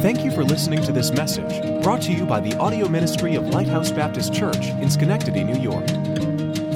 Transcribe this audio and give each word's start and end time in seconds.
Thank 0.00 0.24
you 0.24 0.30
for 0.30 0.42
listening 0.42 0.82
to 0.84 0.92
this 0.92 1.10
message 1.10 1.82
brought 1.82 2.00
to 2.02 2.12
you 2.12 2.24
by 2.24 2.38
the 2.40 2.56
audio 2.56 2.88
ministry 2.88 3.34
of 3.34 3.48
Lighthouse 3.48 3.90
Baptist 3.90 4.32
Church 4.32 4.68
in 4.68 4.88
Schenectady, 4.88 5.44
New 5.44 5.60
York. 5.60 5.86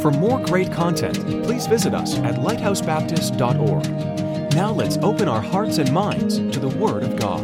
For 0.03 0.11
more 0.11 0.39
great 0.41 0.71
content, 0.71 1.17
please 1.43 1.67
visit 1.67 1.95
us 1.95 2.19
at 2.19 2.35
lighthousebaptist.org. 2.35 4.55
Now 4.55 4.73
let's 4.73 4.99
open 4.99 5.27
our 5.27 5.41
hearts 5.41 5.79
and 5.79 5.91
minds 5.91 6.37
to 6.37 6.61
the 6.61 6.69
Word 6.69 7.03
of 7.03 7.17
God. 7.17 7.43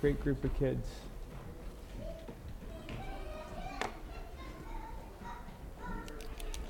Great 0.00 0.18
group 0.22 0.42
of 0.42 0.58
kids. 0.58 0.88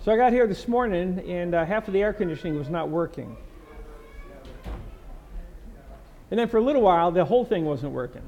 So 0.02 0.10
I 0.10 0.16
got 0.16 0.32
here 0.32 0.46
this 0.46 0.66
morning, 0.66 1.22
and 1.28 1.54
uh, 1.54 1.66
half 1.66 1.86
of 1.86 1.92
the 1.92 2.00
air 2.00 2.14
conditioning 2.14 2.56
was 2.56 2.70
not 2.70 2.88
working. 2.88 3.36
And 6.30 6.40
then 6.40 6.48
for 6.48 6.56
a 6.56 6.62
little 6.62 6.80
while, 6.80 7.12
the 7.12 7.22
whole 7.22 7.44
thing 7.44 7.66
wasn't 7.66 7.92
working. 7.92 8.22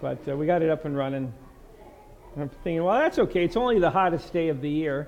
But 0.00 0.28
uh, 0.28 0.36
we 0.36 0.44
got 0.44 0.60
it 0.60 0.70
up 0.70 0.84
and 0.84 0.96
running. 0.96 1.32
And 2.34 2.42
I'm 2.42 2.48
thinking, 2.48 2.82
well, 2.82 2.98
that's 2.98 3.20
okay. 3.20 3.44
It's 3.44 3.56
only 3.56 3.78
the 3.78 3.90
hottest 3.90 4.32
day 4.32 4.48
of 4.48 4.60
the 4.60 4.68
year. 4.68 5.06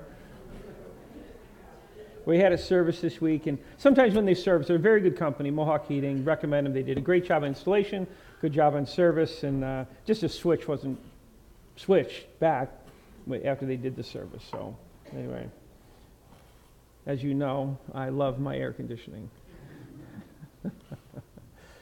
We 2.25 2.37
had 2.37 2.53
a 2.53 2.57
service 2.57 3.01
this 3.01 3.19
week, 3.19 3.45
and 3.45 3.57
sometimes 3.77 4.15
when 4.15 4.23
they 4.23 4.33
service, 4.33 4.67
they're 4.67 4.77
a 4.77 4.79
very 4.79 5.01
good 5.01 5.17
company, 5.17 5.51
Mohawk 5.51 5.89
Heating. 5.89 6.23
Recommend 6.23 6.67
them. 6.67 6.73
They 6.73 6.83
did 6.83 6.97
a 6.97 7.01
great 7.01 7.25
job 7.25 7.43
on 7.43 7.49
installation, 7.49 8.07
good 8.39 8.53
job 8.53 8.75
on 8.75 8.85
service, 8.85 9.43
and 9.43 9.61
uh, 9.61 9.83
just 10.05 10.23
a 10.23 10.29
switch 10.29 10.69
wasn't 10.69 10.97
switched 11.75 12.39
back 12.39 12.71
after 13.43 13.65
they 13.65 13.75
did 13.75 13.97
the 13.97 14.03
service. 14.03 14.43
So, 14.49 14.77
anyway. 15.13 15.49
As 17.05 17.23
you 17.23 17.33
know, 17.33 17.77
I 17.93 18.09
love 18.09 18.39
my 18.39 18.57
air 18.57 18.73
conditioning. 18.73 19.29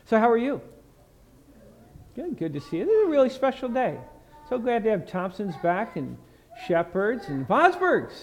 so, 0.05 0.19
how 0.19 0.30
are 0.30 0.38
you? 0.38 0.61
Good, 2.15 2.38
good 2.38 2.53
to 2.53 2.59
see 2.59 2.77
you. 2.77 2.85
This 2.85 2.93
is 2.93 3.07
a 3.07 3.09
really 3.09 3.30
special 3.30 3.69
day. 3.69 3.97
So 4.49 4.59
glad 4.59 4.83
to 4.83 4.89
have 4.89 5.07
Thompson's 5.07 5.55
back 5.63 5.95
and 5.95 6.17
Shepherds 6.67 7.27
and 7.27 7.47
Vosbergs. 7.47 8.13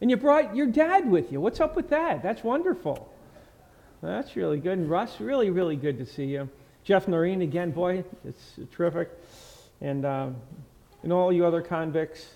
And 0.00 0.10
you 0.10 0.16
brought 0.16 0.54
your 0.54 0.66
dad 0.66 1.10
with 1.10 1.32
you. 1.32 1.40
What's 1.40 1.60
up 1.60 1.74
with 1.74 1.90
that? 1.90 2.22
That's 2.22 2.44
wonderful. 2.44 3.12
That's 4.02 4.36
really 4.36 4.58
good. 4.58 4.78
And 4.78 4.88
Russ, 4.88 5.20
really, 5.20 5.50
really 5.50 5.76
good 5.76 5.98
to 5.98 6.06
see 6.06 6.24
you. 6.24 6.48
Jeff 6.84 7.08
Noreen, 7.08 7.42
again, 7.42 7.70
boy, 7.70 8.04
it's 8.24 8.58
terrific. 8.72 9.10
And, 9.80 10.04
um, 10.06 10.36
and 11.02 11.12
all 11.12 11.32
you 11.32 11.44
other 11.44 11.62
convicts, 11.62 12.26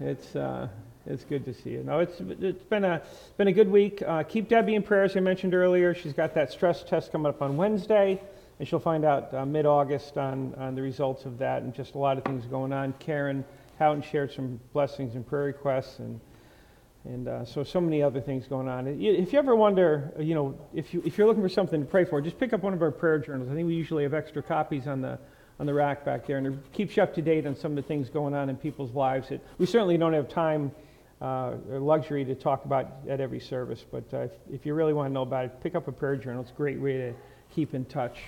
it's, 0.00 0.36
uh, 0.36 0.68
it's 1.06 1.24
good 1.24 1.44
to 1.44 1.54
see 1.54 1.70
you. 1.70 1.82
No, 1.82 2.00
it's, 2.00 2.20
it's 2.20 2.64
been, 2.64 2.84
a, 2.84 3.02
been 3.36 3.48
a 3.48 3.52
good 3.52 3.70
week. 3.70 4.02
Uh, 4.06 4.22
keep 4.22 4.48
Debbie 4.48 4.74
in 4.74 4.82
prayer, 4.82 5.04
as 5.04 5.16
I 5.16 5.20
mentioned 5.20 5.54
earlier. 5.54 5.94
She's 5.94 6.12
got 6.12 6.34
that 6.34 6.52
stress 6.52 6.82
test 6.82 7.12
coming 7.12 7.28
up 7.28 7.42
on 7.42 7.56
Wednesday, 7.56 8.20
and 8.58 8.66
she'll 8.66 8.80
find 8.80 9.04
out 9.04 9.32
uh, 9.32 9.46
mid 9.46 9.66
August 9.66 10.18
on, 10.18 10.54
on 10.56 10.74
the 10.74 10.82
results 10.82 11.24
of 11.24 11.38
that 11.38 11.62
and 11.62 11.74
just 11.74 11.94
a 11.94 11.98
lot 11.98 12.18
of 12.18 12.24
things 12.24 12.44
going 12.46 12.72
on. 12.72 12.92
Karen 12.98 13.44
Houghton 13.78 14.02
shared 14.02 14.32
some 14.32 14.60
blessings 14.72 15.14
and 15.14 15.26
prayer 15.26 15.44
requests, 15.44 15.98
and, 15.98 16.20
and 17.04 17.28
uh, 17.28 17.44
so, 17.44 17.62
so 17.62 17.80
many 17.80 18.02
other 18.02 18.20
things 18.20 18.46
going 18.46 18.68
on. 18.68 18.86
If 18.88 19.32
you 19.32 19.38
ever 19.38 19.54
wonder, 19.54 20.12
you 20.18 20.34
know, 20.34 20.58
if, 20.74 20.92
you, 20.92 21.02
if 21.04 21.18
you're 21.18 21.26
looking 21.26 21.42
for 21.42 21.48
something 21.48 21.80
to 21.80 21.86
pray 21.86 22.04
for, 22.04 22.20
just 22.20 22.38
pick 22.38 22.52
up 22.52 22.62
one 22.62 22.72
of 22.72 22.82
our 22.82 22.90
prayer 22.90 23.18
journals. 23.18 23.48
I 23.50 23.54
think 23.54 23.66
we 23.66 23.74
usually 23.74 24.02
have 24.02 24.14
extra 24.14 24.42
copies 24.42 24.86
on 24.86 25.00
the 25.00 25.18
on 25.58 25.64
the 25.64 25.72
rack 25.72 26.04
back 26.04 26.26
there, 26.26 26.36
and 26.36 26.46
it 26.46 26.72
keeps 26.72 26.96
you 26.96 27.02
up 27.02 27.14
to 27.14 27.22
date 27.22 27.46
on 27.46 27.56
some 27.56 27.72
of 27.72 27.76
the 27.76 27.82
things 27.82 28.10
going 28.10 28.34
on 28.34 28.50
in 28.50 28.56
people's 28.56 28.92
lives. 28.92 29.30
It, 29.30 29.40
we 29.56 29.64
certainly 29.64 29.96
don't 29.96 30.12
have 30.12 30.28
time 30.28 30.70
uh, 31.20 31.54
luxury 31.68 32.24
to 32.24 32.34
talk 32.34 32.64
about 32.64 32.88
at 33.08 33.20
every 33.20 33.40
service. 33.40 33.84
But 33.90 34.04
uh, 34.12 34.18
if, 34.18 34.30
if, 34.52 34.66
you 34.66 34.74
really 34.74 34.92
want 34.92 35.08
to 35.08 35.12
know 35.12 35.22
about 35.22 35.46
it, 35.46 35.62
pick 35.62 35.74
up 35.74 35.88
a 35.88 35.92
prayer 35.92 36.16
journal. 36.16 36.42
It's 36.42 36.50
a 36.50 36.54
great 36.54 36.80
way 36.80 36.98
to 36.98 37.14
keep 37.54 37.74
in 37.74 37.84
touch. 37.86 38.18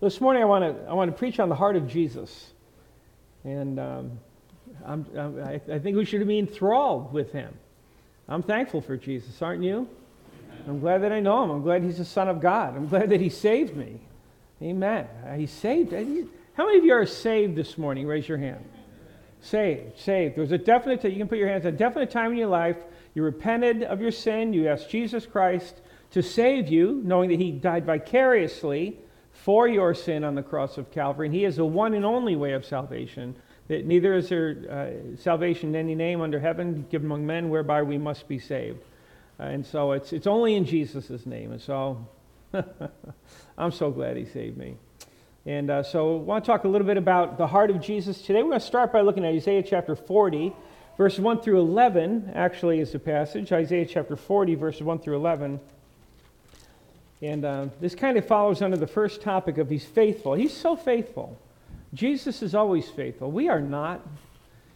This 0.00 0.20
morning, 0.20 0.42
I 0.42 0.46
want 0.46 0.64
to 0.64 0.88
I 0.88 0.92
want 0.92 1.10
to 1.10 1.16
preach 1.16 1.40
on 1.40 1.48
the 1.48 1.54
heart 1.54 1.76
of 1.76 1.88
Jesus, 1.88 2.52
and 3.42 3.80
um, 3.80 4.20
I'm, 4.84 5.06
I'm, 5.16 5.42
i 5.42 5.60
I 5.72 5.78
think 5.78 5.96
we 5.96 6.04
should 6.04 6.26
be 6.26 6.38
enthralled 6.38 7.12
with 7.12 7.32
him. 7.32 7.52
I'm 8.28 8.42
thankful 8.42 8.80
for 8.80 8.96
Jesus, 8.96 9.40
aren't 9.40 9.64
you? 9.64 9.88
I'm 10.68 10.80
glad 10.80 11.02
that 11.02 11.12
I 11.12 11.20
know 11.20 11.42
him. 11.42 11.50
I'm 11.50 11.62
glad 11.62 11.82
he's 11.82 11.98
the 11.98 12.04
Son 12.04 12.28
of 12.28 12.40
God. 12.40 12.76
I'm 12.76 12.88
glad 12.88 13.10
that 13.10 13.20
he 13.20 13.30
saved 13.30 13.74
me. 13.74 14.00
Amen. 14.60 15.06
He 15.36 15.46
saved. 15.46 15.92
How 15.92 16.66
many 16.66 16.78
of 16.78 16.84
you 16.84 16.92
are 16.92 17.06
saved 17.06 17.56
this 17.56 17.78
morning? 17.78 18.06
Raise 18.06 18.28
your 18.28 18.38
hand. 18.38 18.64
Saved, 19.40 19.98
saved. 19.98 20.36
There's 20.36 20.52
a 20.52 20.58
definite, 20.58 21.04
you 21.04 21.16
can 21.16 21.28
put 21.28 21.38
your 21.38 21.48
hands, 21.48 21.64
a 21.64 21.72
definite 21.72 22.10
time 22.10 22.32
in 22.32 22.38
your 22.38 22.48
life. 22.48 22.76
You 23.14 23.22
repented 23.22 23.82
of 23.82 24.00
your 24.00 24.10
sin. 24.10 24.52
You 24.52 24.68
asked 24.68 24.90
Jesus 24.90 25.26
Christ 25.26 25.80
to 26.10 26.22
save 26.22 26.68
you, 26.68 27.00
knowing 27.04 27.30
that 27.30 27.38
He 27.38 27.52
died 27.52 27.86
vicariously 27.86 28.98
for 29.32 29.68
your 29.68 29.94
sin 29.94 30.24
on 30.24 30.34
the 30.34 30.42
cross 30.42 30.78
of 30.78 30.90
Calvary. 30.90 31.26
And 31.28 31.34
He 31.34 31.44
is 31.44 31.56
the 31.56 31.64
one 31.64 31.94
and 31.94 32.04
only 32.04 32.36
way 32.36 32.52
of 32.52 32.64
salvation. 32.64 33.36
That 33.68 33.86
neither 33.86 34.14
is 34.14 34.28
there 34.28 34.56
uh, 34.70 35.16
salvation 35.16 35.70
in 35.70 35.76
any 35.76 35.94
name 35.94 36.20
under 36.20 36.40
heaven 36.40 36.86
given 36.90 37.06
among 37.06 37.26
men 37.26 37.48
whereby 37.48 37.82
we 37.82 37.98
must 37.98 38.26
be 38.26 38.38
saved. 38.38 38.82
Uh, 39.38 39.44
and 39.44 39.64
so 39.64 39.92
it's, 39.92 40.12
it's 40.12 40.26
only 40.26 40.54
in 40.54 40.64
Jesus' 40.64 41.26
name. 41.26 41.52
And 41.52 41.60
so 41.60 42.06
I'm 43.58 43.70
so 43.70 43.90
glad 43.90 44.16
He 44.16 44.24
saved 44.24 44.56
me. 44.56 44.76
And 45.46 45.70
uh, 45.70 45.82
so 45.82 46.16
I 46.16 46.18
want 46.18 46.44
to 46.44 46.50
talk 46.50 46.64
a 46.64 46.68
little 46.68 46.86
bit 46.86 46.96
about 46.96 47.38
the 47.38 47.46
heart 47.46 47.70
of 47.70 47.80
Jesus 47.80 48.20
today. 48.20 48.42
We're 48.42 48.50
going 48.50 48.60
to 48.60 48.66
start 48.66 48.92
by 48.92 49.00
looking 49.00 49.24
at 49.24 49.32
Isaiah 49.34 49.62
chapter 49.62 49.94
40, 49.94 50.52
verse 50.96 51.18
1 51.18 51.40
through 51.40 51.60
11, 51.60 52.32
actually, 52.34 52.80
is 52.80 52.92
the 52.92 52.98
passage. 52.98 53.52
Isaiah 53.52 53.86
chapter 53.86 54.16
40, 54.16 54.56
verses 54.56 54.82
1 54.82 54.98
through 54.98 55.16
11. 55.16 55.60
And 57.22 57.44
uh, 57.44 57.66
this 57.80 57.94
kind 57.94 58.18
of 58.18 58.26
follows 58.26 58.62
under 58.62 58.76
the 58.76 58.86
first 58.86 59.22
topic 59.22 59.58
of 59.58 59.70
He's 59.70 59.84
faithful. 59.84 60.34
He's 60.34 60.54
so 60.54 60.76
faithful. 60.76 61.38
Jesus 61.94 62.42
is 62.42 62.54
always 62.54 62.88
faithful. 62.88 63.30
We 63.30 63.48
are 63.48 63.60
not. 63.60 64.06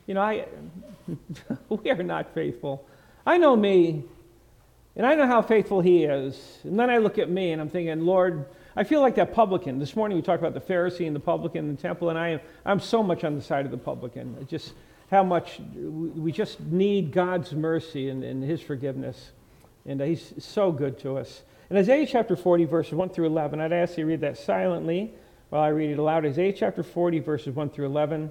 You 0.06 0.14
know, 0.14 0.22
I, 0.22 0.46
we 1.68 1.90
are 1.90 2.02
not 2.02 2.32
faithful. 2.34 2.86
I 3.26 3.36
know 3.36 3.54
me, 3.54 4.04
and 4.96 5.06
I 5.06 5.14
know 5.16 5.26
how 5.26 5.42
faithful 5.42 5.80
He 5.80 6.04
is. 6.04 6.58
And 6.64 6.78
then 6.78 6.88
I 6.88 6.98
look 6.98 7.18
at 7.18 7.28
me 7.28 7.52
and 7.52 7.60
I'm 7.60 7.68
thinking, 7.68 8.00
Lord, 8.06 8.46
I 8.74 8.84
feel 8.84 9.02
like 9.02 9.16
that 9.16 9.34
publican. 9.34 9.78
This 9.78 9.94
morning 9.94 10.16
we 10.16 10.22
talked 10.22 10.42
about 10.42 10.54
the 10.54 10.72
Pharisee 10.72 11.06
and 11.06 11.14
the 11.14 11.20
publican 11.20 11.68
in 11.68 11.76
the 11.76 11.80
temple, 11.80 12.08
and 12.08 12.18
I 12.18 12.28
am, 12.28 12.40
I'm 12.64 12.80
so 12.80 13.02
much 13.02 13.22
on 13.22 13.34
the 13.34 13.42
side 13.42 13.66
of 13.66 13.70
the 13.70 13.78
publican. 13.78 14.46
just 14.48 14.72
how 15.10 15.22
much 15.22 15.60
we 15.74 16.32
just 16.32 16.58
need 16.60 17.12
God's 17.12 17.52
mercy 17.52 18.08
and, 18.08 18.24
and 18.24 18.42
His 18.42 18.62
forgiveness. 18.62 19.32
And 19.84 20.00
He's 20.00 20.32
so 20.38 20.72
good 20.72 20.98
to 21.00 21.18
us. 21.18 21.42
In 21.68 21.76
Isaiah 21.76 22.06
chapter 22.06 22.34
40, 22.34 22.64
verses 22.64 22.94
1 22.94 23.10
through 23.10 23.26
11, 23.26 23.60
I'd 23.60 23.72
ask 23.72 23.98
you 23.98 24.04
to 24.04 24.08
read 24.08 24.22
that 24.22 24.38
silently 24.38 25.12
while 25.50 25.62
I 25.62 25.68
read 25.68 25.90
it 25.90 25.98
aloud. 25.98 26.24
Isaiah 26.24 26.52
chapter 26.52 26.82
40, 26.82 27.18
verses 27.18 27.54
1 27.54 27.70
through 27.70 27.86
11. 27.86 28.30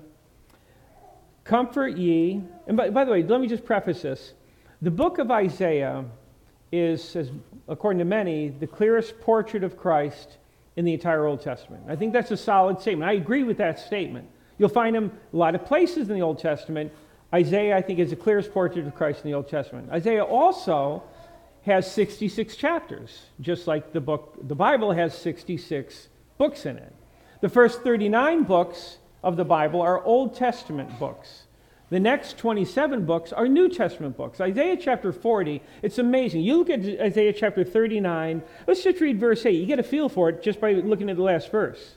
Comfort 1.43 1.97
ye, 1.97 2.41
and 2.65 2.75
by, 2.75 2.89
by 2.89 3.05
the 3.05 3.11
way, 3.11 3.21
let 3.21 3.41
me 3.41 3.47
just 3.47 3.65
preface 3.65 4.01
this. 4.01 4.33
The 4.81 4.91
book 4.91 5.19
of 5.19 5.29
Isaiah 5.29 6.05
is, 6.71 7.15
as, 7.15 7.31
according 7.67 7.99
to 7.99 8.05
many, 8.05 8.49
the 8.49 8.67
clearest 8.67 9.19
portrait 9.21 9.63
of 9.63 9.77
Christ 9.77 10.37
in 10.75 10.85
the 10.85 10.93
entire 10.93 11.25
Old 11.25 11.41
Testament. 11.41 11.83
I 11.87 11.95
think 11.95 12.13
that's 12.13 12.31
a 12.31 12.37
solid 12.37 12.79
statement. 12.79 13.09
I 13.09 13.13
agree 13.15 13.43
with 13.43 13.57
that 13.57 13.79
statement. 13.79 14.27
You'll 14.57 14.69
find 14.69 14.95
him 14.95 15.11
a 15.33 15.37
lot 15.37 15.55
of 15.55 15.65
places 15.65 16.09
in 16.09 16.15
the 16.15 16.21
Old 16.21 16.39
Testament. 16.39 16.91
Isaiah, 17.33 17.75
I 17.75 17.81
think, 17.81 17.99
is 17.99 18.11
the 18.11 18.15
clearest 18.15 18.53
portrait 18.53 18.85
of 18.85 18.95
Christ 18.95 19.23
in 19.23 19.31
the 19.31 19.35
Old 19.35 19.49
Testament. 19.49 19.89
Isaiah 19.91 20.23
also 20.23 21.03
has 21.63 21.91
66 21.91 22.55
chapters, 22.55 23.25
just 23.39 23.67
like 23.67 23.93
the 23.93 24.01
book, 24.01 24.35
the 24.47 24.55
Bible 24.55 24.91
has 24.91 25.17
66 25.17 26.09
books 26.37 26.65
in 26.65 26.77
it. 26.77 26.93
The 27.41 27.49
first 27.49 27.81
39 27.81 28.43
books 28.43 28.97
of 29.23 29.35
the 29.35 29.45
Bible 29.45 29.81
are 29.81 30.03
Old 30.03 30.35
Testament 30.35 30.97
books. 30.99 31.40
The 31.91 31.99
next 31.99 32.37
27 32.37 33.05
books 33.05 33.33
are 33.33 33.49
New 33.49 33.67
Testament 33.67 34.15
books. 34.15 34.39
Isaiah 34.39 34.77
chapter 34.77 35.11
40, 35.11 35.61
it's 35.81 35.97
amazing. 35.97 36.41
You 36.41 36.57
look 36.57 36.69
at 36.69 36.79
Isaiah 36.79 37.33
chapter 37.33 37.65
39, 37.65 38.41
let's 38.65 38.81
just 38.81 39.01
read 39.01 39.19
verse 39.19 39.45
8. 39.45 39.51
You 39.51 39.65
get 39.65 39.77
a 39.77 39.83
feel 39.83 40.07
for 40.07 40.29
it 40.29 40.41
just 40.41 40.61
by 40.61 40.71
looking 40.71 41.09
at 41.09 41.17
the 41.17 41.21
last 41.21 41.51
verse. 41.51 41.95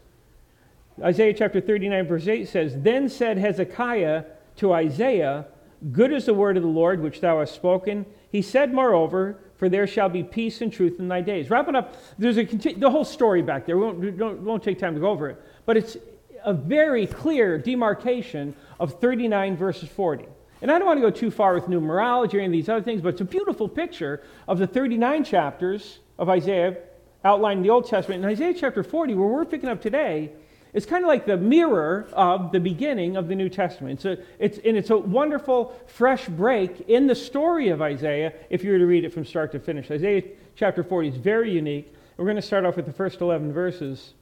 Isaiah 1.00 1.32
chapter 1.32 1.60
39, 1.60 2.08
verse 2.08 2.26
8 2.26 2.48
says, 2.48 2.74
Then 2.82 3.08
said 3.08 3.38
Hezekiah 3.38 4.24
to 4.56 4.72
Isaiah, 4.72 5.46
Good 5.92 6.12
is 6.12 6.26
the 6.26 6.34
word 6.34 6.56
of 6.56 6.64
the 6.64 6.68
Lord 6.68 7.00
which 7.00 7.20
thou 7.20 7.38
hast 7.38 7.54
spoken. 7.54 8.04
He 8.32 8.42
said, 8.42 8.74
moreover, 8.74 9.38
for 9.54 9.68
there 9.68 9.86
shall 9.86 10.08
be 10.08 10.24
peace 10.24 10.60
and 10.60 10.72
truth 10.72 10.98
in 10.98 11.06
thy 11.06 11.20
days. 11.20 11.50
Wrapping 11.50 11.76
up, 11.76 11.94
there's 12.18 12.38
a 12.38 12.44
the 12.44 12.90
whole 12.90 13.04
story 13.04 13.42
back 13.42 13.64
there. 13.64 13.78
We 13.78 13.84
won't, 13.84 13.98
we 14.00 14.10
won't 14.10 14.62
take 14.62 14.80
time 14.80 14.94
to 14.94 15.00
go 15.00 15.10
over 15.10 15.28
it. 15.30 15.40
But 15.66 15.76
it's 15.76 15.96
a 16.44 16.52
very 16.52 17.06
clear 17.06 17.58
demarcation 17.58 18.54
of 18.78 19.00
39 19.00 19.56
verses 19.56 19.88
40. 19.88 20.26
And 20.62 20.70
I 20.70 20.78
don't 20.78 20.86
want 20.86 20.98
to 20.98 21.02
go 21.02 21.10
too 21.10 21.30
far 21.30 21.54
with 21.54 21.64
numerology 21.64 22.34
or 22.34 22.38
any 22.38 22.46
of 22.46 22.52
these 22.52 22.68
other 22.68 22.82
things, 22.82 23.02
but 23.02 23.08
it's 23.10 23.20
a 23.20 23.24
beautiful 23.24 23.68
picture 23.68 24.22
of 24.48 24.58
the 24.58 24.66
39 24.66 25.24
chapters 25.24 25.98
of 26.18 26.28
Isaiah 26.28 26.78
outlined 27.24 27.58
in 27.58 27.62
the 27.62 27.70
Old 27.70 27.86
Testament. 27.86 28.22
In 28.22 28.30
Isaiah 28.30 28.54
chapter 28.54 28.82
40, 28.82 29.14
where 29.14 29.28
we're 29.28 29.44
picking 29.44 29.68
up 29.68 29.82
today, 29.82 30.32
is 30.74 30.84
kind 30.84 31.04
of 31.04 31.08
like 31.08 31.24
the 31.24 31.36
mirror 31.36 32.08
of 32.12 32.50
the 32.50 32.58
beginning 32.58 33.16
of 33.16 33.28
the 33.28 33.34
New 33.34 33.48
Testament. 33.48 34.00
So 34.00 34.16
it's, 34.38 34.58
and 34.58 34.76
it's 34.76 34.90
a 34.90 34.98
wonderful, 34.98 35.78
fresh 35.86 36.26
break 36.26 36.88
in 36.88 37.06
the 37.06 37.14
story 37.14 37.68
of 37.68 37.80
Isaiah 37.80 38.32
if 38.50 38.64
you 38.64 38.72
were 38.72 38.78
to 38.78 38.86
read 38.86 39.04
it 39.04 39.12
from 39.12 39.24
start 39.24 39.52
to 39.52 39.60
finish. 39.60 39.90
Isaiah 39.90 40.22
chapter 40.56 40.82
40 40.82 41.08
is 41.08 41.16
very 41.16 41.50
unique. 41.50 41.94
We're 42.16 42.24
going 42.24 42.36
to 42.36 42.42
start 42.42 42.64
off 42.64 42.76
with 42.76 42.86
the 42.86 42.92
first 42.92 43.20
11 43.20 43.52
verses. 43.52 44.14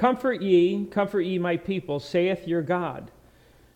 Comfort 0.00 0.40
ye, 0.40 0.86
comfort 0.86 1.20
ye, 1.26 1.38
my 1.38 1.58
people, 1.58 2.00
saith 2.00 2.48
your 2.48 2.62
God. 2.62 3.10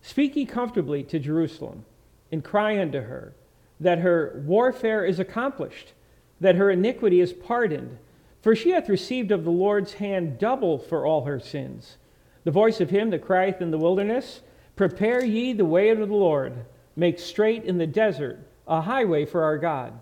Speak 0.01 0.35
ye 0.35 0.43
comfortably 0.43 1.03
to 1.03 1.19
Jerusalem, 1.19 1.85
and 2.31 2.43
cry 2.43 2.81
unto 2.81 3.01
her, 3.01 3.35
that 3.79 3.99
her 3.99 4.41
warfare 4.43 5.05
is 5.05 5.19
accomplished, 5.19 5.93
that 6.41 6.55
her 6.55 6.71
iniquity 6.71 7.21
is 7.21 7.31
pardoned. 7.31 7.99
For 8.41 8.55
she 8.55 8.71
hath 8.71 8.89
received 8.89 9.31
of 9.31 9.43
the 9.43 9.51
Lord's 9.51 9.93
hand 9.93 10.39
double 10.39 10.79
for 10.79 11.05
all 11.05 11.25
her 11.25 11.39
sins. 11.39 11.97
The 12.43 12.49
voice 12.49 12.81
of 12.81 12.89
him 12.89 13.11
that 13.11 13.21
crieth 13.21 13.61
in 13.61 13.69
the 13.69 13.77
wilderness, 13.77 14.41
Prepare 14.75 15.23
ye 15.23 15.53
the 15.53 15.63
way 15.63 15.89
of 15.89 15.99
the 15.99 16.05
Lord, 16.07 16.65
make 16.95 17.19
straight 17.19 17.65
in 17.65 17.77
the 17.77 17.85
desert 17.85 18.39
a 18.67 18.81
highway 18.81 19.25
for 19.25 19.43
our 19.43 19.59
God. 19.59 19.93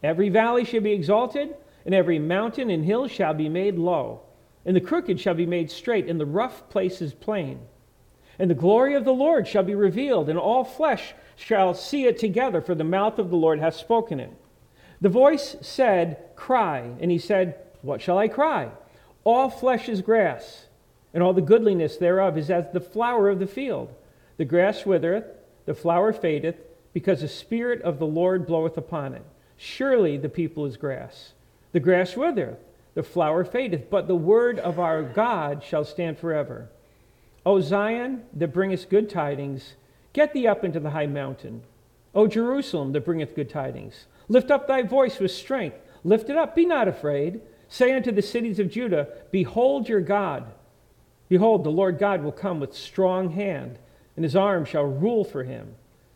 Every 0.00 0.28
valley 0.28 0.64
shall 0.64 0.82
be 0.82 0.92
exalted, 0.92 1.56
and 1.84 1.92
every 1.92 2.20
mountain 2.20 2.70
and 2.70 2.84
hill 2.84 3.08
shall 3.08 3.34
be 3.34 3.48
made 3.48 3.78
low 3.78 4.20
and 4.64 4.76
the 4.76 4.80
crooked 4.80 5.18
shall 5.18 5.34
be 5.34 5.46
made 5.46 5.70
straight, 5.70 6.08
and 6.08 6.20
the 6.20 6.26
rough 6.26 6.68
places 6.68 7.14
plain. 7.14 7.60
And 8.38 8.50
the 8.50 8.54
glory 8.54 8.94
of 8.94 9.04
the 9.04 9.12
Lord 9.12 9.46
shall 9.46 9.62
be 9.62 9.74
revealed, 9.74 10.28
and 10.28 10.38
all 10.38 10.64
flesh 10.64 11.14
shall 11.36 11.74
see 11.74 12.06
it 12.06 12.18
together, 12.18 12.60
for 12.60 12.74
the 12.74 12.84
mouth 12.84 13.18
of 13.18 13.30
the 13.30 13.36
Lord 13.36 13.58
hath 13.58 13.74
spoken 13.74 14.20
it. 14.20 14.32
The 15.00 15.08
voice 15.08 15.56
said, 15.60 16.18
Cry. 16.36 16.90
And 17.00 17.10
he 17.10 17.18
said, 17.18 17.56
What 17.82 18.00
shall 18.00 18.18
I 18.18 18.28
cry? 18.28 18.70
All 19.24 19.50
flesh 19.50 19.88
is 19.88 20.00
grass, 20.00 20.66
and 21.12 21.22
all 21.22 21.32
the 21.32 21.40
goodliness 21.40 21.96
thereof 21.96 22.38
is 22.38 22.50
as 22.50 22.66
the 22.72 22.80
flower 22.80 23.28
of 23.28 23.38
the 23.38 23.46
field. 23.46 23.92
The 24.36 24.44
grass 24.44 24.86
withereth, 24.86 25.26
the 25.66 25.74
flower 25.74 26.12
fadeth, 26.12 26.56
because 26.92 27.20
the 27.20 27.28
Spirit 27.28 27.82
of 27.82 27.98
the 27.98 28.06
Lord 28.06 28.46
bloweth 28.46 28.76
upon 28.76 29.14
it. 29.14 29.22
Surely 29.56 30.16
the 30.16 30.28
people 30.28 30.66
is 30.66 30.76
grass. 30.76 31.32
The 31.72 31.80
grass 31.80 32.16
withereth 32.16 32.58
the 32.94 33.02
flower 33.02 33.44
fadeth, 33.44 33.88
but 33.90 34.06
the 34.06 34.16
word 34.16 34.58
of 34.58 34.78
our 34.78 35.02
God 35.02 35.62
shall 35.64 35.84
stand 35.84 36.18
forever. 36.18 36.68
O 37.44 37.60
Zion, 37.60 38.22
that 38.34 38.52
bringest 38.52 38.90
good 38.90 39.08
tidings, 39.08 39.74
get 40.12 40.32
thee 40.32 40.46
up 40.46 40.64
into 40.64 40.80
the 40.80 40.90
high 40.90 41.06
mountain. 41.06 41.62
O 42.14 42.26
Jerusalem, 42.26 42.92
that 42.92 43.04
bringeth 43.04 43.34
good 43.34 43.48
tidings, 43.48 44.06
lift 44.28 44.50
up 44.50 44.66
thy 44.66 44.82
voice 44.82 45.18
with 45.18 45.30
strength. 45.30 45.76
Lift 46.04 46.28
it 46.28 46.36
up, 46.36 46.54
be 46.54 46.66
not 46.66 46.88
afraid. 46.88 47.40
Say 47.68 47.92
unto 47.92 48.12
the 48.12 48.22
cities 48.22 48.58
of 48.58 48.70
Judah, 48.70 49.08
Behold 49.30 49.88
your 49.88 50.00
God. 50.00 50.52
Behold, 51.28 51.64
the 51.64 51.70
Lord 51.70 51.98
God 51.98 52.22
will 52.22 52.32
come 52.32 52.60
with 52.60 52.76
strong 52.76 53.30
hand, 53.30 53.78
and 54.16 54.24
his 54.24 54.36
arm 54.36 54.64
shall 54.64 54.84
rule 54.84 55.24
for 55.24 55.44
him. 55.44 55.74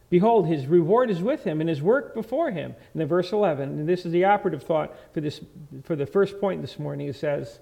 Behold, 0.08 0.46
his 0.46 0.66
reward 0.66 1.10
is 1.10 1.20
with 1.20 1.42
him 1.44 1.60
and 1.60 1.68
his 1.68 1.82
work 1.82 2.14
before 2.14 2.50
him. 2.50 2.74
And 2.92 3.00
then 3.00 3.08
verse 3.08 3.32
11, 3.32 3.80
and 3.80 3.88
this 3.88 4.06
is 4.06 4.12
the 4.12 4.24
operative 4.24 4.62
thought 4.62 4.94
for, 5.12 5.20
this, 5.20 5.40
for 5.84 5.96
the 5.96 6.06
first 6.06 6.40
point 6.40 6.62
this 6.62 6.78
morning, 6.78 7.08
it 7.08 7.16
says, 7.16 7.58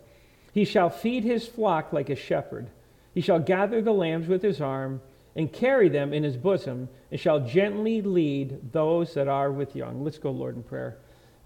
He 0.53 0.65
shall 0.65 0.91
feed 0.91 1.25
his 1.25 1.47
flock 1.47 1.93
like 1.93 2.11
a 2.11 2.17
shepherd. 2.17 2.69
He 3.15 3.23
shall 3.23 3.39
gather 3.39 3.81
the 3.81 3.93
lambs 3.93 4.29
with 4.29 4.43
his 4.43 4.61
arm 4.61 5.01
and 5.37 5.53
carry 5.53 5.89
them 5.89 6.13
in 6.13 6.23
his 6.23 6.37
bosom, 6.37 6.89
and 7.11 7.19
shall 7.19 7.41
gently 7.41 8.03
lead 8.03 8.73
those 8.73 9.15
that 9.15 9.27
are 9.27 9.51
with 9.51 9.75
young. 9.75 10.05
Let's 10.05 10.19
go, 10.19 10.31
Lord, 10.31 10.55
in 10.55 10.63
prayer. 10.63 10.97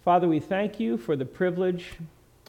Father, 0.05 0.29
we 0.29 0.41
thank 0.41 0.79
you 0.79 0.99
for 0.99 1.17
the 1.17 1.25
privilege 1.25 1.93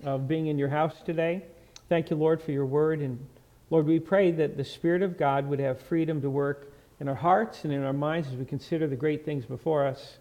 of 0.03 0.27
being 0.27 0.47
in 0.47 0.57
your 0.57 0.69
house 0.69 0.95
today. 1.05 1.43
Thank 1.87 2.09
you, 2.09 2.17
Lord, 2.17 2.41
for 2.41 2.51
your 2.51 2.65
word. 2.65 2.99
And 2.99 3.25
Lord, 3.69 3.85
we 3.85 3.99
pray 3.99 4.31
that 4.31 4.57
the 4.57 4.65
Spirit 4.65 5.01
of 5.01 5.17
God 5.17 5.47
would 5.47 5.59
have 5.59 5.79
freedom 5.79 6.21
to 6.21 6.29
work 6.29 6.73
in 6.99 7.07
our 7.07 7.15
hearts 7.15 7.63
and 7.63 7.73
in 7.73 7.83
our 7.83 7.93
minds 7.93 8.27
as 8.27 8.35
we 8.35 8.45
consider 8.45 8.87
the 8.87 8.95
great 8.95 9.25
things 9.25 9.45
before 9.45 9.85
us. 9.85 10.17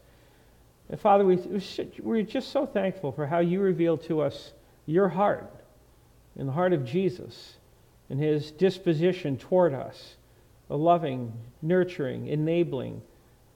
And 0.88 1.00
Father, 1.00 1.24
we, 1.24 1.36
we're 2.00 2.22
just 2.22 2.50
so 2.50 2.66
thankful 2.66 3.12
for 3.12 3.26
how 3.26 3.40
you 3.40 3.60
revealed 3.60 4.02
to 4.04 4.20
us 4.20 4.52
your 4.86 5.08
heart 5.08 5.52
and 6.36 6.48
the 6.48 6.52
heart 6.52 6.72
of 6.72 6.84
Jesus 6.84 7.56
and 8.08 8.18
his 8.18 8.50
disposition 8.52 9.36
toward 9.36 9.74
us 9.74 10.16
a 10.70 10.76
loving, 10.76 11.32
nurturing, 11.62 12.26
enabling, 12.26 13.02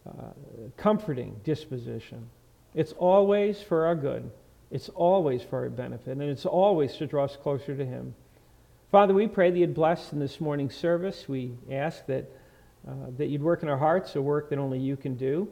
uh, 0.06 0.28
comforting 0.76 1.40
disposition. 1.44 2.28
It's 2.74 2.92
always 2.92 3.60
for 3.62 3.86
our 3.86 3.94
good. 3.94 4.30
It's 4.70 4.88
always 4.88 5.42
for 5.42 5.60
our 5.60 5.68
benefit, 5.68 6.12
and 6.12 6.22
it's 6.22 6.46
always 6.46 6.96
to 6.96 7.06
draw 7.06 7.24
us 7.24 7.36
closer 7.36 7.76
to 7.76 7.84
Him. 7.84 8.14
Father, 8.90 9.12
we 9.12 9.26
pray 9.26 9.50
that 9.50 9.58
you'd 9.58 9.74
bless 9.74 10.12
in 10.12 10.18
this 10.18 10.40
morning's 10.40 10.74
service. 10.74 11.28
We 11.28 11.52
ask 11.70 12.06
that 12.06 12.30
uh, 12.86 12.92
that 13.16 13.26
you'd 13.26 13.42
work 13.42 13.62
in 13.62 13.68
our 13.68 13.78
hearts, 13.78 14.16
a 14.16 14.22
work 14.22 14.50
that 14.50 14.58
only 14.58 14.78
you 14.78 14.96
can 14.96 15.14
do. 15.14 15.48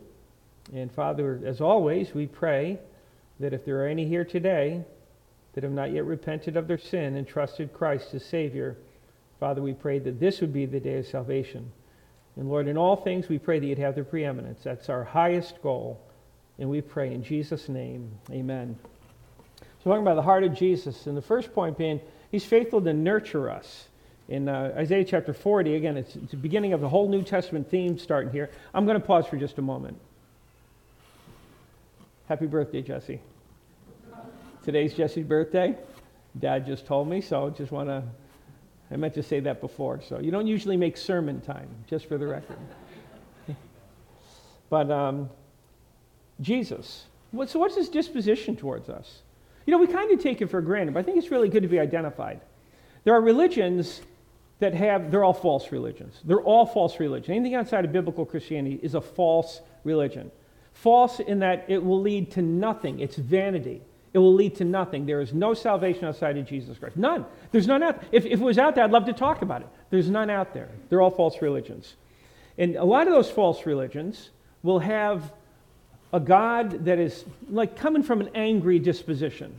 And 0.73 0.91
Father, 0.91 1.41
as 1.45 1.61
always, 1.61 2.15
we 2.15 2.27
pray 2.27 2.79
that 3.39 3.53
if 3.53 3.65
there 3.65 3.83
are 3.83 3.87
any 3.87 4.07
here 4.07 4.25
today 4.25 4.85
that 5.53 5.65
have 5.65 5.73
not 5.73 5.93
yet 5.93 6.05
repented 6.05 6.57
of 6.57 6.69
their 6.69 6.79
sin 6.79 7.17
and 7.17 7.27
trusted 7.27 7.73
Christ 7.73 8.15
as 8.15 8.25
Savior, 8.25 8.77
Father, 9.39 9.63
we 9.63 9.73
pray 9.73 9.99
that 10.01 10.21
this 10.21 10.41
would 10.41 10.53
be 10.53 10.67
the 10.67 10.81
day 10.81 10.99
of 10.99 11.07
salvation. 11.07 11.71
And 12.37 12.49
Lord, 12.49 12.69
in 12.69 12.77
all 12.77 12.97
things, 12.97 13.29
we 13.29 13.39
pray 13.39 13.59
that 13.59 13.67
you'd 13.67 13.79
have 13.79 13.95
the 13.95 14.05
preeminence. 14.05 14.63
That's 14.63 14.89
our 14.89 15.05
highest 15.05 15.63
goal. 15.63 16.01
And 16.59 16.69
we 16.69 16.81
pray 16.81 17.15
in 17.15 17.23
Jesus' 17.23 17.69
name, 17.69 18.11
amen. 18.31 18.79
So, 19.83 19.91
talking 19.91 20.03
about 20.03 20.17
the 20.17 20.23
heart 20.23 20.45
of 20.45 20.55
Jesus, 20.55 21.07
and 21.07 21.17
the 21.17 21.23
first 21.23 21.55
point 21.55 21.79
being, 21.79 22.01
he's 22.31 22.45
faithful 22.45 22.83
to 22.83 22.93
nurture 22.93 23.49
us 23.49 23.89
in 24.31 24.49
uh, 24.49 24.73
Isaiah 24.77 25.05
chapter 25.05 25.35
40, 25.35 25.75
again, 25.75 25.97
it's, 25.97 26.15
it's 26.15 26.31
the 26.31 26.37
beginning 26.37 26.73
of 26.73 26.81
the 26.81 26.89
whole 26.89 27.09
New 27.09 27.23
Testament 27.23 27.69
theme 27.69 27.99
starting 27.99 28.31
here. 28.31 28.49
I'm 28.73 28.87
going 28.87 28.99
to 28.99 29.05
pause 29.05 29.27
for 29.27 29.37
just 29.37 29.59
a 29.59 29.63
moment. 29.63 29.99
Happy 32.29 32.47
birthday, 32.47 32.81
Jesse. 32.81 33.21
Today's 34.65 34.95
Jesse's 34.95 35.27
birthday. 35.27 35.77
Dad 36.39 36.65
just 36.65 36.87
told 36.87 37.09
me, 37.09 37.21
so 37.21 37.51
just 37.51 37.73
want 37.73 37.89
to, 37.89 38.05
I 38.93 38.97
meant 38.97 39.15
to 39.15 39.23
say 39.23 39.41
that 39.41 39.61
before. 39.61 40.01
So 40.01 40.21
you 40.21 40.31
don't 40.31 40.47
usually 40.47 40.77
make 40.77 40.97
sermon 40.97 41.41
time, 41.41 41.69
just 41.89 42.07
for 42.07 42.17
the 42.17 42.29
record. 42.29 42.59
but 44.71 44.93
um, 44.93 45.29
Jesus, 46.41 47.07
what, 47.33 47.51
so 47.51 47.59
what's 47.59 47.75
his 47.75 47.89
disposition 47.89 48.55
towards 48.55 48.89
us? 48.89 49.23
You 49.67 49.73
know, 49.73 49.79
we 49.79 49.89
kind 49.89 50.13
of 50.13 50.23
take 50.23 50.41
it 50.41 50.47
for 50.47 50.61
granted, 50.61 50.95
but 50.95 51.01
I 51.01 51.03
think 51.03 51.19
it's 51.19 51.33
really 51.33 51.49
good 51.49 51.65
to 51.65 51.69
be 51.69 51.81
identified. 51.81 52.41
There 53.03 53.13
are 53.13 53.21
religions 53.21 54.03
that 54.61 54.75
have, 54.75 55.11
they're 55.11 55.25
all 55.25 55.35
false 55.35 55.73
religions. 55.73 56.21
They're 56.25 56.41
all 56.41 56.67
false 56.67 57.01
religion. 57.01 57.35
Anything 57.35 57.55
outside 57.55 57.85
of 57.85 57.93
biblical 57.93 58.25
Christianity 58.25 58.79
is 58.83 58.95
a 58.95 59.01
false 59.01 59.61
religion. 59.85 60.31
False 60.73 61.19
in 61.21 61.41
that 61.41 61.65
it 61.69 61.83
will 61.83 62.01
lead 62.01 62.31
to 62.33 62.43
nothing, 62.43 63.01
it's 63.01 63.17
vanity. 63.17 63.83
It 64.13 64.19
will 64.19 64.35
lead 64.35 64.57
to 64.57 64.65
nothing. 64.65 65.07
There 65.07 65.21
is 65.21 65.33
no 65.33 65.55
salvation 65.55 66.05
outside 66.05 66.37
of 66.37 66.45
Jesus 66.45 66.79
Christ. 66.79 66.97
None. 66.97 67.25
There's 67.53 67.69
none 67.69 67.83
out 67.83 68.01
there. 68.01 68.09
If, 68.11 68.27
if 68.27 68.41
it 68.41 68.45
was 68.45 68.59
out 68.59 68.75
there, 68.75 68.83
I'd 68.83 68.91
love 68.91 69.05
to 69.05 69.13
talk 69.13 69.43
about 69.43 69.63
it. 69.63 69.69
There's 69.91 70.11
none 70.11 70.31
out 70.31 70.53
there. 70.53 70.69
They're 70.89 71.01
all 71.01 71.13
false 71.13 71.41
religions. 71.41 71.95
And 72.59 72.75
a 72.75 72.85
lot 72.85 73.07
of 73.07 73.13
those 73.13 73.31
false 73.31 73.65
religions 73.67 74.31
will 74.65 74.81
have 74.81 75.33
a 76.13 76.19
God 76.19 76.87
that 76.87 76.99
is 76.99 77.25
like 77.49 77.77
coming 77.77 78.03
from 78.03 78.21
an 78.21 78.31
angry 78.35 78.81
disposition. 78.81 79.57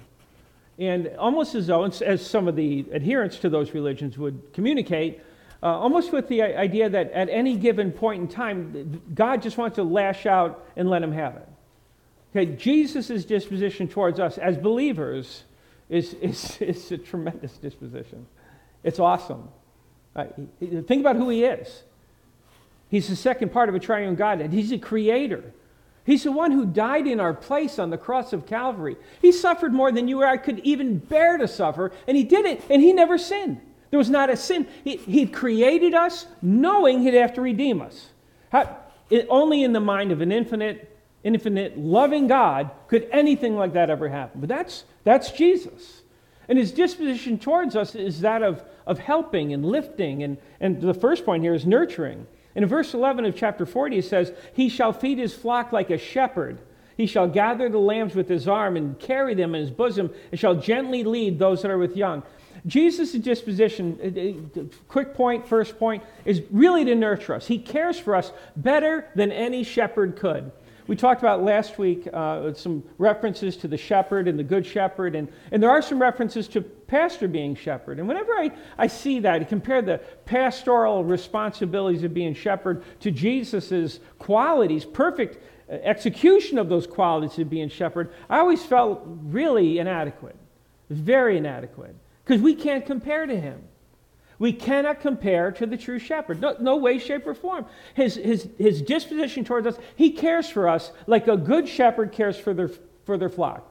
And 0.81 1.15
almost 1.19 1.53
as 1.53 1.67
though, 1.67 1.83
as 1.83 2.25
some 2.25 2.47
of 2.47 2.55
the 2.55 2.88
adherents 2.91 3.38
to 3.39 3.50
those 3.50 3.71
religions 3.75 4.17
would 4.17 4.51
communicate, 4.51 5.21
uh, 5.61 5.67
almost 5.67 6.11
with 6.11 6.27
the 6.27 6.41
idea 6.41 6.89
that 6.89 7.11
at 7.11 7.29
any 7.29 7.55
given 7.55 7.91
point 7.91 8.21
in 8.23 8.27
time, 8.27 9.00
God 9.13 9.43
just 9.43 9.59
wants 9.59 9.75
to 9.75 9.83
lash 9.83 10.25
out 10.25 10.67
and 10.75 10.89
let 10.89 11.03
him 11.03 11.11
have 11.11 11.35
it. 11.35 11.47
Okay, 12.35 12.55
Jesus' 12.55 13.25
disposition 13.25 13.88
towards 13.88 14.19
us 14.19 14.39
as 14.39 14.57
believers 14.57 15.43
is, 15.88 16.15
is, 16.15 16.57
is 16.61 16.91
a 16.91 16.97
tremendous 16.97 17.53
disposition. 17.59 18.25
It's 18.83 19.00
awesome. 19.00 19.50
Uh, 20.15 20.25
think 20.59 21.01
about 21.01 21.15
who 21.15 21.29
he 21.29 21.43
is. 21.43 21.83
He's 22.89 23.07
the 23.07 23.15
second 23.15 23.53
part 23.53 23.69
of 23.69 23.75
a 23.75 23.79
triune 23.79 24.15
God, 24.15 24.41
and 24.41 24.51
He's 24.51 24.71
a 24.71 24.79
creator. 24.79 25.53
He's 26.03 26.24
the 26.24 26.31
one 26.31 26.51
who 26.51 26.65
died 26.65 27.08
in 27.08 27.20
our 27.20 27.34
place 27.34 27.77
on 27.77 27.89
the 27.89 27.98
cross 27.98 28.34
of 28.34 28.48
Calvary. 28.48 28.98
He 29.22 29.31
suffered 29.31 29.74
more 29.74 29.91
than 29.91 30.08
you 30.08 30.22
or 30.22 30.25
I 30.25 30.38
could 30.38 30.60
even 30.60 30.98
bear 30.98 31.38
to 31.38 31.48
suffer, 31.48 31.91
and 32.08 32.17
he 32.17 32.24
did 32.24 32.46
it, 32.46 32.63
and 32.70 32.81
he 32.81 32.91
never 32.91 33.17
sinned. 33.17 33.62
There 33.91 34.00
was 34.00 34.10
not 34.10 34.29
a 34.29 34.38
sin. 34.38 34.67
He, 34.84 34.96
he 34.96 35.25
created 35.27 35.93
us 35.93 36.25
knowing 36.41 37.01
he'd 37.01 37.13
have 37.13 37.34
to 37.36 37.41
redeem 37.41 37.81
us. 37.81 38.10
How, 38.51 38.77
it, 39.10 39.27
only 39.29 39.63
in 39.63 39.74
the 39.74 39.79
mind 39.79 40.12
of 40.12 40.22
an 40.22 40.31
infinite, 40.31 40.98
infinite, 41.24 41.77
loving 41.77 42.27
God 42.27 42.72
could 42.88 43.08
anything 43.12 43.55
like 43.55 43.74
that 43.74 43.89
ever 43.89 44.10
happen. 44.10 44.39
But 44.39 44.50
that's, 44.50 44.86
that's 45.03 45.31
Jesus. 45.31 46.01
And 46.48 46.58
his 46.58 46.72
disposition 46.72 47.38
towards 47.38 47.75
us 47.75 47.93
is 47.93 48.22
that 48.22 48.41
of, 48.41 48.63
of 48.88 48.98
helping 48.98 49.53
and 49.53 49.65
lifting. 49.65 50.24
And, 50.24 50.38
and 50.60 50.81
the 50.81 50.93
first 50.93 51.25
point 51.25 51.43
here 51.43 51.53
is 51.53 51.65
nurturing. 51.65 52.25
In 52.55 52.65
verse 52.65 52.93
11 52.93 53.25
of 53.25 53.36
chapter 53.36 53.65
40, 53.65 53.98
it 53.98 54.05
says, 54.05 54.34
He 54.53 54.70
shall 54.70 54.93
feed 54.93 55.17
his 55.17 55.34
flock 55.34 55.72
like 55.72 55.89
a 55.89 55.98
shepherd. 55.98 56.60
He 56.98 57.08
shall 57.08 57.27
gather 57.27 57.70
the 57.70 57.79
lambs 57.79 58.13
with 58.13 58.27
his 58.27 58.48
arm 58.48 58.75
and 58.75 59.00
carry 59.00 59.34
them 59.34 59.55
in 59.55 59.62
his 59.62 59.72
bosom, 59.72 60.12
and 60.31 60.39
shall 60.39 60.55
gently 60.55 61.03
lead 61.03 61.39
those 61.39 61.62
that 61.62 61.72
are 61.72 61.77
with 61.77 61.96
young. 61.96 62.24
Jesus' 62.67 63.13
disposition, 63.13 63.98
uh, 64.03 64.60
uh, 64.60 64.63
quick 64.88 65.13
point, 65.15 65.48
first 65.48 65.79
point, 65.79 66.03
is 66.25 66.43
really 66.51 66.86
to 66.86 66.93
nurture 66.93 67.34
us. 67.34 67.48
He 67.48 67.58
cares 67.58 67.98
for 67.98 68.15
us 68.15 68.31
better 68.55 69.08
than 69.15 69.31
any 69.31 69.63
shepherd 69.63 70.15
could. 70.15 70.51
We 70.88 70.96
talked 70.96 71.22
about 71.22 71.43
last 71.43 71.77
week 71.77 72.08
uh, 72.12 72.53
some 72.53 72.84
references 72.98 73.55
to 73.58 73.67
the 73.67 73.77
shepherd 73.77 74.27
and 74.27 74.38
the 74.38 74.43
good 74.43 74.65
shepherd, 74.65 75.15
and, 75.15 75.29
and 75.51 75.63
there 75.63 75.70
are 75.70 75.81
some 75.81 76.01
references 76.01 76.48
to 76.50 76.62
pastor 76.91 77.29
being 77.29 77.55
shepherd. 77.55 78.00
And 78.00 78.07
whenever 78.07 78.33
I, 78.33 78.51
I 78.77 78.88
see 78.88 79.21
that, 79.21 79.41
I 79.41 79.43
compare 79.45 79.81
the 79.81 80.00
pastoral 80.25 81.05
responsibilities 81.05 82.03
of 82.03 82.13
being 82.13 82.33
shepherd 82.36 82.83
to 83.00 83.12
Jesus' 83.12 84.01
qualities, 84.19 84.83
perfect 84.83 85.41
uh, 85.69 85.75
execution 85.75 86.57
of 86.57 86.67
those 86.67 86.86
qualities 86.86 87.39
of 87.39 87.50
being 87.50 87.69
shepherd, 87.69 88.12
I 88.29 88.39
always 88.39 88.62
felt 88.65 89.03
really 89.05 89.79
inadequate, 89.79 90.36
very 90.89 91.38
inadequate, 91.38 91.95
because 92.25 92.41
we 92.41 92.55
can't 92.55 92.86
compare 92.86 93.25
to 93.25 93.39
him. 93.39 93.63
We 94.38 94.51
cannot 94.51 95.00
compare 95.00 95.51
to 95.53 95.65
the 95.65 95.77
true 95.77 96.00
shepherd. 96.00 96.41
No, 96.41 96.57
no, 96.60 96.75
way, 96.75 97.00
shape, 97.00 97.25
or 97.25 97.36
form. 97.36 97.67
His, 97.93 98.15
his, 98.15 98.50
his 98.57 98.81
disposition 98.81 99.45
towards 99.45 99.65
us, 99.65 99.77
he 99.95 100.12
cares 100.12 100.50
for 100.50 100.67
us 100.67 100.91
like 101.07 101.29
a 101.29 101.38
good 101.38 101.69
shepherd 101.69 102.12
cares 102.12 102.38
for 102.38 102.53
their, 102.53 102.69
for 103.05 103.17
their 103.17 103.29
flock. 103.29 103.71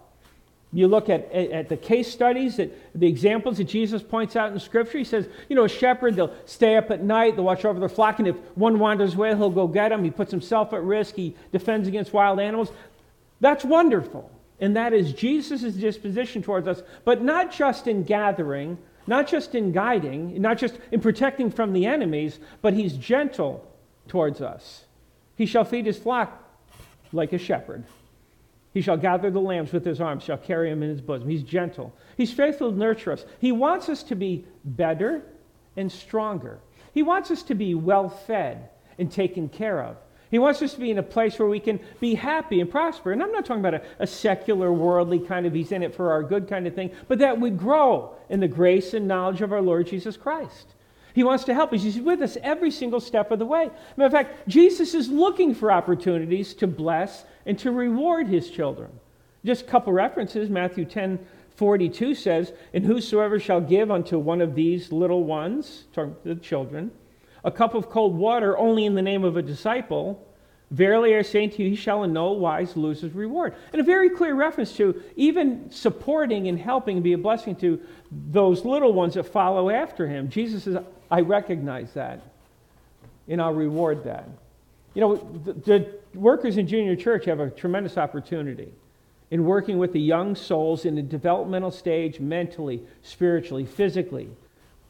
You 0.73 0.87
look 0.87 1.09
at, 1.09 1.31
at 1.33 1.69
the 1.69 1.77
case 1.77 2.11
studies, 2.11 2.57
that, 2.57 2.71
the 2.99 3.09
examples 3.09 3.59
that 3.59 3.65
Jesus 3.65 4.03
points 4.03 4.37
out 4.37 4.53
in 4.53 4.61
Scripture. 4.61 4.99
He 4.99 5.05
says, 5.05 5.29
you 5.49 5.57
know, 5.57 5.65
a 5.65 5.69
shepherd, 5.69 6.15
they'll 6.15 6.33
stay 6.45 6.77
up 6.77 6.93
at 6.93 7.03
night, 7.03 7.35
they'll 7.35 7.45
watch 7.45 7.65
over 7.65 7.81
their 7.81 7.89
flock, 7.89 8.21
and 8.21 8.29
if 8.29 8.37
one 8.55 8.79
wanders 8.79 9.15
away, 9.15 9.35
he'll 9.35 9.51
go 9.51 9.67
get 9.67 9.91
him. 9.91 10.05
He 10.05 10.11
puts 10.11 10.31
himself 10.31 10.73
at 10.73 10.83
risk, 10.83 11.17
he 11.17 11.35
defends 11.51 11.89
against 11.89 12.13
wild 12.13 12.39
animals. 12.39 12.71
That's 13.41 13.65
wonderful. 13.65 14.31
And 14.61 14.77
that 14.77 14.93
is 14.93 15.13
Jesus' 15.13 15.75
disposition 15.75 16.43
towards 16.43 16.69
us, 16.69 16.83
but 17.05 17.23
not 17.23 17.51
just 17.51 17.89
in 17.89 18.05
gathering, 18.05 18.79
not 19.07 19.27
just 19.27 19.55
in 19.57 19.73
guiding, 19.73 20.41
not 20.41 20.59
just 20.59 20.79
in 20.93 21.01
protecting 21.01 21.51
from 21.51 21.73
the 21.73 21.87
enemies, 21.87 22.39
but 22.63 22.75
he's 22.75 22.93
gentle 22.93 23.67
towards 24.07 24.41
us. 24.41 24.85
He 25.35 25.47
shall 25.47 25.65
feed 25.65 25.87
his 25.87 25.99
flock 25.99 26.45
like 27.13 27.33
a 27.33 27.39
shepherd. 27.39 27.85
He 28.73 28.81
shall 28.81 28.97
gather 28.97 29.31
the 29.31 29.41
lambs 29.41 29.73
with 29.73 29.85
his 29.85 30.01
arms, 30.01 30.23
shall 30.23 30.39
carry 30.39 30.71
them 30.71 30.83
in 30.83 30.91
his 30.91 31.01
bosom. 31.01 31.29
He's 31.29 31.43
gentle. 31.43 31.93
He's 32.17 32.33
faithful 32.33 32.71
to 32.71 32.79
nurture 32.79 33.13
us. 33.13 33.25
He 33.41 33.51
wants 33.51 33.89
us 33.89 34.03
to 34.05 34.15
be 34.15 34.45
better 34.65 35.23
and 35.77 35.91
stronger. 35.91 36.61
He 36.93 37.03
wants 37.03 37.31
us 37.31 37.43
to 37.45 37.55
be 37.55 37.75
well 37.75 38.09
fed 38.09 38.69
and 38.99 39.11
taken 39.11 39.49
care 39.49 39.83
of. 39.83 39.97
He 40.31 40.39
wants 40.39 40.63
us 40.63 40.75
to 40.75 40.81
be 40.81 40.93
in 40.93 40.99
a 40.99 41.03
place 41.03 41.39
where 41.39 41.49
we 41.49 41.59
can 41.59 41.81
be 41.99 42.15
happy 42.15 42.61
and 42.61 42.71
prosper. 42.71 43.11
And 43.11 43.21
I'm 43.21 43.33
not 43.33 43.45
talking 43.45 43.65
about 43.65 43.75
a, 43.75 43.83
a, 43.99 44.07
secular, 44.07 44.73
worldly 44.73 45.19
kind 45.19 45.45
of, 45.45 45.53
he's 45.53 45.73
in 45.73 45.83
it 45.83 45.95
for 45.95 46.13
our 46.13 46.23
good 46.23 46.49
kind 46.49 46.69
of 46.69 46.75
thing, 46.75 46.93
but 47.09 47.19
that 47.19 47.41
we 47.41 47.51
grow 47.51 48.15
in 48.29 48.39
the 48.39 48.47
grace 48.47 48.95
and 48.95 49.09
knowledge 49.09 49.41
of 49.43 49.53
our 49.53 49.61
Lord 49.61 49.89
Jesus 49.89 50.17
Christ. 50.17 50.75
He 51.15 51.25
wants 51.25 51.45
to 51.45 51.55
help 51.55 51.73
us. 51.73 51.83
He's 51.83 51.99
with 51.99 52.23
us 52.23 52.37
every 52.43 52.71
single 52.71 53.01
step 53.01 53.31
of 53.31 53.39
the 53.39 53.47
way. 53.47 53.71
Matter 53.97 54.07
of 54.07 54.13
fact, 54.13 54.49
Jesus 54.49 54.95
is 54.95 55.09
looking 55.09 55.55
for 55.55 55.73
opportunities 55.73 56.55
to 56.55 56.67
bless 56.67 57.25
and 57.47 57.59
to 57.59 57.73
reward 57.73 58.29
his 58.29 58.51
children. 58.51 58.91
Just 59.45 59.63
a 59.63 59.69
couple 59.69 59.93
references. 59.93 60.51
Matthew 60.51 60.85
10 60.85 61.19
42 61.57 62.15
says, 62.15 62.55
And 62.73 62.87
whosoever 62.87 63.39
shall 63.39 63.61
give 63.61 63.91
unto 63.91 64.19
one 64.19 64.41
of 64.41 64.55
these 64.55 64.93
little 64.93 65.25
ones, 65.25 65.85
the 66.25 66.37
children, 66.37 66.91
a 67.45 67.51
cup 67.51 67.75
of 67.75 67.91
cold 67.91 68.17
water 68.17 68.57
only 68.57 68.87
in 68.87 68.95
the 68.95 69.03
name 69.03 69.25
of 69.25 69.37
a 69.37 69.43
disciple, 69.43 70.27
verily 70.71 71.17
I 71.17 71.23
say 71.23 71.49
to 71.49 71.63
you, 71.63 71.71
he 71.71 71.77
shall 71.77 72.05
in 72.05 72.13
no 72.13 72.33
wise 72.33 72.77
lose 72.77 73.01
his 73.01 73.13
reward. 73.13 73.55
And 73.73 73.81
a 73.81 73.85
very 73.85 74.11
clear 74.11 74.35
reference 74.35 74.77
to 74.77 75.03
even 75.17 75.71
supporting 75.71 76.49
and 76.49 76.59
helping 76.59 77.03
be 77.03 77.13
a 77.13 77.19
blessing 77.19 77.57
to 77.57 77.81
those 78.11 78.65
little 78.65 78.93
ones 78.93 79.15
that 79.15 79.25
follow 79.25 79.71
after 79.71 80.07
him. 80.07 80.29
Jesus 80.29 80.65
says, 80.65 80.77
I 81.11 81.21
recognize 81.21 81.93
that, 81.95 82.23
and 83.29 83.43
I'll 83.43 83.53
reward 83.53 84.05
that. 84.05 84.29
You 84.95 85.01
know, 85.01 85.17
the, 85.45 85.53
the 85.53 85.95
workers 86.15 86.57
in 86.57 86.67
junior 86.67 86.97
church 86.97 87.25
have 87.27 87.41
a 87.41 87.51
tremendous 87.51 87.97
opportunity 87.97 88.73
in 89.31 89.45
working 89.45 89.79
with 89.79 89.93
the 89.93 90.01
young 90.01 90.35
souls 90.35 90.85
in 90.85 90.97
the 90.97 91.03
developmental 91.03 91.71
stage 91.71 92.19
mentally, 92.19 92.83
spiritually, 93.03 93.65
physically. 93.65 94.29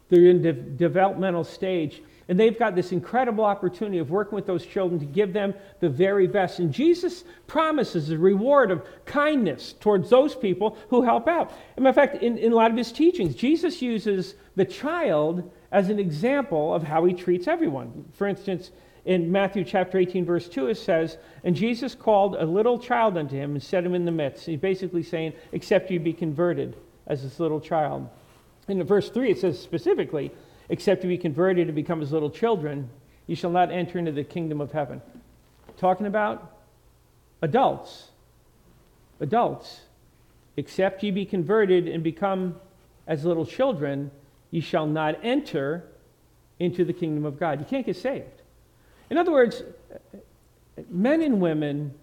They're 0.09 0.27
in 0.27 0.43
the 0.43 0.53
developmental 0.53 1.45
stage 1.45 2.03
and 2.31 2.39
they've 2.39 2.57
got 2.57 2.77
this 2.77 2.93
incredible 2.93 3.45
opportunity 3.45 3.99
of 3.99 4.13
working 4.13 4.37
with 4.37 4.47
those 4.47 4.65
children 4.65 5.01
to 5.01 5.05
give 5.05 5.33
them 5.33 5.53
the 5.81 5.89
very 5.89 6.29
best. 6.29 6.61
And 6.61 6.73
Jesus 6.73 7.25
promises 7.49 8.09
a 8.11 8.17
reward 8.17 8.71
of 8.71 8.87
kindness 9.05 9.75
towards 9.81 10.09
those 10.11 10.37
people 10.37 10.79
who 10.91 11.03
help 11.03 11.27
out. 11.27 11.53
And 11.77 11.85
in 11.85 11.93
fact, 11.93 12.23
in, 12.23 12.39
in 12.39 12.53
a 12.53 12.55
lot 12.55 12.71
of 12.71 12.77
his 12.77 12.93
teachings, 12.93 13.35
Jesus 13.35 13.83
uses 13.83 14.37
the 14.55 14.65
child 14.65 15.51
as 15.73 15.89
an 15.89 15.99
example 15.99 16.73
of 16.73 16.85
how 16.85 17.05
he 17.05 17.15
treats 17.15 17.49
everyone. 17.49 18.05
For 18.13 18.29
instance, 18.29 18.71
in 19.07 19.33
Matthew 19.33 19.65
chapter 19.65 19.99
18, 19.99 20.25
verse 20.25 20.49
2, 20.49 20.69
it 20.69 20.77
says, 20.77 21.19
And 21.43 21.57
Jesus 21.57 21.97
called 21.97 22.37
a 22.37 22.47
little 22.47 22.79
child 22.79 23.19
unto 23.19 23.35
him 23.35 23.55
and 23.55 23.63
set 23.63 23.85
him 23.85 23.97
in 23.97 24.05
the 24.05 24.13
midst. 24.13 24.47
He's 24.47 24.61
basically 24.61 25.03
saying, 25.03 25.33
Except 25.51 25.91
you 25.91 25.99
be 25.99 26.13
converted 26.13 26.77
as 27.09 27.25
this 27.25 27.41
little 27.41 27.61
child. 27.61 28.09
In 28.69 28.81
verse 28.85 29.11
3, 29.11 29.33
it 29.33 29.41
says 29.41 29.59
specifically, 29.59 30.31
except 30.71 31.03
to 31.03 31.09
be 31.09 31.19
converted 31.19 31.67
and 31.67 31.75
become 31.75 32.01
as 32.01 32.13
little 32.13 32.31
children, 32.31 32.89
you 33.27 33.35
shall 33.35 33.51
not 33.51 33.71
enter 33.71 33.99
into 33.99 34.13
the 34.13 34.25
kingdom 34.25 34.61
of 34.61 34.73
heaven. 34.73 35.03
Talking 35.77 36.07
about 36.07 36.59
adults. 37.43 38.09
Adults. 39.19 39.81
Except 40.57 41.03
ye 41.03 41.11
be 41.11 41.27
converted 41.27 41.89
and 41.89 42.03
become 42.03 42.55
as 43.07 43.25
little 43.25 43.45
children, 43.45 44.13
ye 44.53 44.61
shall 44.61 44.87
not 44.87 45.19
enter 45.25 45.85
into 46.61 46.85
the 46.85 46.93
kingdom 46.93 47.27
of 47.27 47.39
God. 47.39 47.59
You 47.59 47.67
can't 47.67 47.85
get 47.85 47.97
saved. 47.97 48.43
In 49.11 49.19
other 49.19 49.33
words, 49.33 49.65
men 50.89 51.21
and 51.21 51.41
women 51.41 51.95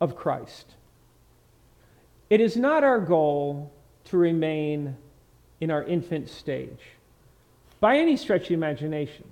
of 0.00 0.14
Christ, 0.14 0.74
it 2.30 2.40
is 2.40 2.56
not 2.56 2.84
our 2.84 3.00
goal 3.00 3.72
to 4.04 4.16
remain 4.16 4.96
in 5.60 5.72
our 5.72 5.82
infant 5.82 6.28
stage 6.28 6.80
by 7.82 7.98
any 7.98 8.16
stretch 8.16 8.42
of 8.42 8.48
the 8.48 8.54
imagination. 8.54 9.24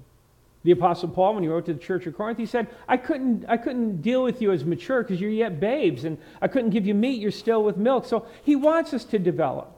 The 0.65 0.73
Apostle 0.73 1.09
Paul, 1.09 1.35
when 1.35 1.45
he 1.45 1.49
wrote 1.49 1.67
to 1.67 1.73
the 1.73 1.79
church 1.79 2.05
of 2.07 2.17
Corinth, 2.17 2.37
he 2.37 2.47
said, 2.47 2.67
I 2.89 2.97
couldn't, 2.97 3.45
I 3.49 3.57
couldn't 3.57 4.03
deal 4.03 4.25
with 4.25 4.43
you 4.43 4.51
as 4.51 4.65
mature 4.65 5.05
because 5.05 5.21
you're 5.21 5.31
yet 5.31 5.61
babes, 5.61 6.05
and 6.05 6.19
I 6.43 6.49
couldn't 6.49 6.71
give 6.71 6.85
you 6.85 6.93
meat, 6.93 7.21
you're 7.21 7.31
still 7.31 7.63
with 7.63 7.77
milk. 7.77 8.07
So 8.07 8.27
he 8.43 8.57
wants 8.57 8.93
us 8.93 9.05
to 9.05 9.21
develop. 9.21 9.71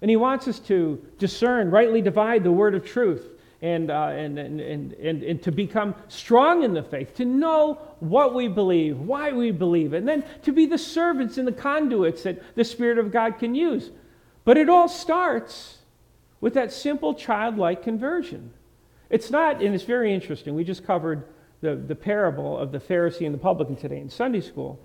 And 0.00 0.10
he 0.10 0.16
wants 0.16 0.48
us 0.48 0.58
to 0.60 1.04
discern, 1.18 1.70
rightly 1.70 2.00
divide 2.00 2.44
the 2.44 2.50
word 2.50 2.74
of 2.74 2.82
truth, 2.82 3.28
and, 3.60 3.90
uh, 3.90 4.06
and, 4.06 4.38
and, 4.38 4.58
and, 4.58 4.92
and, 4.94 5.22
and 5.22 5.42
to 5.42 5.52
become 5.52 5.94
strong 6.08 6.62
in 6.62 6.72
the 6.72 6.82
faith, 6.82 7.14
to 7.16 7.26
know 7.26 7.74
what 8.00 8.34
we 8.34 8.48
believe, 8.48 8.98
why 8.98 9.32
we 9.32 9.50
believe 9.50 9.92
and 9.92 10.08
then 10.08 10.24
to 10.44 10.52
be 10.52 10.64
the 10.64 10.78
servants 10.78 11.36
and 11.36 11.46
the 11.46 11.52
conduits 11.52 12.22
that 12.22 12.40
the 12.54 12.64
Spirit 12.64 12.96
of 12.98 13.12
God 13.12 13.38
can 13.38 13.54
use. 13.54 13.90
But 14.46 14.56
it 14.56 14.70
all 14.70 14.88
starts 14.88 15.77
with 16.40 16.54
that 16.54 16.72
simple 16.72 17.14
childlike 17.14 17.82
conversion. 17.82 18.52
It's 19.10 19.30
not, 19.30 19.62
and 19.62 19.74
it's 19.74 19.84
very 19.84 20.12
interesting. 20.12 20.54
We 20.54 20.64
just 20.64 20.84
covered 20.84 21.24
the, 21.60 21.74
the 21.74 21.94
parable 21.94 22.58
of 22.58 22.72
the 22.72 22.78
Pharisee 22.78 23.26
and 23.26 23.34
the 23.34 23.38
publican 23.38 23.76
today 23.76 24.00
in 24.00 24.10
Sunday 24.10 24.40
school. 24.40 24.78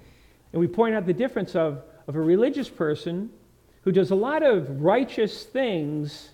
And 0.52 0.60
we 0.60 0.68
point 0.68 0.96
out 0.96 1.06
the 1.06 1.14
difference 1.14 1.56
of, 1.56 1.82
of 2.08 2.16
a 2.16 2.22
religious 2.22 2.70
person 2.70 3.30
who 3.84 3.92
does 3.92 4.12
a 4.12 4.16
lot 4.16 4.44
of 4.44 4.82
righteous 4.82 5.44
things 5.44 6.30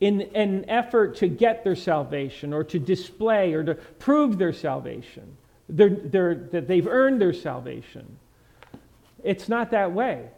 in 0.00 0.22
an 0.34 0.64
effort 0.68 1.16
to 1.16 1.28
get 1.28 1.64
their 1.64 1.74
salvation 1.74 2.52
or 2.52 2.62
to 2.62 2.78
display 2.78 3.52
or 3.54 3.64
to 3.64 3.74
prove 3.74 4.38
their 4.38 4.52
salvation, 4.52 5.36
they're, 5.68 5.90
they're, 5.90 6.34
that 6.34 6.68
they've 6.68 6.86
earned 6.86 7.20
their 7.20 7.32
salvation. 7.32 8.18
It's 9.24 9.48
not 9.48 9.72
that 9.72 9.92
way. 9.92 10.28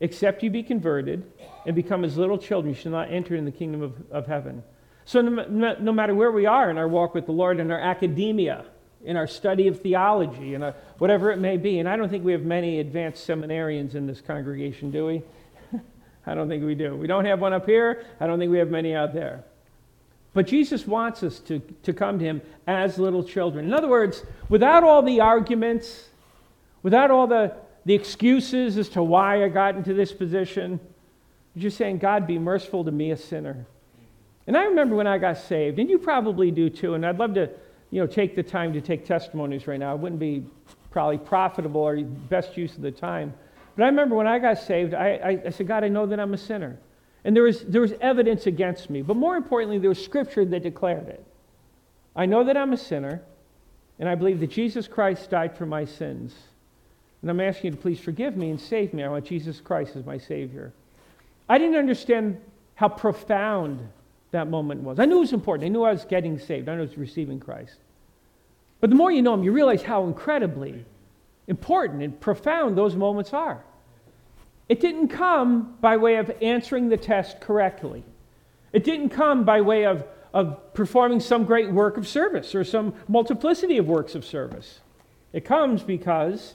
Except 0.00 0.42
you 0.42 0.50
be 0.50 0.62
converted 0.62 1.30
and 1.66 1.76
become 1.76 2.04
as 2.04 2.16
little 2.16 2.38
children, 2.38 2.74
you 2.74 2.80
shall 2.80 2.92
not 2.92 3.12
enter 3.12 3.36
in 3.36 3.44
the 3.44 3.50
kingdom 3.50 3.82
of, 3.82 3.94
of 4.10 4.26
heaven. 4.26 4.62
So, 5.04 5.20
no, 5.20 5.44
no, 5.46 5.76
no 5.78 5.92
matter 5.92 6.14
where 6.14 6.32
we 6.32 6.46
are 6.46 6.70
in 6.70 6.78
our 6.78 6.88
walk 6.88 7.14
with 7.14 7.26
the 7.26 7.32
Lord, 7.32 7.60
in 7.60 7.70
our 7.70 7.80
academia, 7.80 8.64
in 9.04 9.16
our 9.16 9.26
study 9.26 9.66
of 9.66 9.80
theology, 9.80 10.54
in 10.54 10.62
our, 10.62 10.74
whatever 10.98 11.30
it 11.30 11.38
may 11.38 11.56
be, 11.56 11.78
and 11.78 11.88
I 11.88 11.96
don't 11.96 12.08
think 12.08 12.24
we 12.24 12.32
have 12.32 12.42
many 12.42 12.80
advanced 12.80 13.28
seminarians 13.28 13.94
in 13.94 14.06
this 14.06 14.20
congregation, 14.20 14.90
do 14.90 15.06
we? 15.06 15.22
I 16.26 16.34
don't 16.34 16.48
think 16.48 16.64
we 16.64 16.74
do. 16.74 16.96
We 16.96 17.06
don't 17.06 17.24
have 17.24 17.40
one 17.40 17.52
up 17.52 17.66
here. 17.66 18.04
I 18.20 18.26
don't 18.26 18.38
think 18.38 18.50
we 18.50 18.58
have 18.58 18.70
many 18.70 18.94
out 18.94 19.12
there. 19.12 19.44
But 20.32 20.46
Jesus 20.46 20.86
wants 20.86 21.22
us 21.22 21.40
to, 21.40 21.58
to 21.82 21.92
come 21.92 22.18
to 22.20 22.24
him 22.24 22.40
as 22.66 22.98
little 22.98 23.24
children. 23.24 23.64
In 23.64 23.74
other 23.74 23.88
words, 23.88 24.22
without 24.48 24.84
all 24.84 25.02
the 25.02 25.20
arguments, 25.20 26.08
without 26.82 27.10
all 27.10 27.26
the 27.26 27.54
the 27.84 27.94
excuses 27.94 28.76
as 28.76 28.88
to 28.90 29.02
why 29.02 29.44
I 29.44 29.48
got 29.48 29.76
into 29.76 29.94
this 29.94 30.12
position. 30.12 30.80
You're 31.54 31.62
just 31.62 31.76
saying, 31.76 31.98
God, 31.98 32.26
be 32.26 32.38
merciful 32.38 32.84
to 32.84 32.90
me, 32.90 33.10
a 33.10 33.16
sinner. 33.16 33.66
And 34.46 34.56
I 34.56 34.64
remember 34.64 34.96
when 34.96 35.06
I 35.06 35.18
got 35.18 35.38
saved, 35.38 35.78
and 35.78 35.88
you 35.88 35.98
probably 35.98 36.50
do 36.50 36.70
too, 36.70 36.94
and 36.94 37.04
I'd 37.04 37.18
love 37.18 37.34
to 37.34 37.50
you 37.90 38.00
know, 38.00 38.06
take 38.06 38.36
the 38.36 38.42
time 38.42 38.72
to 38.72 38.80
take 38.80 39.04
testimonies 39.04 39.66
right 39.66 39.78
now. 39.78 39.94
It 39.94 40.00
wouldn't 40.00 40.20
be 40.20 40.44
probably 40.90 41.18
profitable 41.18 41.80
or 41.80 42.00
best 42.02 42.56
use 42.56 42.74
of 42.76 42.82
the 42.82 42.90
time. 42.90 43.34
But 43.76 43.84
I 43.84 43.86
remember 43.86 44.14
when 44.14 44.26
I 44.26 44.38
got 44.38 44.58
saved, 44.58 44.94
I, 44.94 45.14
I, 45.14 45.38
I 45.46 45.50
said, 45.50 45.66
God, 45.66 45.84
I 45.84 45.88
know 45.88 46.06
that 46.06 46.20
I'm 46.20 46.34
a 46.34 46.38
sinner. 46.38 46.78
And 47.24 47.36
there 47.36 47.42
was, 47.42 47.62
there 47.64 47.80
was 47.80 47.92
evidence 48.00 48.46
against 48.46 48.90
me. 48.90 49.02
But 49.02 49.16
more 49.16 49.36
importantly, 49.36 49.78
there 49.78 49.88
was 49.88 50.02
scripture 50.02 50.44
that 50.44 50.62
declared 50.62 51.08
it. 51.08 51.24
I 52.14 52.26
know 52.26 52.44
that 52.44 52.56
I'm 52.56 52.72
a 52.72 52.76
sinner, 52.76 53.22
and 53.98 54.08
I 54.08 54.14
believe 54.14 54.40
that 54.40 54.50
Jesus 54.50 54.88
Christ 54.88 55.30
died 55.30 55.56
for 55.56 55.66
my 55.66 55.84
sins. 55.84 56.34
And 57.22 57.30
I'm 57.30 57.40
asking 57.40 57.72
you 57.72 57.76
to 57.76 57.82
please 57.82 58.00
forgive 58.00 58.36
me 58.36 58.50
and 58.50 58.60
save 58.60 58.94
me. 58.94 59.02
I 59.02 59.08
want 59.08 59.26
Jesus 59.26 59.60
Christ 59.60 59.96
as 59.96 60.06
my 60.06 60.18
Savior. 60.18 60.72
I 61.48 61.58
didn't 61.58 61.76
understand 61.76 62.40
how 62.74 62.88
profound 62.88 63.86
that 64.30 64.48
moment 64.48 64.82
was. 64.82 64.98
I 64.98 65.04
knew 65.04 65.18
it 65.18 65.20
was 65.20 65.32
important. 65.32 65.66
I 65.66 65.68
knew 65.68 65.82
I 65.82 65.92
was 65.92 66.04
getting 66.04 66.38
saved. 66.38 66.68
I 66.68 66.74
knew 66.74 66.82
I 66.82 66.86
was 66.86 66.96
receiving 66.96 67.40
Christ. 67.40 67.76
But 68.80 68.90
the 68.90 68.96
more 68.96 69.10
you 69.10 69.22
know 69.22 69.34
Him, 69.34 69.42
you 69.42 69.52
realize 69.52 69.82
how 69.82 70.04
incredibly 70.04 70.84
important 71.46 72.02
and 72.02 72.18
profound 72.20 72.78
those 72.78 72.96
moments 72.96 73.34
are. 73.34 73.62
It 74.68 74.80
didn't 74.80 75.08
come 75.08 75.76
by 75.80 75.96
way 75.96 76.16
of 76.16 76.30
answering 76.40 76.88
the 76.88 76.96
test 76.96 77.40
correctly. 77.40 78.04
It 78.72 78.84
didn't 78.84 79.10
come 79.10 79.44
by 79.44 79.60
way 79.60 79.84
of, 79.84 80.04
of 80.32 80.72
performing 80.74 81.18
some 81.18 81.44
great 81.44 81.72
work 81.72 81.96
of 81.96 82.06
service 82.06 82.54
or 82.54 82.62
some 82.62 82.94
multiplicity 83.08 83.78
of 83.78 83.88
works 83.88 84.14
of 84.14 84.24
service. 84.24 84.78
It 85.32 85.44
comes 85.44 85.82
because, 85.82 86.54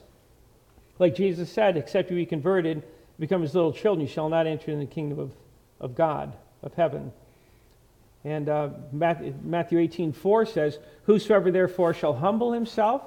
like 0.98 1.14
Jesus 1.14 1.50
said, 1.50 1.76
except 1.76 2.10
you 2.10 2.16
be 2.16 2.26
converted, 2.26 2.82
become 3.18 3.42
as 3.42 3.54
little 3.54 3.72
children, 3.72 4.06
you 4.06 4.12
shall 4.12 4.28
not 4.28 4.46
enter 4.46 4.70
in 4.70 4.78
the 4.78 4.86
kingdom 4.86 5.18
of, 5.18 5.32
of 5.80 5.94
God, 5.94 6.34
of 6.62 6.74
heaven. 6.74 7.12
And 8.24 8.48
uh, 8.48 8.70
Matthew 8.92 9.78
18, 9.78 10.12
4 10.12 10.46
says, 10.46 10.78
Whosoever 11.04 11.50
therefore 11.50 11.94
shall 11.94 12.14
humble 12.14 12.52
himself 12.52 13.02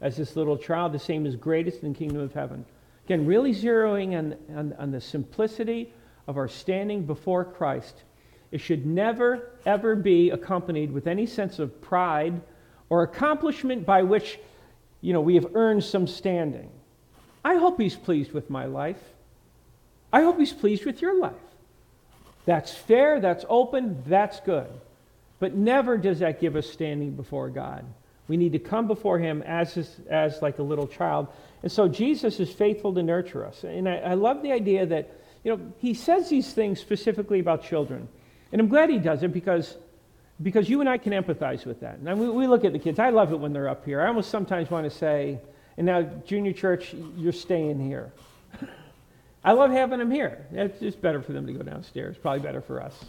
as 0.00 0.16
this 0.16 0.36
little 0.36 0.58
child, 0.58 0.92
the 0.92 0.98
same 0.98 1.26
is 1.26 1.36
greatest 1.36 1.82
in 1.82 1.92
the 1.92 1.98
kingdom 1.98 2.20
of 2.20 2.34
heaven. 2.34 2.64
Again, 3.06 3.26
really 3.26 3.54
zeroing 3.54 4.18
on, 4.18 4.36
on, 4.56 4.74
on 4.78 4.90
the 4.90 5.00
simplicity 5.00 5.92
of 6.26 6.36
our 6.36 6.48
standing 6.48 7.06
before 7.06 7.44
Christ. 7.44 8.02
It 8.50 8.60
should 8.60 8.84
never, 8.86 9.50
ever 9.64 9.94
be 9.94 10.30
accompanied 10.30 10.92
with 10.92 11.06
any 11.06 11.26
sense 11.26 11.58
of 11.58 11.80
pride 11.80 12.40
or 12.88 13.02
accomplishment 13.02 13.86
by 13.86 14.02
which, 14.02 14.38
you 15.00 15.12
know, 15.12 15.20
we 15.20 15.36
have 15.36 15.54
earned 15.54 15.84
some 15.84 16.06
standing. 16.06 16.70
I 17.44 17.56
hope 17.56 17.80
he's 17.80 17.96
pleased 17.96 18.32
with 18.32 18.50
my 18.50 18.66
life. 18.66 19.00
I 20.12 20.22
hope 20.22 20.38
he's 20.38 20.52
pleased 20.52 20.84
with 20.84 21.00
your 21.00 21.18
life. 21.18 21.32
That's 22.44 22.74
fair, 22.74 23.20
that's 23.20 23.44
open, 23.48 24.02
that's 24.06 24.40
good. 24.40 24.68
But 25.38 25.54
never 25.54 25.96
does 25.96 26.18
that 26.18 26.40
give 26.40 26.56
us 26.56 26.68
standing 26.68 27.12
before 27.12 27.48
God. 27.48 27.84
We 28.28 28.36
need 28.36 28.52
to 28.52 28.58
come 28.58 28.86
before 28.86 29.18
him 29.18 29.42
as, 29.42 29.98
as 30.08 30.40
like 30.42 30.58
a 30.58 30.62
little 30.62 30.86
child. 30.86 31.28
And 31.62 31.72
so 31.72 31.88
Jesus 31.88 32.38
is 32.38 32.50
faithful 32.50 32.94
to 32.94 33.02
nurture 33.02 33.44
us. 33.44 33.64
And 33.64 33.88
I, 33.88 33.96
I 33.96 34.14
love 34.14 34.42
the 34.42 34.52
idea 34.52 34.86
that, 34.86 35.10
you 35.42 35.56
know, 35.56 35.72
he 35.78 35.94
says 35.94 36.28
these 36.28 36.52
things 36.52 36.78
specifically 36.78 37.40
about 37.40 37.64
children. 37.64 38.08
And 38.52 38.60
I'm 38.60 38.68
glad 38.68 38.90
he 38.90 38.98
does 38.98 39.22
it 39.22 39.32
because, 39.32 39.76
because 40.42 40.68
you 40.68 40.80
and 40.80 40.88
I 40.88 40.98
can 40.98 41.12
empathize 41.12 41.64
with 41.64 41.80
that. 41.80 41.98
And 41.98 42.20
we, 42.20 42.28
we 42.28 42.46
look 42.46 42.64
at 42.64 42.72
the 42.72 42.78
kids. 42.78 42.98
I 42.98 43.10
love 43.10 43.32
it 43.32 43.40
when 43.40 43.52
they're 43.52 43.68
up 43.68 43.84
here. 43.84 44.00
I 44.00 44.08
almost 44.08 44.30
sometimes 44.30 44.70
want 44.70 44.90
to 44.90 44.96
say, 44.96 45.40
and 45.76 45.86
now, 45.86 46.02
junior 46.02 46.52
church, 46.52 46.94
you're 47.16 47.32
staying 47.32 47.80
here. 47.80 48.12
I 49.42 49.52
love 49.52 49.70
having 49.70 49.98
them 49.98 50.10
here. 50.10 50.46
It's 50.52 50.80
just 50.80 51.00
better 51.00 51.22
for 51.22 51.32
them 51.32 51.46
to 51.46 51.52
go 51.52 51.62
downstairs, 51.62 52.16
probably 52.18 52.40
better 52.40 52.60
for 52.60 52.82
us. 52.82 53.04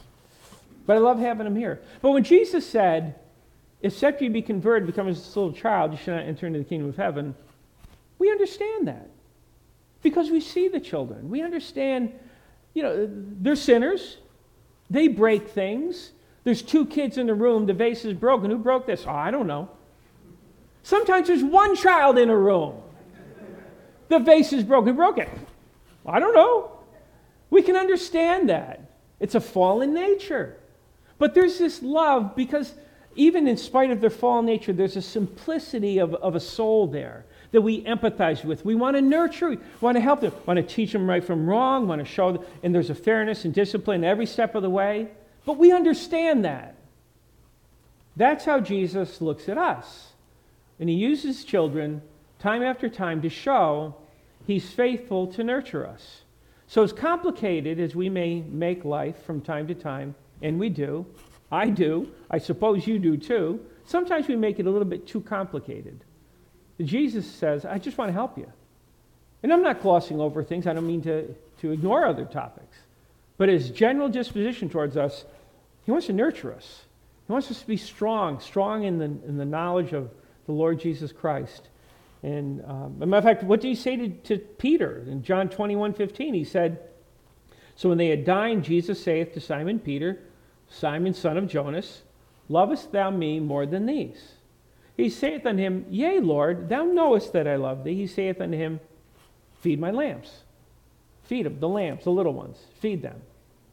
But 0.86 0.96
I 0.96 1.00
love 1.00 1.20
having 1.20 1.44
them 1.44 1.56
here. 1.56 1.82
But 2.02 2.12
when 2.12 2.24
Jesus 2.24 2.68
said, 2.68 3.16
except 3.82 4.22
you 4.22 4.30
be 4.30 4.42
converted, 4.42 4.88
become 4.88 5.08
as 5.08 5.36
a 5.36 5.40
little 5.40 5.54
child, 5.54 5.92
you 5.92 5.98
should 5.98 6.16
not 6.16 6.26
enter 6.26 6.48
into 6.48 6.60
the 6.60 6.66
kingdom 6.66 6.90
of 6.90 6.96
heaven. 6.96 7.36
We 8.18 8.32
understand 8.32 8.88
that 8.88 9.10
because 10.02 10.30
we 10.30 10.40
see 10.40 10.68
the 10.68 10.80
children. 10.80 11.30
We 11.30 11.42
understand, 11.42 12.14
you 12.74 12.84
know, 12.84 13.10
they're 13.10 13.56
sinners. 13.56 14.18
They 14.90 15.08
break 15.08 15.50
things. 15.50 16.12
There's 16.44 16.62
two 16.62 16.86
kids 16.86 17.18
in 17.18 17.28
the 17.28 17.34
room. 17.34 17.66
The 17.66 17.74
vase 17.74 18.06
is 18.06 18.14
broken. 18.14 18.50
Who 18.50 18.58
broke 18.58 18.86
this? 18.86 19.06
Oh, 19.06 19.12
I 19.12 19.32
don't 19.32 19.48
know. 19.48 19.70
Sometimes 20.84 21.28
there's 21.28 21.44
one 21.44 21.76
child 21.76 22.18
in 22.18 22.30
a 22.30 22.38
room. 22.38 22.82
The 24.08 24.20
vase 24.20 24.52
is 24.52 24.64
broken. 24.64 24.96
broken. 24.96 25.30
I 26.06 26.20
don't 26.20 26.34
know. 26.34 26.72
We 27.50 27.62
can 27.62 27.76
understand 27.76 28.50
that. 28.50 28.82
It's 29.20 29.36
a 29.36 29.42
fallen 29.42 29.94
nature. 29.94 30.58
But 31.18 31.36
there's 31.36 31.60
this 31.60 31.82
love 31.84 32.36
because 32.36 32.74
even 33.16 33.48
in 33.48 33.58
spite 33.58 33.92
of 33.92 34.02
their 34.02 34.10
fallen 34.10 34.46
nature, 34.46 34.74
there's 34.74 34.96
a 34.96 35.02
simplicity 35.02 36.00
of, 36.00 36.16
of 36.16 36.36
a 36.36 36.40
soul 36.40 36.88
there 36.88 37.26
that 37.52 37.62
we 37.62 37.84
empathize 37.84 38.44
with. 38.44 38.64
We 38.64 38.76
want 38.76 38.96
to 38.96 39.02
nurture, 39.02 39.50
we 39.50 39.58
want 39.82 39.98
to 39.98 40.02
help 40.02 40.22
them, 40.22 40.34
want 40.46 40.58
to 40.58 40.64
teach 40.64 40.94
them 40.94 41.10
right 41.10 41.24
from 41.24 41.48
wrong, 41.48 41.88
want 41.88 42.00
to 42.00 42.06
show 42.06 42.32
them, 42.32 42.46
and 42.64 42.74
there's 42.74 42.90
a 42.90 42.96
fairness 42.96 43.46
and 43.46 43.54
discipline 43.54 44.04
every 44.04 44.26
step 44.26 44.56
of 44.56 44.62
the 44.62 44.70
way. 44.70 45.10
But 45.46 45.58
we 45.58 45.72
understand 45.72 46.46
that. 46.46 46.76
That's 48.16 48.46
how 48.46 48.60
Jesus 48.60 49.22
looks 49.22 49.50
at 49.50 49.58
us. 49.58 50.11
And 50.82 50.90
he 50.90 50.96
uses 50.96 51.46
children 51.46 52.02
time 52.40 52.64
after 52.64 52.90
time 52.90 53.22
to 53.22 53.30
show 53.30 53.96
he's 54.48 54.68
faithful 54.72 55.28
to 55.28 55.44
nurture 55.44 55.86
us. 55.86 56.24
So, 56.68 56.82
as 56.82 56.92
complicated 56.92 57.80
as 57.80 57.96
we 57.96 58.10
may 58.10 58.42
make 58.42 58.84
life 58.84 59.24
from 59.24 59.42
time 59.42 59.68
to 59.68 59.76
time, 59.76 60.16
and 60.42 60.60
we 60.60 60.70
do, 60.70 61.06
I 61.52 61.70
do. 61.70 62.12
I 62.32 62.40
suppose 62.40 62.88
you 62.88 62.98
do 62.98 63.16
too. 63.16 63.64
Sometimes 63.86 64.28
we 64.28 64.36
make 64.36 64.60
it 64.60 64.66
a 64.66 64.72
little 64.72 64.88
bit 64.88 65.06
too 65.06 65.22
complicated. 65.22 66.04
Jesus 66.82 67.30
says, 67.30 67.64
I 67.64 67.78
just 67.78 67.98
want 67.98 68.10
to 68.10 68.14
help 68.14 68.38
you. 68.38 68.52
And 69.44 69.54
I'm 69.54 69.62
not 69.62 69.82
glossing 69.82 70.20
over 70.20 70.44
things. 70.44 70.66
I 70.66 70.74
don't 70.74 70.88
mean 70.88 71.02
to, 71.04 71.36
to 71.60 71.72
ignore 71.72 72.06
other 72.06 72.26
topics. 72.26 72.78
But 73.38 73.50
his 73.50 73.70
general 73.70 74.10
disposition 74.10 74.70
towards 74.70 74.98
us, 74.98 75.26
he 75.84 75.92
wants 75.92 76.08
to 76.08 76.14
nurture 76.14 76.54
us. 76.54 76.86
He 77.28 77.34
wants 77.34 77.52
us 77.52 77.60
to 77.60 77.68
be 77.68 77.78
strong, 77.78 78.40
strong 78.40 78.84
in 78.84 78.98
the, 78.98 79.06
in 79.06 79.38
the 79.38 79.46
knowledge 79.46 79.94
of 79.94 80.10
the 80.52 80.58
Lord 80.58 80.80
Jesus 80.80 81.12
Christ. 81.12 81.70
And 82.24 82.64
um, 82.66 83.00
matter 83.00 83.18
of 83.18 83.24
fact, 83.24 83.44
what 83.44 83.62
did 83.62 83.70
he 83.70 83.76
say 83.76 83.96
to, 83.96 84.10
to 84.10 84.38
Peter 84.38 85.04
in 85.08 85.24
John 85.24 85.50
21 85.50 85.94
15? 85.94 86.34
He 86.34 86.44
said, 86.44 86.80
So 87.76 87.90
when 87.90 87.98
they 87.98 88.10
had 88.10 88.26
dined, 88.26 88.64
Jesus 88.64 89.02
saith 89.04 89.34
to 89.34 89.40
Simon 89.40 89.80
Peter, 89.80 90.20
Simon, 90.70 91.14
son 91.14 91.38
of 91.38 91.48
Jonas, 91.48 92.04
lovest 92.48 92.92
thou 92.92 93.10
me 93.10 93.40
more 93.40 93.66
than 93.66 93.86
these? 93.86 94.34
He 94.96 95.10
saith 95.10 95.46
unto 95.46 95.62
him, 95.62 95.86
Yea, 95.90 96.20
Lord, 96.20 96.70
thou 96.70 96.84
knowest 96.84 97.34
that 97.34 97.48
I 97.48 97.56
love 97.56 97.84
thee. 97.84 97.96
He 97.96 98.08
saith 98.08 98.40
unto 98.40 98.58
him, 98.58 98.80
Feed 99.62 99.80
my 99.80 99.92
lambs. 99.92 100.44
Feed 101.24 101.46
them, 101.46 101.60
the 101.60 101.70
lambs, 101.70 102.04
the 102.04 102.12
little 102.12 102.34
ones. 102.34 102.58
Feed 102.80 103.02
them. 103.02 103.22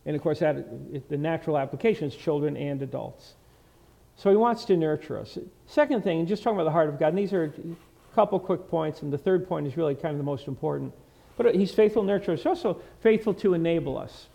And 0.07 0.17
of 0.17 0.23
course, 0.23 0.39
that, 0.39 1.09
the 1.09 1.17
natural 1.19 1.59
application 1.59 2.09
is 2.09 2.17
children 2.17 2.57
and 2.57 2.81
adults. 2.81 3.35
So 4.19 4.31
he 4.31 4.37
wants 4.37 4.65
to 4.65 4.77
nurture 4.77 5.17
us. 5.17 5.39
Second 5.67 6.03
thing, 6.03 6.27
just 6.27 6.43
talking 6.43 6.57
about 6.57 6.65
the 6.65 6.73
heart 6.73 6.89
of 6.89 6.99
God, 6.99 7.11
and 7.11 7.19
these 7.19 7.33
are 7.33 7.45
a 7.45 8.15
couple 8.17 8.41
quick 8.41 8.69
points, 8.69 9.03
and 9.03 9.13
the 9.13 9.19
third 9.19 9.49
point 9.49 9.67
is 9.69 9.77
really 9.77 9.95
kind 9.95 10.13
of 10.13 10.19
the 10.19 10.25
most 10.25 10.49
important. 10.49 10.93
But 11.37 11.55
he's 11.55 11.73
faithful 11.73 12.03
to 12.03 12.07
nurture 12.09 12.33
us, 12.33 12.45
also 12.45 12.83
faithful 13.01 13.33
to 13.35 13.55
enable 13.55 13.97
us. 13.97 14.27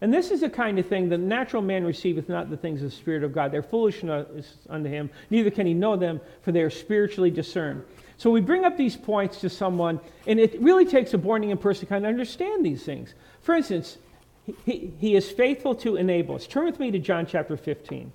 And 0.00 0.12
this 0.12 0.32
is 0.32 0.40
the 0.40 0.50
kind 0.50 0.80
of 0.80 0.86
thing 0.88 1.08
the 1.08 1.16
natural 1.16 1.62
man 1.62 1.84
receiveth 1.84 2.28
not 2.28 2.50
the 2.50 2.56
things 2.56 2.82
of 2.82 2.90
the 2.90 2.96
Spirit 2.96 3.22
of 3.22 3.32
God. 3.32 3.52
They're 3.52 3.62
foolishness 3.62 4.56
unto 4.68 4.90
him, 4.90 5.08
neither 5.30 5.52
can 5.52 5.68
he 5.68 5.72
know 5.72 5.94
them, 5.94 6.20
for 6.42 6.50
they 6.50 6.62
are 6.62 6.68
spiritually 6.68 7.30
discerned. 7.30 7.84
So 8.16 8.28
we 8.30 8.40
bring 8.40 8.64
up 8.64 8.76
these 8.76 8.96
points 8.96 9.40
to 9.42 9.48
someone, 9.48 10.00
and 10.26 10.40
it 10.40 10.60
really 10.60 10.84
takes 10.84 11.14
a 11.14 11.18
born 11.18 11.44
again 11.44 11.58
person 11.58 11.80
to 11.80 11.86
kind 11.86 12.04
of 12.04 12.08
understand 12.08 12.66
these 12.66 12.82
things. 12.82 13.14
For 13.40 13.54
instance, 13.54 13.98
he, 14.64 14.92
he 14.98 15.14
is 15.14 15.30
faithful 15.30 15.76
to 15.76 15.94
enable 15.94 16.34
us. 16.34 16.48
Turn 16.48 16.64
with 16.64 16.80
me 16.80 16.90
to 16.90 16.98
John 16.98 17.24
chapter 17.24 17.56
15. 17.56 18.12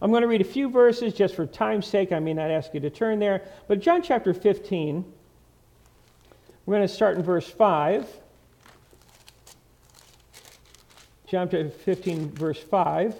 I'm 0.00 0.10
going 0.10 0.22
to 0.22 0.28
read 0.28 0.40
a 0.40 0.44
few 0.44 0.70
verses 0.70 1.12
just 1.12 1.34
for 1.34 1.46
time's 1.46 1.86
sake. 1.86 2.12
I 2.12 2.20
may 2.20 2.32
not 2.32 2.50
ask 2.50 2.72
you 2.72 2.80
to 2.80 2.90
turn 2.90 3.18
there. 3.18 3.42
But 3.66 3.80
John 3.80 4.00
chapter 4.00 4.32
15, 4.32 5.04
we're 6.66 6.76
going 6.76 6.86
to 6.86 6.92
start 6.92 7.16
in 7.16 7.22
verse 7.22 7.48
5. 7.48 8.06
John 11.26 11.48
chapter 11.48 11.68
15, 11.68 12.30
verse 12.30 12.60
5. 12.60 13.14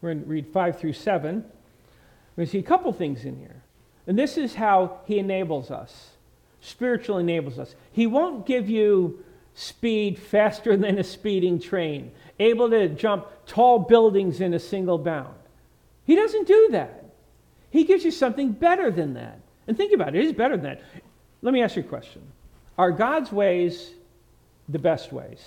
We're 0.00 0.12
going 0.12 0.24
to 0.24 0.28
read 0.28 0.46
5 0.48 0.78
through 0.78 0.92
7. 0.92 1.36
We're 1.36 1.42
going 2.36 2.46
to 2.46 2.52
see 2.52 2.58
a 2.58 2.62
couple 2.62 2.92
things 2.92 3.24
in 3.24 3.38
here. 3.38 3.62
And 4.06 4.18
this 4.18 4.36
is 4.36 4.54
how 4.54 5.00
he 5.06 5.18
enables 5.18 5.70
us, 5.70 6.10
spiritually 6.60 7.22
enables 7.22 7.58
us. 7.58 7.74
He 7.92 8.06
won't 8.06 8.46
give 8.46 8.68
you 8.68 9.24
speed 9.54 10.18
faster 10.18 10.76
than 10.76 10.98
a 10.98 11.04
speeding 11.04 11.58
train, 11.58 12.12
able 12.38 12.68
to 12.70 12.88
jump 12.88 13.26
tall 13.46 13.78
buildings 13.78 14.40
in 14.40 14.52
a 14.52 14.58
single 14.58 14.98
bound. 14.98 15.35
He 16.06 16.14
doesn't 16.14 16.46
do 16.46 16.68
that. 16.72 17.04
He 17.70 17.84
gives 17.84 18.04
you 18.04 18.10
something 18.10 18.52
better 18.52 18.90
than 18.90 19.14
that. 19.14 19.40
And 19.66 19.76
think 19.76 19.92
about 19.92 20.14
it, 20.14 20.20
it 20.20 20.24
is 20.24 20.32
better 20.32 20.56
than 20.56 20.64
that. 20.64 20.82
Let 21.42 21.52
me 21.52 21.62
ask 21.62 21.76
you 21.76 21.82
a 21.82 21.86
question 21.86 22.22
Are 22.78 22.90
God's 22.90 23.32
ways 23.32 23.90
the 24.68 24.78
best 24.78 25.12
ways? 25.12 25.44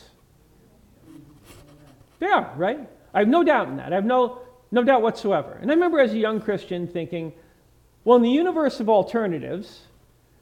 They 2.20 2.28
are, 2.28 2.54
right? 2.58 2.88
I 3.14 3.20
have 3.20 3.30
no 3.30 3.44
doubt 3.44 3.70
in 3.70 3.78
that. 3.78 3.94
I 3.94 3.96
have 3.96 4.06
no, 4.06 4.40
no 4.72 4.84
doubt 4.84 5.02
whatsoever. 5.02 5.58
And 5.62 5.72
I 5.72 5.74
remember 5.74 6.00
as 6.00 6.12
a 6.12 6.18
young 6.18 6.42
Christian 6.42 6.86
thinking, 6.86 7.32
well, 8.04 8.18
in 8.18 8.24
the 8.24 8.30
universe 8.30 8.82
of 8.82 8.90
alternatives, 8.90 9.84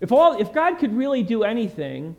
if, 0.02 0.12
all, 0.12 0.42
if 0.42 0.52
God 0.52 0.80
could 0.80 0.96
really 0.96 1.22
do 1.22 1.44
anything, 1.44 2.16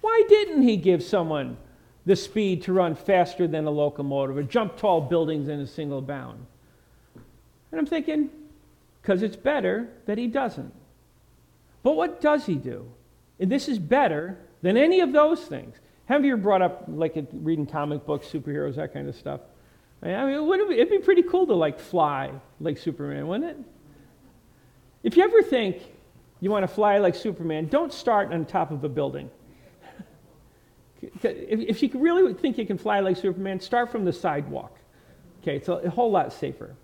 why 0.00 0.22
didn't 0.28 0.62
he 0.62 0.76
give 0.76 1.02
someone 1.02 1.56
the 2.04 2.16
speed 2.16 2.62
to 2.62 2.72
run 2.72 2.94
faster 2.94 3.46
than 3.46 3.66
a 3.66 3.70
locomotive 3.70 4.36
or 4.36 4.42
jump 4.42 4.76
tall 4.76 5.00
buildings 5.00 5.48
in 5.48 5.60
a 5.60 5.66
single 5.66 6.02
bound. 6.02 6.46
And 7.72 7.80
I'm 7.80 7.86
thinking, 7.86 8.30
because 9.00 9.22
it's 9.22 9.36
better 9.36 9.88
that 10.06 10.18
he 10.18 10.28
doesn't. 10.28 10.72
But 11.82 11.96
what 11.96 12.20
does 12.20 12.46
he 12.46 12.54
do? 12.54 12.86
And 13.40 13.50
this 13.50 13.66
is 13.66 13.78
better 13.78 14.38
than 14.60 14.76
any 14.76 15.00
of 15.00 15.12
those 15.12 15.40
things. 15.40 15.76
Have 16.06 16.24
you 16.24 16.34
ever 16.34 16.42
brought 16.42 16.62
up 16.62 16.84
like 16.86 17.16
reading 17.32 17.66
comic 17.66 18.06
books, 18.06 18.28
superheroes, 18.28 18.76
that 18.76 18.92
kind 18.92 19.08
of 19.08 19.16
stuff? 19.16 19.40
I 20.02 20.26
mean, 20.26 20.34
it 20.34 20.68
be, 20.68 20.74
it'd 20.74 20.90
be 20.90 20.98
pretty 20.98 21.22
cool 21.22 21.46
to 21.46 21.54
like 21.54 21.78
fly 21.78 22.32
like 22.60 22.76
Superman, 22.76 23.26
wouldn't 23.28 23.50
it? 23.50 23.56
If 25.02 25.16
you 25.16 25.24
ever 25.24 25.42
think 25.42 25.78
you 26.40 26.50
want 26.50 26.64
to 26.64 26.68
fly 26.68 26.98
like 26.98 27.14
Superman, 27.14 27.66
don't 27.68 27.92
start 27.92 28.32
on 28.32 28.44
top 28.44 28.72
of 28.72 28.82
a 28.82 28.88
building. 28.88 29.30
if, 31.22 31.82
you 31.82 31.90
really 31.94 32.34
think 32.34 32.58
you 32.58 32.66
can 32.66 32.78
fly 32.78 33.00
like 33.00 33.16
Superman, 33.16 33.60
start 33.60 33.90
from 33.90 34.04
the 34.04 34.12
sidewalk. 34.12 34.76
Okay, 35.40 35.56
it's 35.56 35.68
a 35.68 35.90
whole 35.90 36.10
lot 36.10 36.32
safer. 36.32 36.74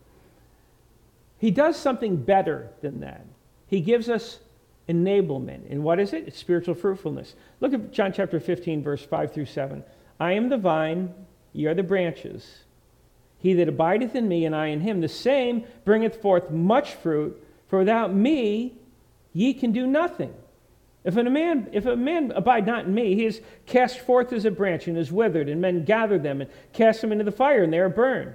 He 1.38 1.50
does 1.50 1.76
something 1.76 2.16
better 2.16 2.70
than 2.80 3.00
that. 3.00 3.24
He 3.66 3.80
gives 3.80 4.08
us 4.08 4.40
enablement. 4.88 5.70
And 5.70 5.84
what 5.84 6.00
is 6.00 6.12
it? 6.12 6.26
It's 6.26 6.38
spiritual 6.38 6.74
fruitfulness. 6.74 7.34
Look 7.60 7.72
at 7.74 7.92
John 7.92 8.12
chapter 8.12 8.40
15, 8.40 8.82
verse 8.82 9.02
5 9.02 9.32
through 9.32 9.46
7. 9.46 9.84
I 10.18 10.32
am 10.32 10.48
the 10.48 10.56
vine, 10.56 11.14
ye 11.52 11.66
are 11.66 11.74
the 11.74 11.82
branches. 11.82 12.64
He 13.38 13.52
that 13.54 13.68
abideth 13.68 14.16
in 14.16 14.26
me, 14.26 14.44
and 14.44 14.56
I 14.56 14.68
in 14.68 14.80
him, 14.80 15.00
the 15.00 15.08
same 15.08 15.64
bringeth 15.84 16.20
forth 16.20 16.50
much 16.50 16.94
fruit, 16.94 17.40
for 17.68 17.78
without 17.78 18.12
me 18.12 18.74
ye 19.32 19.54
can 19.54 19.70
do 19.70 19.86
nothing. 19.86 20.34
If 21.04 21.16
a 21.16 21.22
man, 21.22 21.68
if 21.72 21.86
a 21.86 21.94
man 21.94 22.32
abide 22.32 22.66
not 22.66 22.86
in 22.86 22.94
me, 22.94 23.14
he 23.14 23.24
is 23.24 23.40
cast 23.66 24.00
forth 24.00 24.32
as 24.32 24.44
a 24.44 24.50
branch 24.50 24.88
and 24.88 24.98
is 24.98 25.12
withered, 25.12 25.48
and 25.48 25.60
men 25.60 25.84
gather 25.84 26.18
them 26.18 26.40
and 26.40 26.50
cast 26.72 27.00
them 27.00 27.12
into 27.12 27.24
the 27.24 27.30
fire, 27.30 27.62
and 27.62 27.72
they 27.72 27.78
are 27.78 27.88
burned. 27.88 28.34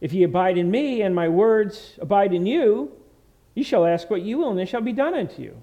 If 0.00 0.12
ye 0.12 0.22
abide 0.22 0.58
in 0.58 0.70
me, 0.70 1.02
and 1.02 1.14
my 1.14 1.28
words 1.28 1.98
abide 2.00 2.34
in 2.34 2.46
you, 2.46 2.92
ye 3.54 3.62
shall 3.62 3.86
ask 3.86 4.10
what 4.10 4.22
ye 4.22 4.34
will, 4.34 4.50
and 4.50 4.60
it 4.60 4.68
shall 4.68 4.82
be 4.82 4.92
done 4.92 5.14
unto 5.14 5.42
you. 5.42 5.56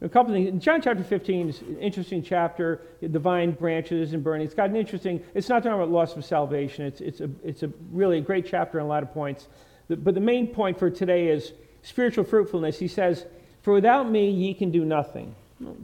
A 0.00 0.08
couple 0.08 0.34
things. 0.34 0.62
John 0.62 0.82
chapter 0.82 1.02
15 1.02 1.48
is 1.48 1.60
an 1.62 1.78
interesting 1.78 2.22
chapter, 2.22 2.82
the 3.00 3.18
vine 3.18 3.52
branches 3.52 4.12
and 4.12 4.22
burning. 4.22 4.44
It's 4.46 4.54
got 4.54 4.68
an 4.68 4.76
interesting, 4.76 5.22
it's 5.34 5.48
not 5.48 5.62
talking 5.62 5.78
about 5.78 5.90
loss 5.90 6.16
of 6.16 6.24
salvation. 6.24 6.84
It's, 6.84 7.00
it's, 7.00 7.20
a, 7.20 7.30
it's 7.42 7.62
a 7.62 7.70
really 7.90 8.18
a 8.18 8.20
great 8.20 8.46
chapter 8.46 8.80
on 8.80 8.86
a 8.86 8.88
lot 8.88 9.02
of 9.02 9.12
points. 9.14 9.48
But 9.88 10.14
the 10.14 10.20
main 10.20 10.48
point 10.48 10.78
for 10.78 10.90
today 10.90 11.28
is 11.28 11.52
spiritual 11.82 12.24
fruitfulness. 12.24 12.78
He 12.78 12.88
says, 12.88 13.26
For 13.62 13.72
without 13.72 14.10
me 14.10 14.30
ye 14.30 14.52
can 14.52 14.70
do 14.70 14.84
nothing. 14.84 15.34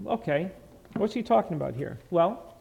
Okay, 0.06 0.50
what's 0.96 1.14
he 1.14 1.22
talking 1.22 1.56
about 1.56 1.74
here? 1.74 1.98
Well, 2.10 2.56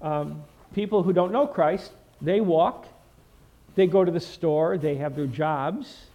um, 0.00 0.44
people 0.74 1.02
who 1.02 1.12
don't 1.12 1.32
know 1.32 1.46
Christ, 1.46 1.92
they 2.20 2.40
walk, 2.40 2.86
they 3.74 3.86
go 3.86 4.04
to 4.04 4.10
the 4.10 4.20
store, 4.20 4.78
they 4.78 4.96
have 4.96 5.16
their 5.16 5.26
jobs, 5.26 6.06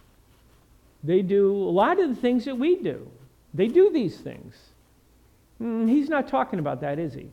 they 1.02 1.22
do 1.22 1.52
a 1.52 1.70
lot 1.70 2.00
of 2.00 2.08
the 2.08 2.16
things 2.16 2.44
that 2.44 2.58
we 2.58 2.76
do. 2.76 3.08
They 3.54 3.68
do 3.68 3.90
these 3.90 4.16
things. 4.18 4.56
Mm, 5.62 5.88
he's 5.88 6.08
not 6.08 6.28
talking 6.28 6.58
about 6.58 6.80
that, 6.80 6.98
is 6.98 7.14
he? 7.14 7.30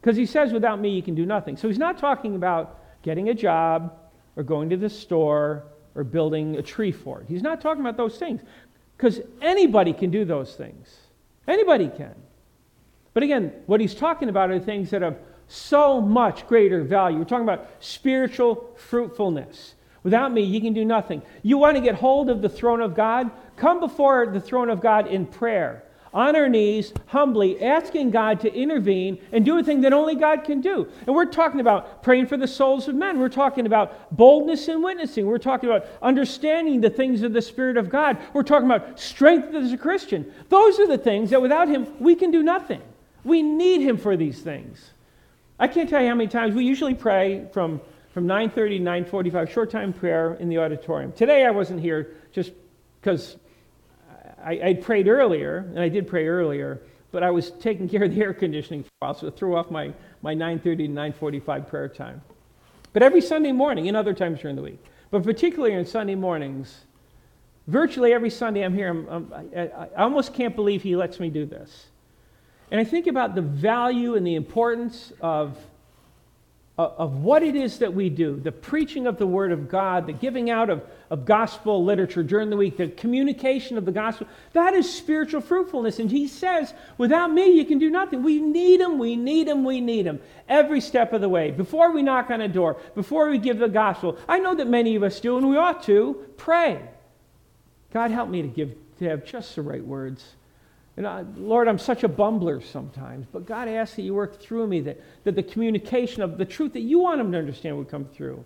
Because 0.00 0.16
he 0.16 0.26
says, 0.26 0.52
without 0.52 0.80
me, 0.80 0.90
you 0.90 1.02
can 1.02 1.14
do 1.14 1.24
nothing. 1.24 1.56
So 1.56 1.68
he's 1.68 1.78
not 1.78 1.98
talking 1.98 2.36
about 2.36 2.80
getting 3.02 3.28
a 3.28 3.34
job 3.34 3.96
or 4.36 4.42
going 4.42 4.70
to 4.70 4.76
the 4.76 4.90
store 4.90 5.64
or 5.94 6.04
building 6.04 6.56
a 6.56 6.62
tree 6.62 6.92
fort. 6.92 7.24
He's 7.28 7.42
not 7.42 7.60
talking 7.60 7.80
about 7.80 7.96
those 7.96 8.18
things. 8.18 8.42
Because 8.96 9.20
anybody 9.40 9.92
can 9.92 10.10
do 10.10 10.24
those 10.24 10.54
things. 10.54 10.96
Anybody 11.46 11.88
can. 11.88 12.14
But 13.14 13.22
again, 13.22 13.52
what 13.66 13.80
he's 13.80 13.94
talking 13.94 14.28
about 14.28 14.50
are 14.50 14.60
things 14.60 14.90
that 14.90 15.02
have 15.02 15.18
so 15.48 16.00
much 16.00 16.46
greater 16.46 16.82
value. 16.82 17.18
We're 17.18 17.24
talking 17.24 17.44
about 17.44 17.68
spiritual 17.80 18.70
fruitfulness. 18.76 19.74
Without 20.02 20.32
me, 20.32 20.42
you 20.42 20.60
can 20.60 20.74
do 20.74 20.84
nothing. 20.84 21.22
You 21.42 21.58
want 21.58 21.76
to 21.76 21.82
get 21.82 21.96
hold 21.96 22.30
of 22.30 22.40
the 22.40 22.48
throne 22.48 22.80
of 22.80 22.94
God? 22.94 23.30
Come 23.56 23.80
before 23.80 24.26
the 24.26 24.40
throne 24.40 24.70
of 24.70 24.80
God 24.80 25.08
in 25.08 25.26
prayer 25.26 25.82
on 26.14 26.36
our 26.36 26.48
knees, 26.48 26.92
humbly 27.06 27.62
asking 27.62 28.10
God 28.10 28.40
to 28.40 28.52
intervene 28.52 29.18
and 29.32 29.44
do 29.44 29.58
a 29.58 29.62
thing 29.62 29.82
that 29.82 29.92
only 29.92 30.14
God 30.14 30.44
can 30.44 30.60
do. 30.60 30.88
And 31.06 31.14
we're 31.14 31.26
talking 31.26 31.60
about 31.60 32.02
praying 32.02 32.26
for 32.26 32.36
the 32.36 32.46
souls 32.46 32.88
of 32.88 32.94
men. 32.94 33.18
We're 33.18 33.28
talking 33.28 33.66
about 33.66 34.16
boldness 34.16 34.68
in 34.68 34.82
witnessing. 34.82 35.26
We're 35.26 35.38
talking 35.38 35.68
about 35.68 35.86
understanding 36.02 36.80
the 36.80 36.90
things 36.90 37.22
of 37.22 37.32
the 37.32 37.42
Spirit 37.42 37.76
of 37.76 37.90
God. 37.90 38.18
We're 38.32 38.42
talking 38.42 38.66
about 38.66 38.98
strength 38.98 39.54
as 39.54 39.72
a 39.72 39.78
Christian. 39.78 40.32
Those 40.48 40.78
are 40.78 40.86
the 40.86 40.98
things 40.98 41.30
that 41.30 41.42
without 41.42 41.68
Him, 41.68 41.86
we 41.98 42.14
can 42.14 42.30
do 42.30 42.42
nothing. 42.42 42.82
We 43.24 43.42
need 43.42 43.82
Him 43.82 43.98
for 43.98 44.16
these 44.16 44.40
things. 44.40 44.92
I 45.58 45.66
can't 45.66 45.88
tell 45.88 46.00
you 46.00 46.08
how 46.08 46.14
many 46.14 46.28
times 46.28 46.54
we 46.54 46.64
usually 46.64 46.94
pray 46.94 47.46
from, 47.52 47.80
from 48.14 48.26
9.30 48.26 48.54
to 48.54 49.10
9.45, 49.10 49.50
short 49.50 49.70
time 49.70 49.92
prayer 49.92 50.34
in 50.34 50.48
the 50.48 50.58
auditorium. 50.58 51.12
Today 51.12 51.44
I 51.44 51.50
wasn't 51.50 51.80
here 51.80 52.14
just 52.32 52.52
because 53.00 53.36
I, 54.42 54.60
I 54.62 54.74
prayed 54.74 55.08
earlier, 55.08 55.58
and 55.58 55.80
I 55.80 55.88
did 55.88 56.06
pray 56.06 56.28
earlier, 56.28 56.80
but 57.10 57.24
I 57.24 57.30
was 57.30 57.50
taking 57.52 57.88
care 57.88 58.04
of 58.04 58.14
the 58.14 58.20
air 58.20 58.32
conditioning 58.32 58.84
for 58.84 58.90
a 59.02 59.06
while, 59.06 59.14
so 59.14 59.26
I 59.26 59.30
threw 59.30 59.56
off 59.56 59.68
my, 59.70 59.92
my 60.22 60.34
9.30 60.34 60.62
to 60.62 60.88
9.45 60.88 61.68
prayer 61.68 61.88
time. 61.88 62.22
But 62.92 63.02
every 63.02 63.20
Sunday 63.20 63.52
morning, 63.52 63.88
and 63.88 63.96
other 63.96 64.14
times 64.14 64.40
during 64.40 64.54
the 64.54 64.62
week, 64.62 64.84
but 65.10 65.24
particularly 65.24 65.74
on 65.74 65.84
Sunday 65.86 66.14
mornings, 66.14 66.84
virtually 67.66 68.12
every 68.12 68.30
Sunday 68.30 68.62
I'm 68.62 68.74
here, 68.74 68.90
I'm, 68.90 69.08
I'm, 69.08 69.32
I, 69.56 69.60
I 69.96 70.02
almost 70.04 70.34
can't 70.34 70.54
believe 70.54 70.82
he 70.82 70.94
lets 70.94 71.18
me 71.18 71.30
do 71.30 71.46
this. 71.46 71.88
And 72.70 72.80
I 72.80 72.84
think 72.84 73.06
about 73.06 73.34
the 73.34 73.42
value 73.42 74.14
and 74.14 74.26
the 74.26 74.34
importance 74.34 75.12
of 75.20 75.58
of 76.78 77.24
what 77.24 77.42
it 77.42 77.56
is 77.56 77.80
that 77.80 77.92
we 77.92 78.08
do 78.08 78.38
the 78.38 78.52
preaching 78.52 79.08
of 79.08 79.18
the 79.18 79.26
Word 79.26 79.50
of 79.50 79.68
God, 79.68 80.06
the 80.06 80.12
giving 80.12 80.48
out 80.48 80.70
of, 80.70 80.80
of 81.10 81.24
gospel 81.24 81.84
literature 81.84 82.22
during 82.22 82.50
the 82.50 82.56
week, 82.56 82.76
the 82.76 82.86
communication 82.86 83.76
of 83.76 83.84
the 83.84 83.90
gospel 83.90 84.28
that 84.52 84.74
is 84.74 84.92
spiritual 84.92 85.40
fruitfulness. 85.40 85.98
And 85.98 86.08
He 86.08 86.28
says, 86.28 86.72
without 86.96 87.32
me, 87.32 87.50
you 87.50 87.64
can 87.64 87.80
do 87.80 87.90
nothing. 87.90 88.22
We 88.22 88.40
need 88.40 88.80
Him, 88.80 88.98
we 88.98 89.16
need 89.16 89.48
Him, 89.48 89.64
we 89.64 89.80
need 89.80 90.06
Him 90.06 90.20
every 90.48 90.80
step 90.80 91.12
of 91.12 91.20
the 91.20 91.28
way. 91.28 91.50
Before 91.50 91.90
we 91.90 92.02
knock 92.02 92.30
on 92.30 92.40
a 92.40 92.48
door, 92.48 92.76
before 92.94 93.28
we 93.28 93.38
give 93.38 93.58
the 93.58 93.68
gospel, 93.68 94.16
I 94.28 94.38
know 94.38 94.54
that 94.54 94.68
many 94.68 94.94
of 94.94 95.02
us 95.02 95.18
do, 95.18 95.36
and 95.36 95.50
we 95.50 95.56
ought 95.56 95.82
to 95.84 96.26
pray. 96.36 96.80
God, 97.92 98.12
help 98.12 98.28
me 98.28 98.42
to 98.42 98.48
give 98.48 98.76
to 99.00 99.08
have 99.08 99.24
just 99.24 99.56
the 99.56 99.62
right 99.62 99.84
words 99.84 100.34
and 100.98 101.06
I, 101.06 101.24
Lord, 101.36 101.68
I'm 101.68 101.78
such 101.78 102.02
a 102.02 102.08
bumbler 102.08 102.60
sometimes, 102.60 103.28
but 103.32 103.46
God 103.46 103.68
asks 103.68 103.94
that 103.94 104.02
you 104.02 104.14
work 104.14 104.42
through 104.42 104.66
me, 104.66 104.80
that, 104.80 105.00
that 105.22 105.36
the 105.36 105.44
communication 105.44 106.22
of 106.22 106.38
the 106.38 106.44
truth 106.44 106.72
that 106.72 106.80
you 106.80 106.98
want 106.98 107.18
them 107.18 107.30
to 107.30 107.38
understand 107.38 107.78
would 107.78 107.88
come 107.88 108.04
through. 108.04 108.44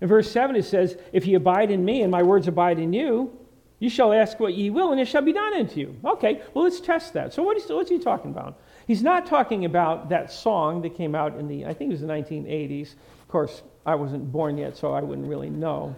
In 0.00 0.08
verse 0.08 0.30
7, 0.30 0.56
it 0.56 0.64
says, 0.64 0.96
If 1.12 1.26
ye 1.26 1.34
abide 1.34 1.70
in 1.70 1.84
me 1.84 2.00
and 2.00 2.10
my 2.10 2.22
words 2.22 2.48
abide 2.48 2.78
in 2.78 2.94
you, 2.94 3.38
you 3.80 3.90
shall 3.90 4.14
ask 4.14 4.40
what 4.40 4.54
ye 4.54 4.70
will, 4.70 4.92
and 4.92 5.00
it 5.00 5.08
shall 5.08 5.20
be 5.20 5.34
done 5.34 5.52
unto 5.52 5.78
you. 5.78 5.94
Okay, 6.02 6.40
well, 6.54 6.64
let's 6.64 6.80
test 6.80 7.12
that. 7.12 7.34
So, 7.34 7.42
what 7.42 7.58
is, 7.58 7.64
what's 7.68 7.90
he 7.90 7.98
talking 7.98 8.30
about? 8.30 8.58
He's 8.86 9.02
not 9.02 9.26
talking 9.26 9.66
about 9.66 10.08
that 10.08 10.32
song 10.32 10.80
that 10.80 10.96
came 10.96 11.14
out 11.14 11.38
in 11.38 11.48
the, 11.48 11.66
I 11.66 11.74
think 11.74 11.90
it 11.90 11.92
was 11.92 12.00
the 12.00 12.06
1980s. 12.06 12.94
Of 13.20 13.28
course, 13.28 13.62
I 13.84 13.94
wasn't 13.94 14.32
born 14.32 14.56
yet, 14.56 14.74
so 14.74 14.94
I 14.94 15.02
wouldn't 15.02 15.28
really 15.28 15.50
know. 15.50 15.94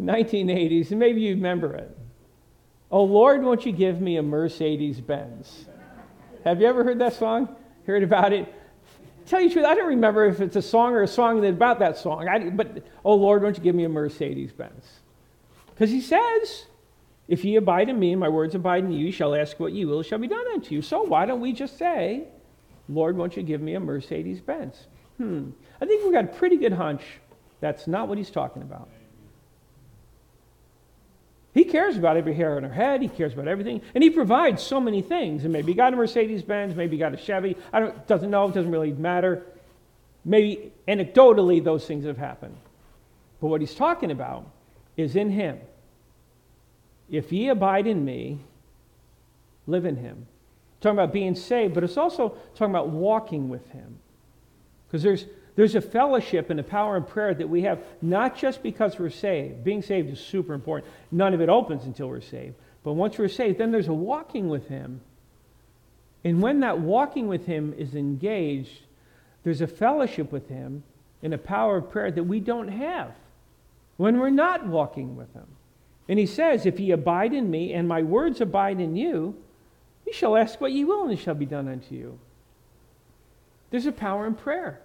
1980s, 0.00 0.92
and 0.92 0.98
maybe 0.98 1.20
you 1.20 1.34
remember 1.34 1.74
it. 1.74 1.94
Oh 2.92 3.04
Lord, 3.04 3.42
won't 3.42 3.64
you 3.64 3.72
give 3.72 4.02
me 4.02 4.18
a 4.18 4.22
Mercedes 4.22 5.00
Benz? 5.00 5.64
Have 6.44 6.60
you 6.60 6.66
ever 6.66 6.84
heard 6.84 6.98
that 6.98 7.14
song? 7.14 7.48
Heard 7.86 8.02
about 8.02 8.34
it? 8.34 8.52
Tell 9.24 9.40
you 9.40 9.48
the 9.48 9.54
truth, 9.54 9.66
I 9.66 9.74
don't 9.74 9.88
remember 9.88 10.26
if 10.26 10.40
it's 10.42 10.56
a 10.56 10.62
song 10.62 10.92
or 10.92 11.02
a 11.02 11.08
song 11.08 11.44
about 11.46 11.78
that 11.78 11.96
song. 11.96 12.28
I, 12.28 12.50
but, 12.50 12.84
oh 13.02 13.14
Lord, 13.14 13.42
won't 13.42 13.56
you 13.56 13.64
give 13.64 13.74
me 13.74 13.84
a 13.84 13.88
Mercedes 13.88 14.52
Benz? 14.52 15.00
Because 15.70 15.90
he 15.90 16.02
says, 16.02 16.66
if 17.28 17.44
ye 17.44 17.56
abide 17.56 17.88
in 17.88 17.98
me 17.98 18.12
and 18.12 18.20
my 18.20 18.28
words 18.28 18.54
abide 18.54 18.84
in 18.84 18.92
you, 18.92 19.06
you 19.06 19.12
shall 19.12 19.34
ask 19.34 19.58
what 19.58 19.72
ye 19.72 19.86
will, 19.86 20.02
shall 20.02 20.18
be 20.18 20.28
done 20.28 20.44
unto 20.52 20.74
you. 20.74 20.82
So 20.82 21.02
why 21.02 21.24
don't 21.24 21.40
we 21.40 21.54
just 21.54 21.78
say, 21.78 22.24
Lord, 22.90 23.16
won't 23.16 23.38
you 23.38 23.42
give 23.42 23.62
me 23.62 23.74
a 23.74 23.80
Mercedes 23.80 24.40
Benz? 24.40 24.88
Hmm. 25.16 25.50
I 25.80 25.86
think 25.86 26.04
we've 26.04 26.12
got 26.12 26.24
a 26.24 26.28
pretty 26.38 26.58
good 26.58 26.74
hunch 26.74 27.02
that's 27.60 27.86
not 27.86 28.08
what 28.08 28.18
he's 28.18 28.30
talking 28.30 28.60
about. 28.60 28.90
He 31.54 31.64
cares 31.64 31.96
about 31.98 32.16
every 32.16 32.34
hair 32.34 32.56
on 32.56 32.62
her 32.62 32.72
head. 32.72 33.02
He 33.02 33.08
cares 33.08 33.34
about 33.34 33.46
everything. 33.46 33.82
And 33.94 34.02
he 34.02 34.10
provides 34.10 34.62
so 34.62 34.80
many 34.80 35.02
things. 35.02 35.44
And 35.44 35.52
maybe 35.52 35.72
he 35.72 35.76
got 35.76 35.92
a 35.92 35.96
Mercedes 35.96 36.42
Benz, 36.42 36.74
maybe 36.74 36.96
he 36.96 36.98
got 36.98 37.12
a 37.12 37.18
Chevy. 37.18 37.56
I 37.72 37.80
don't, 37.80 38.06
doesn't 38.06 38.30
know, 38.30 38.48
it 38.48 38.54
doesn't 38.54 38.70
really 38.70 38.92
matter. 38.92 39.44
Maybe 40.24 40.72
anecdotally 40.88 41.62
those 41.62 41.86
things 41.86 42.06
have 42.06 42.16
happened. 42.16 42.56
But 43.40 43.48
what 43.48 43.60
he's 43.60 43.74
talking 43.74 44.10
about 44.10 44.46
is 44.96 45.14
in 45.14 45.30
him. 45.30 45.58
If 47.10 47.32
ye 47.32 47.48
abide 47.48 47.86
in 47.86 48.04
me, 48.04 48.38
live 49.66 49.84
in 49.84 49.96
him. 49.96 50.26
Talking 50.80 50.98
about 50.98 51.12
being 51.12 51.34
saved, 51.34 51.74
but 51.74 51.84
it's 51.84 51.98
also 51.98 52.36
talking 52.54 52.72
about 52.72 52.88
walking 52.88 53.48
with 53.48 53.68
him. 53.70 53.98
Because 54.86 55.02
there's 55.02 55.26
there's 55.54 55.74
a 55.74 55.80
fellowship 55.80 56.48
and 56.50 56.58
a 56.58 56.62
power 56.62 56.96
in 56.96 57.04
prayer 57.04 57.34
that 57.34 57.48
we 57.48 57.62
have, 57.62 57.82
not 58.00 58.36
just 58.36 58.62
because 58.62 58.98
we're 58.98 59.10
saved. 59.10 59.64
Being 59.64 59.82
saved 59.82 60.10
is 60.10 60.20
super 60.20 60.54
important. 60.54 60.90
None 61.10 61.34
of 61.34 61.40
it 61.40 61.48
opens 61.48 61.84
until 61.84 62.08
we're 62.08 62.22
saved. 62.22 62.54
But 62.82 62.94
once 62.94 63.18
we're 63.18 63.28
saved, 63.28 63.58
then 63.58 63.70
there's 63.70 63.88
a 63.88 63.92
walking 63.92 64.48
with 64.48 64.68
Him. 64.68 65.02
And 66.24 66.40
when 66.40 66.60
that 66.60 66.80
walking 66.80 67.28
with 67.28 67.46
Him 67.46 67.74
is 67.76 67.94
engaged, 67.94 68.80
there's 69.44 69.60
a 69.60 69.66
fellowship 69.66 70.32
with 70.32 70.48
Him 70.48 70.84
and 71.22 71.34
a 71.34 71.38
power 71.38 71.76
of 71.76 71.90
prayer 71.90 72.10
that 72.10 72.24
we 72.24 72.40
don't 72.40 72.68
have 72.68 73.12
when 73.98 74.18
we're 74.18 74.30
not 74.30 74.66
walking 74.66 75.16
with 75.16 75.32
Him. 75.34 75.46
And 76.08 76.18
He 76.18 76.26
says, 76.26 76.64
If 76.64 76.80
ye 76.80 76.92
abide 76.92 77.34
in 77.34 77.50
me 77.50 77.74
and 77.74 77.86
my 77.86 78.02
words 78.02 78.40
abide 78.40 78.80
in 78.80 78.96
you, 78.96 79.36
ye 80.06 80.14
shall 80.14 80.36
ask 80.36 80.62
what 80.62 80.72
ye 80.72 80.84
will 80.84 81.04
and 81.04 81.12
it 81.12 81.18
shall 81.18 81.34
be 81.34 81.46
done 81.46 81.68
unto 81.68 81.94
you. 81.94 82.18
There's 83.70 83.86
a 83.86 83.92
power 83.92 84.26
in 84.26 84.34
prayer 84.34 84.80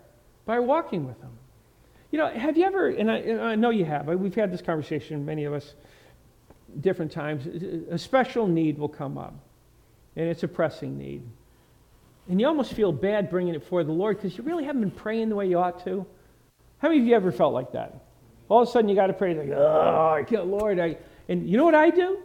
by 0.48 0.60
walking 0.60 1.06
with 1.06 1.22
Him. 1.22 1.30
You 2.10 2.18
know, 2.18 2.30
have 2.30 2.58
you 2.58 2.64
ever, 2.64 2.88
and 2.88 3.12
I, 3.12 3.18
and 3.18 3.42
I 3.42 3.56
know 3.56 3.70
you 3.70 3.86
have, 3.86 4.08
we've 4.08 4.34
had 4.34 4.52
this 4.52 4.62
conversation, 4.62 5.26
many 5.26 5.44
of 5.44 5.54
us, 5.54 5.76
different 6.80 7.12
times, 7.12 7.46
a 7.92 7.98
special 7.98 8.48
need 8.48 8.80
will 8.80 8.90
come 8.90 9.18
up, 9.18 9.36
and 10.16 10.28
it's 10.28 10.42
a 10.44 10.48
pressing 10.48 10.98
need. 10.98 11.22
And 12.30 12.40
you 12.42 12.48
almost 12.48 12.74
feel 12.74 12.92
bad 12.92 13.30
bringing 13.30 13.54
it 13.56 13.60
before 13.60 13.84
the 13.84 13.92
Lord 13.92 14.18
because 14.18 14.38
you 14.38 14.44
really 14.44 14.64
haven't 14.64 14.82
been 14.82 14.92
praying 14.92 15.30
the 15.30 15.36
way 15.36 15.48
you 15.48 15.60
ought 15.60 15.84
to. 15.84 16.06
How 16.80 16.90
many 16.90 17.02
of 17.02 17.08
you 17.08 17.16
ever 17.16 17.32
felt 17.32 17.54
like 17.54 17.74
that? 17.74 18.04
All 18.50 18.62
of 18.62 18.70
a 18.70 18.72
sudden 18.72 18.90
you 18.90 18.96
got 18.96 19.08
to 19.08 19.14
pray, 19.14 19.34
like, 19.34 19.50
oh, 19.50 20.14
I 20.18 20.24
can't, 20.24 20.48
Lord. 20.48 20.80
I, 20.80 20.98
and 21.28 21.48
you 21.48 21.58
know 21.58 21.66
what 21.66 21.76
I 21.76 21.90
do? 21.90 22.20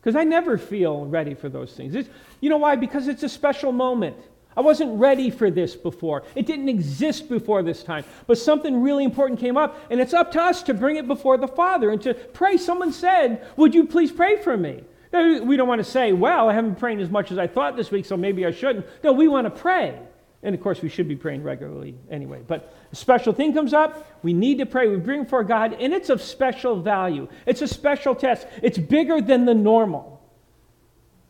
Because 0.00 0.16
I 0.16 0.24
never 0.24 0.58
feel 0.58 1.06
ready 1.06 1.34
for 1.34 1.48
those 1.48 1.72
things. 1.72 1.94
It's, 1.94 2.08
you 2.40 2.50
know 2.50 2.56
why? 2.56 2.74
Because 2.74 3.06
it's 3.06 3.22
a 3.22 3.28
special 3.28 3.70
moment. 3.70 4.16
I 4.58 4.60
wasn't 4.60 4.98
ready 4.98 5.30
for 5.30 5.52
this 5.52 5.76
before. 5.76 6.24
It 6.34 6.44
didn't 6.44 6.68
exist 6.68 7.28
before 7.28 7.62
this 7.62 7.84
time. 7.84 8.04
But 8.26 8.38
something 8.38 8.82
really 8.82 9.04
important 9.04 9.38
came 9.38 9.56
up, 9.56 9.78
and 9.88 10.00
it's 10.00 10.12
up 10.12 10.32
to 10.32 10.42
us 10.42 10.64
to 10.64 10.74
bring 10.74 10.96
it 10.96 11.06
before 11.06 11.38
the 11.38 11.46
Father 11.46 11.90
and 11.90 12.02
to 12.02 12.12
pray. 12.12 12.56
Someone 12.56 12.90
said, 12.90 13.46
Would 13.56 13.72
you 13.72 13.86
please 13.86 14.10
pray 14.10 14.42
for 14.42 14.56
me? 14.56 14.82
we 15.12 15.56
don't 15.56 15.68
want 15.68 15.78
to 15.78 15.88
say, 15.88 16.12
Well, 16.12 16.50
I 16.50 16.54
haven't 16.54 16.74
prayed 16.74 16.98
as 16.98 17.08
much 17.08 17.30
as 17.30 17.38
I 17.38 17.46
thought 17.46 17.76
this 17.76 17.92
week, 17.92 18.04
so 18.04 18.16
maybe 18.16 18.44
I 18.44 18.50
shouldn't. 18.50 18.84
No, 19.04 19.12
we 19.12 19.28
want 19.28 19.44
to 19.44 19.50
pray. 19.52 19.96
And 20.42 20.56
of 20.56 20.60
course, 20.60 20.82
we 20.82 20.88
should 20.88 21.06
be 21.06 21.14
praying 21.14 21.44
regularly 21.44 21.94
anyway. 22.10 22.42
But 22.44 22.74
a 22.90 22.96
special 22.96 23.32
thing 23.32 23.54
comes 23.54 23.72
up, 23.72 24.08
we 24.24 24.32
need 24.32 24.58
to 24.58 24.66
pray. 24.66 24.88
We 24.88 24.96
bring 24.96 25.22
before 25.22 25.44
God, 25.44 25.74
and 25.74 25.94
it's 25.94 26.10
of 26.10 26.20
special 26.20 26.82
value. 26.82 27.28
It's 27.46 27.62
a 27.62 27.68
special 27.68 28.16
test, 28.16 28.48
it's 28.60 28.76
bigger 28.76 29.20
than 29.20 29.44
the 29.44 29.54
normal. 29.54 30.20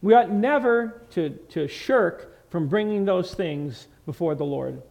We 0.00 0.14
ought 0.14 0.30
never 0.30 1.02
to, 1.10 1.28
to 1.50 1.68
shirk 1.68 2.37
from 2.50 2.68
bringing 2.68 3.04
those 3.04 3.34
things 3.34 3.86
before 4.06 4.34
the 4.34 4.44
Lord. 4.44 4.82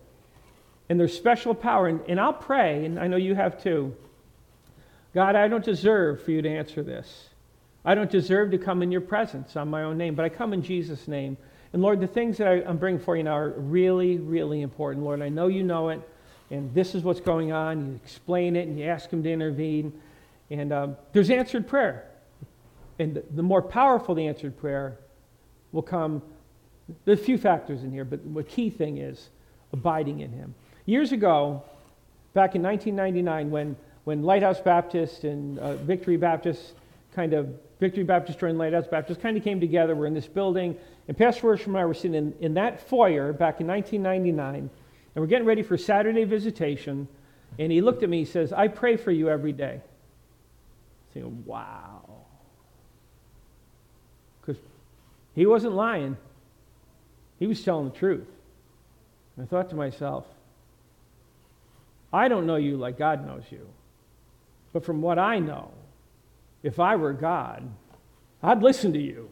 And 0.89 0.99
there's 0.99 1.15
special 1.15 1.53
power. 1.53 1.87
And, 1.87 2.01
and 2.07 2.19
I'll 2.19 2.33
pray, 2.33 2.85
and 2.85 2.99
I 2.99 3.07
know 3.07 3.17
you 3.17 3.35
have 3.35 3.61
too. 3.61 3.95
God, 5.13 5.35
I 5.35 5.47
don't 5.47 5.65
deserve 5.65 6.23
for 6.23 6.31
you 6.31 6.41
to 6.41 6.49
answer 6.49 6.83
this. 6.83 7.29
I 7.83 7.95
don't 7.95 8.11
deserve 8.11 8.51
to 8.51 8.57
come 8.57 8.83
in 8.83 8.91
your 8.91 9.01
presence 9.01 9.55
on 9.55 9.69
my 9.69 9.83
own 9.83 9.97
name, 9.97 10.13
but 10.15 10.25
I 10.25 10.29
come 10.29 10.53
in 10.53 10.61
Jesus' 10.61 11.07
name. 11.07 11.37
And 11.73 11.81
Lord, 11.81 11.99
the 11.99 12.07
things 12.07 12.37
that 12.37 12.47
I, 12.47 12.69
am 12.69 12.77
bringing 12.77 12.99
for 12.99 13.15
you 13.15 13.23
now 13.23 13.37
are 13.37 13.49
really, 13.49 14.17
really 14.17 14.61
important. 14.61 15.05
Lord, 15.05 15.21
I 15.21 15.29
know 15.29 15.47
you 15.47 15.63
know 15.63 15.89
it, 15.89 16.01
and 16.49 16.73
this 16.73 16.95
is 16.95 17.03
what's 17.03 17.19
going 17.19 17.51
on. 17.51 17.87
You 17.87 17.95
explain 17.95 18.55
it, 18.55 18.67
and 18.67 18.77
you 18.77 18.85
ask 18.85 19.09
Him 19.09 19.23
to 19.23 19.31
intervene. 19.31 19.93
And 20.49 20.71
um, 20.71 20.97
there's 21.13 21.29
answered 21.29 21.67
prayer. 21.67 22.09
And 22.99 23.15
the, 23.15 23.23
the 23.35 23.43
more 23.43 23.61
powerful 23.61 24.15
the 24.15 24.27
answered 24.27 24.57
prayer 24.57 24.97
will 25.71 25.81
come 25.81 26.21
there's 27.05 27.19
a 27.19 27.23
few 27.23 27.37
factors 27.37 27.83
in 27.83 27.91
here, 27.91 28.05
but 28.05 28.19
the 28.33 28.43
key 28.43 28.69
thing 28.69 28.97
is 28.97 29.29
abiding 29.73 30.21
in 30.21 30.31
Him. 30.31 30.55
Years 30.85 31.11
ago, 31.11 31.63
back 32.33 32.55
in 32.55 32.63
1999, 32.63 33.49
when, 33.49 33.75
when 34.05 34.23
Lighthouse 34.23 34.61
Baptist 34.61 35.23
and 35.23 35.59
uh, 35.59 35.75
Victory 35.75 36.17
Baptist 36.17 36.73
kind 37.13 37.33
of, 37.33 37.49
Victory 37.79 38.03
Baptist 38.03 38.41
and 38.41 38.57
Lighthouse 38.57 38.87
Baptist 38.87 39.21
kind 39.21 39.35
of 39.37 39.43
came 39.43 39.59
together. 39.59 39.95
We're 39.95 40.05
in 40.05 40.13
this 40.13 40.27
building, 40.27 40.77
and 41.07 41.17
Pastor 41.17 41.47
Worsham 41.47 41.67
and 41.67 41.77
I 41.77 41.85
were 41.85 41.93
sitting 41.93 42.15
in, 42.15 42.33
in 42.39 42.53
that 42.53 42.87
foyer 42.87 43.33
back 43.33 43.59
in 43.59 43.67
1999, 43.67 44.55
and 44.55 44.69
we're 45.15 45.27
getting 45.27 45.47
ready 45.47 45.63
for 45.63 45.77
Saturday 45.77 46.23
visitation. 46.23 47.07
And 47.59 47.71
he 47.71 47.81
looked 47.81 48.03
at 48.03 48.09
me, 48.09 48.19
he 48.19 48.25
says, 48.25 48.53
I 48.53 48.67
pray 48.67 48.97
for 48.97 49.11
you 49.11 49.29
every 49.29 49.51
day. 49.51 49.81
Saying, 51.13 51.43
wow. 51.45 52.03
Because 54.39 54.61
he 55.33 55.45
wasn't 55.45 55.73
lying. 55.73 56.17
He 57.39 57.47
was 57.47 57.63
telling 57.63 57.89
the 57.89 57.95
truth. 57.95 58.27
And 59.35 59.45
I 59.45 59.47
thought 59.47 59.69
to 59.69 59.75
myself, 59.75 60.25
I 62.11 62.27
don't 62.27 62.45
know 62.45 62.55
you 62.55 62.77
like 62.77 62.97
God 62.97 63.25
knows 63.25 63.43
you. 63.49 63.67
But 64.73 64.85
from 64.85 65.01
what 65.01 65.19
I 65.19 65.39
know, 65.39 65.71
if 66.63 66.79
I 66.79 66.95
were 66.95 67.13
God, 67.13 67.69
I'd 68.41 68.61
listen 68.61 68.93
to 68.93 68.99
you. 68.99 69.29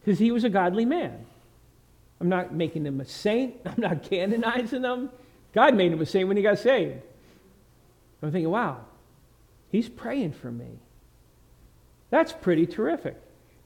Because 0.00 0.18
he 0.18 0.30
was 0.30 0.44
a 0.44 0.48
godly 0.48 0.84
man. 0.84 1.26
I'm 2.20 2.28
not 2.28 2.54
making 2.54 2.84
him 2.84 3.00
a 3.00 3.04
saint, 3.04 3.56
I'm 3.64 3.80
not 3.80 4.02
canonizing 4.02 4.82
him. 4.82 5.10
God 5.52 5.74
made 5.74 5.92
him 5.92 6.00
a 6.00 6.06
saint 6.06 6.28
when 6.28 6.36
he 6.36 6.42
got 6.42 6.58
saved. 6.58 7.00
I'm 8.22 8.30
thinking, 8.30 8.50
wow, 8.50 8.78
he's 9.70 9.88
praying 9.88 10.32
for 10.32 10.50
me. 10.50 10.78
That's 12.10 12.32
pretty 12.32 12.66
terrific. 12.66 13.16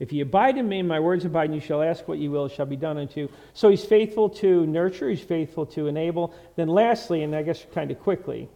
If 0.00 0.12
ye 0.12 0.20
abide 0.20 0.58
in 0.58 0.68
me, 0.68 0.82
my 0.82 0.98
words 0.98 1.24
abide 1.24 1.50
in 1.50 1.54
you, 1.54 1.60
shall 1.60 1.82
ask 1.82 2.08
what 2.08 2.18
ye 2.18 2.28
will, 2.28 2.46
it 2.46 2.52
shall 2.52 2.66
be 2.66 2.76
done 2.76 2.98
unto 2.98 3.20
you. 3.20 3.30
So 3.52 3.68
he's 3.68 3.84
faithful 3.84 4.28
to 4.30 4.66
nurture, 4.66 5.08
he's 5.08 5.20
faithful 5.20 5.66
to 5.66 5.86
enable. 5.86 6.34
Then 6.56 6.68
lastly, 6.68 7.22
and 7.22 7.34
I 7.34 7.42
guess 7.42 7.64
kind 7.72 7.90
of 7.90 8.00
quickly, 8.00 8.48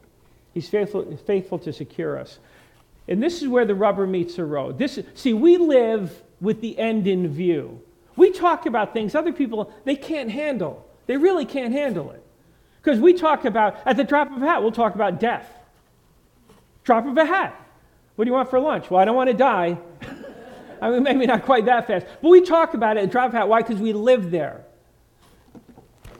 he's 0.52 0.68
faithful, 0.68 1.16
faithful 1.26 1.58
to 1.60 1.72
secure 1.72 2.18
us. 2.18 2.38
And 3.06 3.22
this 3.22 3.40
is 3.40 3.48
where 3.48 3.64
the 3.64 3.74
rubber 3.74 4.06
meets 4.06 4.36
the 4.36 4.44
road. 4.44 4.78
This, 4.78 4.98
see, 5.14 5.32
we 5.32 5.56
live 5.56 6.22
with 6.40 6.60
the 6.60 6.78
end 6.78 7.06
in 7.06 7.28
view. 7.28 7.80
We 8.16 8.32
talk 8.32 8.66
about 8.66 8.92
things 8.92 9.14
other 9.14 9.32
people, 9.32 9.72
they 9.84 9.96
can't 9.96 10.30
handle. 10.30 10.84
They 11.06 11.16
really 11.16 11.46
can't 11.46 11.72
handle 11.72 12.10
it. 12.10 12.22
Because 12.82 13.00
we 13.00 13.14
talk 13.14 13.44
about, 13.44 13.78
at 13.86 13.96
the 13.96 14.04
drop 14.04 14.30
of 14.30 14.42
a 14.42 14.46
hat, 14.46 14.62
we'll 14.62 14.72
talk 14.72 14.94
about 14.94 15.20
death. 15.20 15.48
Drop 16.84 17.06
of 17.06 17.16
a 17.16 17.24
hat. 17.24 17.54
What 18.16 18.24
do 18.24 18.30
you 18.30 18.34
want 18.34 18.50
for 18.50 18.58
lunch? 18.58 18.90
Well, 18.90 19.00
I 19.00 19.04
don't 19.04 19.16
want 19.16 19.30
to 19.30 19.36
die. 19.36 19.78
I 20.80 20.90
mean, 20.90 21.02
maybe 21.02 21.26
not 21.26 21.44
quite 21.44 21.66
that 21.66 21.86
fast. 21.86 22.06
But 22.22 22.28
we 22.28 22.40
talk 22.40 22.74
about 22.74 22.96
it 22.96 23.04
at 23.04 23.10
Drop 23.10 23.32
Hat. 23.32 23.48
Why? 23.48 23.62
Because 23.62 23.80
we 23.80 23.92
live 23.92 24.30
there. 24.30 24.64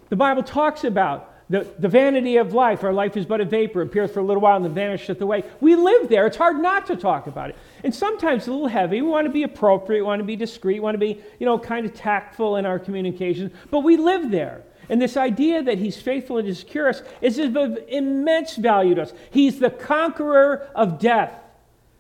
The 0.09 0.17
Bible 0.17 0.43
talks 0.43 0.85
about 0.85 1.35
the, 1.51 1.67
the 1.79 1.89
vanity 1.89 2.37
of 2.37 2.53
life. 2.53 2.85
Our 2.85 2.93
life 2.93 3.17
is 3.17 3.25
but 3.25 3.41
a 3.41 3.45
vapor, 3.45 3.83
appears 3.83 4.11
for 4.11 4.21
a 4.21 4.23
little 4.23 4.43
while 4.43 4.57
and 4.57 4.65
then 4.65 4.75
vanisheth 4.75 5.21
away. 5.21 5.45
We 5.61 5.77
live 5.77 6.09
there. 6.09 6.27
It's 6.27 6.37
hard 6.37 6.61
not 6.61 6.87
to 6.87 6.97
talk 6.97 7.27
about 7.27 7.51
it. 7.51 7.57
And 7.85 7.95
sometimes 7.95 8.47
a 8.47 8.53
little 8.53 8.67
heavy. 8.69 9.01
We 9.03 9.09
want 9.09 9.27
to 9.27 9.33
be 9.33 9.43
appropriate, 9.43 10.01
we 10.01 10.07
want 10.07 10.21
to 10.21 10.25
be 10.25 10.37
discreet, 10.37 10.75
we 10.75 10.81
want 10.81 10.95
to 10.95 10.99
be, 10.99 11.21
you 11.39 11.47
know, 11.47 11.59
kind 11.59 11.87
of 11.87 11.95
tactful 11.95 12.57
in 12.57 12.67
our 12.67 12.79
communications. 12.79 13.53
But 13.71 13.81
we 13.81 13.97
live 13.97 14.31
there. 14.31 14.63
And 14.91 15.01
this 15.01 15.17
idea 15.17 15.63
that 15.63 15.79
he's 15.79 16.01
faithful 16.01 16.39
and 16.39 16.57
secure 16.57 16.89
us 16.89 17.03
is 17.21 17.39
of 17.39 17.57
immense 17.89 18.57
value 18.57 18.95
to 18.95 19.03
us. 19.03 19.13
He's 19.31 19.59
the 19.59 19.71
conqueror 19.71 20.69
of 20.75 20.99
death. 20.99 21.33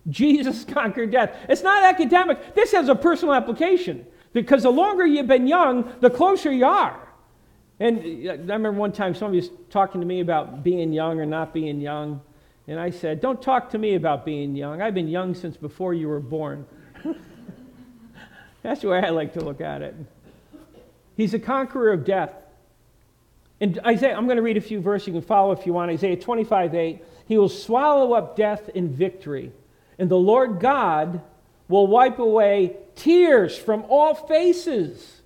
Jesus 0.08 0.64
conquered 0.68 1.10
death. 1.10 1.36
It's 1.48 1.62
not 1.62 1.82
academic. 1.82 2.54
This 2.54 2.72
has 2.72 2.88
a 2.88 2.94
personal 2.94 3.34
application 3.34 4.06
because 4.32 4.62
the 4.62 4.70
longer 4.70 5.06
you've 5.06 5.26
been 5.26 5.46
young, 5.46 5.92
the 6.00 6.10
closer 6.10 6.52
you 6.52 6.66
are. 6.66 7.08
And 7.80 8.00
I 8.28 8.32
remember 8.32 8.72
one 8.72 8.92
time 8.92 9.14
somebody 9.14 9.38
was 9.38 9.50
talking 9.70 10.00
to 10.00 10.06
me 10.06 10.20
about 10.20 10.64
being 10.64 10.92
young 10.92 11.20
or 11.20 11.26
not 11.26 11.54
being 11.54 11.80
young. 11.80 12.20
And 12.66 12.78
I 12.78 12.90
said, 12.90 13.20
Don't 13.20 13.40
talk 13.40 13.70
to 13.70 13.78
me 13.78 13.94
about 13.94 14.24
being 14.24 14.56
young. 14.56 14.82
I've 14.82 14.94
been 14.94 15.08
young 15.08 15.34
since 15.34 15.56
before 15.56 15.94
you 15.94 16.08
were 16.08 16.20
born. 16.20 16.66
That's 18.62 18.82
the 18.82 18.88
way 18.88 19.00
I 19.00 19.10
like 19.10 19.32
to 19.34 19.40
look 19.40 19.60
at 19.60 19.82
it. 19.82 19.94
He's 21.16 21.34
a 21.34 21.38
conqueror 21.38 21.92
of 21.92 22.04
death. 22.04 22.32
And 23.60 23.78
Isaiah, 23.86 24.14
I'm 24.14 24.26
going 24.26 24.36
to 24.36 24.42
read 24.42 24.56
a 24.56 24.60
few 24.60 24.80
verses. 24.80 25.08
You 25.08 25.14
can 25.14 25.22
follow 25.22 25.52
if 25.52 25.66
you 25.66 25.72
want. 25.72 25.90
Isaiah 25.90 26.16
25 26.16 26.74
8. 26.74 27.04
He 27.26 27.38
will 27.38 27.48
swallow 27.48 28.12
up 28.12 28.36
death 28.36 28.68
in 28.70 28.88
victory 28.88 29.52
and 29.98 30.10
the 30.10 30.16
Lord 30.16 30.60
God 30.60 31.20
will 31.68 31.86
wipe 31.86 32.18
away 32.18 32.76
tears 32.94 33.56
from 33.56 33.84
all 33.88 34.14
faces. 34.14 35.20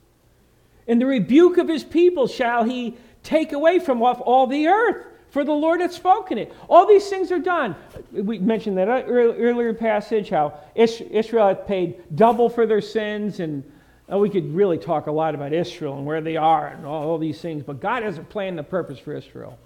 And 0.88 1.00
the 1.00 1.06
rebuke 1.06 1.58
of 1.58 1.68
his 1.68 1.84
people 1.84 2.26
shall 2.26 2.64
he 2.64 2.96
take 3.22 3.52
away 3.52 3.78
from 3.78 4.02
off 4.02 4.20
all 4.20 4.46
the 4.46 4.66
earth, 4.66 5.06
for 5.30 5.44
the 5.44 5.52
Lord 5.52 5.80
hath 5.80 5.92
spoken 5.92 6.38
it. 6.38 6.52
All 6.68 6.86
these 6.86 7.08
things 7.08 7.30
are 7.30 7.38
done. 7.38 7.76
We 8.12 8.38
mentioned 8.38 8.76
that 8.78 8.88
earlier 8.88 9.72
passage, 9.72 10.28
how 10.28 10.58
Israel 10.74 11.48
hath 11.48 11.66
paid 11.66 12.02
double 12.16 12.48
for 12.48 12.66
their 12.66 12.80
sins, 12.80 13.40
and 13.40 13.62
oh, 14.08 14.18
we 14.18 14.28
could 14.28 14.54
really 14.54 14.78
talk 14.78 15.06
a 15.06 15.12
lot 15.12 15.34
about 15.34 15.52
Israel 15.52 15.96
and 15.96 16.04
where 16.04 16.20
they 16.20 16.36
are 16.36 16.68
and 16.68 16.84
all, 16.84 17.16
these 17.18 17.40
things, 17.40 17.62
but 17.62 17.80
God 17.80 18.02
has 18.02 18.18
a 18.18 18.22
plan 18.22 18.48
and 18.48 18.60
a 18.60 18.64
purpose 18.64 18.98
for 18.98 19.14
Israel. 19.14 19.58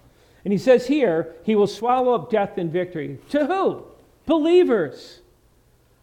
And 0.45 0.51
he 0.53 0.57
says 0.59 0.87
here, 0.87 1.35
he 1.43 1.55
will 1.55 1.67
swallow 1.67 2.13
up 2.13 2.29
death 2.29 2.57
in 2.57 2.69
victory. 2.69 3.19
To 3.31 3.45
who? 3.45 3.83
Believers, 4.27 5.21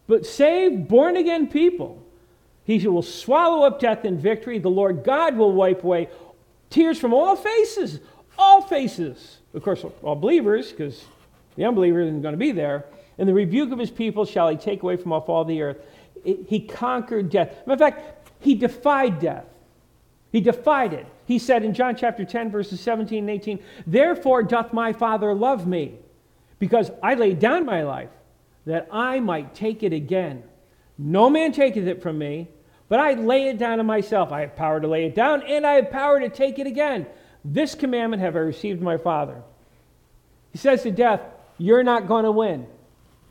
but 0.07 0.25
saved, 0.25 0.89
born 0.89 1.15
again 1.15 1.47
people. 1.47 2.03
He 2.65 2.85
will 2.85 3.01
swallow 3.01 3.65
up 3.65 3.79
death 3.79 4.03
in 4.03 4.19
victory. 4.19 4.59
The 4.59 4.69
Lord 4.69 5.03
God 5.05 5.37
will 5.37 5.53
wipe 5.53 5.83
away 5.83 6.09
tears 6.69 6.99
from 6.99 7.13
all 7.13 7.37
faces, 7.37 8.01
all 8.37 8.61
faces. 8.61 9.37
Of 9.53 9.63
course, 9.63 9.85
all 10.03 10.15
believers, 10.15 10.71
because 10.71 11.05
the 11.55 11.63
unbeliever 11.63 12.01
isn't 12.01 12.21
going 12.21 12.33
to 12.33 12.37
be 12.37 12.51
there. 12.51 12.85
And 13.17 13.29
the 13.29 13.33
rebuke 13.33 13.71
of 13.71 13.79
his 13.79 13.91
people 13.91 14.25
shall 14.25 14.49
he 14.49 14.57
take 14.57 14.83
away 14.83 14.97
from 14.97 15.13
off 15.13 15.29
all 15.29 15.45
the 15.45 15.61
earth. 15.61 15.77
He 16.23 16.59
conquered 16.59 17.29
death. 17.29 17.65
Matter 17.65 17.85
of 17.85 17.93
fact, 17.93 18.29
he 18.41 18.55
defied 18.55 19.19
death. 19.19 19.45
He 20.31 20.41
defied 20.41 20.91
it. 20.91 21.05
He 21.25 21.39
said 21.39 21.63
in 21.63 21.73
John 21.73 21.95
chapter 21.95 22.25
10, 22.25 22.51
verses 22.51 22.81
17 22.81 23.19
and 23.19 23.29
18, 23.29 23.59
Therefore 23.87 24.43
doth 24.43 24.73
my 24.73 24.91
Father 24.91 25.33
love 25.33 25.65
me, 25.65 25.95
because 26.59 26.91
I 27.03 27.15
laid 27.15 27.39
down 27.39 27.65
my 27.65 27.83
life, 27.83 28.09
that 28.65 28.87
I 28.91 29.19
might 29.19 29.53
take 29.53 29.83
it 29.83 29.93
again. 29.93 30.43
No 30.97 31.29
man 31.29 31.51
taketh 31.51 31.87
it 31.87 32.01
from 32.01 32.17
me, 32.17 32.47
but 32.87 32.99
I 32.99 33.13
lay 33.13 33.47
it 33.47 33.57
down 33.57 33.79
of 33.79 33.85
myself. 33.85 34.31
I 34.31 34.41
have 34.41 34.55
power 34.55 34.79
to 34.79 34.87
lay 34.87 35.05
it 35.05 35.15
down, 35.15 35.43
and 35.43 35.65
I 35.65 35.73
have 35.73 35.91
power 35.91 36.19
to 36.19 36.29
take 36.29 36.59
it 36.59 36.67
again. 36.67 37.05
This 37.43 37.75
commandment 37.75 38.21
have 38.21 38.35
I 38.35 38.39
received 38.39 38.81
my 38.81 38.97
Father. 38.97 39.41
He 40.51 40.57
says 40.57 40.83
to 40.83 40.91
death, 40.91 41.21
You're 41.57 41.83
not 41.83 42.07
going 42.07 42.23
to 42.23 42.31
win. 42.31 42.67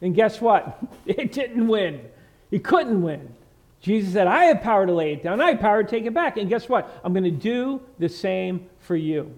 And 0.00 0.14
guess 0.14 0.40
what? 0.40 0.78
It 1.06 1.32
didn't 1.32 1.68
win. 1.68 2.00
He 2.50 2.58
couldn't 2.58 3.02
win. 3.02 3.34
Jesus 3.80 4.14
said, 4.14 4.26
I 4.26 4.44
have 4.44 4.62
power 4.62 4.86
to 4.86 4.92
lay 4.92 5.12
it 5.12 5.22
down. 5.22 5.40
I 5.40 5.50
have 5.50 5.60
power 5.60 5.82
to 5.82 5.88
take 5.88 6.06
it 6.06 6.14
back. 6.14 6.38
And 6.38 6.48
guess 6.48 6.68
what? 6.68 7.00
I'm 7.04 7.12
going 7.12 7.24
to 7.24 7.30
do 7.30 7.82
the 7.98 8.08
same 8.08 8.66
for 8.78 8.96
you. 8.96 9.36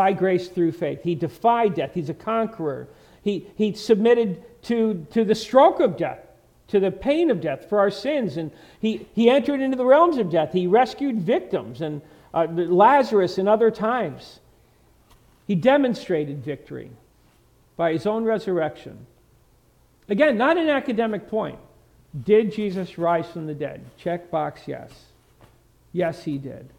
By 0.00 0.14
grace 0.14 0.48
through 0.48 0.72
faith. 0.72 1.02
He 1.02 1.14
defied 1.14 1.74
death. 1.74 1.90
He's 1.92 2.08
a 2.08 2.14
conqueror. 2.14 2.88
He, 3.20 3.46
he 3.56 3.74
submitted 3.74 4.42
to, 4.62 5.06
to 5.10 5.26
the 5.26 5.34
stroke 5.34 5.78
of 5.78 5.98
death, 5.98 6.20
to 6.68 6.80
the 6.80 6.90
pain 6.90 7.30
of 7.30 7.42
death 7.42 7.68
for 7.68 7.78
our 7.78 7.90
sins. 7.90 8.38
And 8.38 8.50
he, 8.80 9.06
he 9.14 9.28
entered 9.28 9.60
into 9.60 9.76
the 9.76 9.84
realms 9.84 10.16
of 10.16 10.30
death. 10.30 10.54
He 10.54 10.66
rescued 10.66 11.20
victims 11.20 11.82
and 11.82 12.00
uh, 12.32 12.46
Lazarus 12.48 13.36
and 13.36 13.46
other 13.46 13.70
times. 13.70 14.40
He 15.46 15.54
demonstrated 15.54 16.42
victory 16.42 16.92
by 17.76 17.92
his 17.92 18.06
own 18.06 18.24
resurrection. 18.24 19.04
Again, 20.08 20.38
not 20.38 20.56
an 20.56 20.70
academic 20.70 21.28
point. 21.28 21.58
Did 22.24 22.54
Jesus 22.54 22.96
rise 22.96 23.28
from 23.30 23.46
the 23.46 23.54
dead? 23.54 23.84
Check 23.98 24.30
box 24.30 24.62
yes. 24.66 24.90
Yes, 25.92 26.24
he 26.24 26.38
did. 26.38 26.70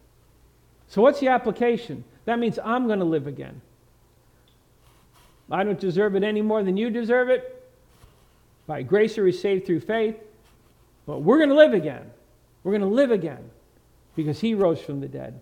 So, 0.88 1.02
what's 1.02 1.20
the 1.20 1.28
application? 1.28 2.02
That 2.24 2.38
means 2.38 2.58
I'm 2.64 2.86
going 2.86 3.00
to 3.00 3.04
live 3.04 3.26
again. 3.26 3.60
I 5.50 5.64
don't 5.64 5.78
deserve 5.78 6.14
it 6.16 6.22
any 6.22 6.40
more 6.40 6.62
than 6.62 6.76
you 6.76 6.88
deserve 6.90 7.28
it. 7.28 7.70
By 8.66 8.82
grace 8.82 9.18
are 9.18 9.24
we 9.24 9.32
saved 9.32 9.66
through 9.66 9.80
faith. 9.80 10.16
But 11.06 11.22
we're 11.22 11.38
going 11.38 11.50
to 11.50 11.56
live 11.56 11.74
again. 11.74 12.10
We're 12.62 12.72
going 12.72 12.82
to 12.82 12.86
live 12.86 13.10
again 13.10 13.50
because 14.14 14.40
he 14.40 14.54
rose 14.54 14.80
from 14.80 15.00
the 15.00 15.08
dead. 15.08 15.40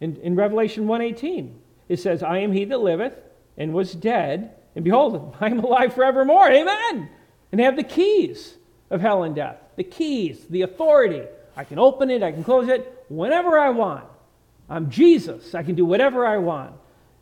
In, 0.00 0.16
in 0.16 0.36
Revelation 0.36 0.86
1.18, 0.86 1.52
it 1.88 1.98
says, 1.98 2.22
I 2.22 2.38
am 2.38 2.52
he 2.52 2.64
that 2.64 2.78
liveth 2.78 3.18
and 3.56 3.72
was 3.72 3.92
dead, 3.92 4.54
and 4.74 4.84
behold, 4.84 5.36
I 5.40 5.46
am 5.46 5.60
alive 5.60 5.94
forevermore. 5.94 6.50
Amen. 6.50 7.08
And 7.50 7.58
they 7.58 7.64
have 7.64 7.76
the 7.76 7.82
keys 7.82 8.54
of 8.90 9.00
hell 9.00 9.24
and 9.24 9.34
death. 9.34 9.56
The 9.76 9.84
keys, 9.84 10.46
the 10.48 10.62
authority. 10.62 11.22
I 11.56 11.64
can 11.64 11.78
open 11.78 12.10
it, 12.10 12.22
I 12.22 12.32
can 12.32 12.44
close 12.44 12.68
it 12.68 13.04
whenever 13.08 13.58
I 13.58 13.70
want. 13.70 14.04
I'm 14.68 14.90
Jesus. 14.90 15.54
I 15.54 15.62
can 15.62 15.74
do 15.74 15.84
whatever 15.84 16.26
I 16.26 16.38
want. 16.38 16.74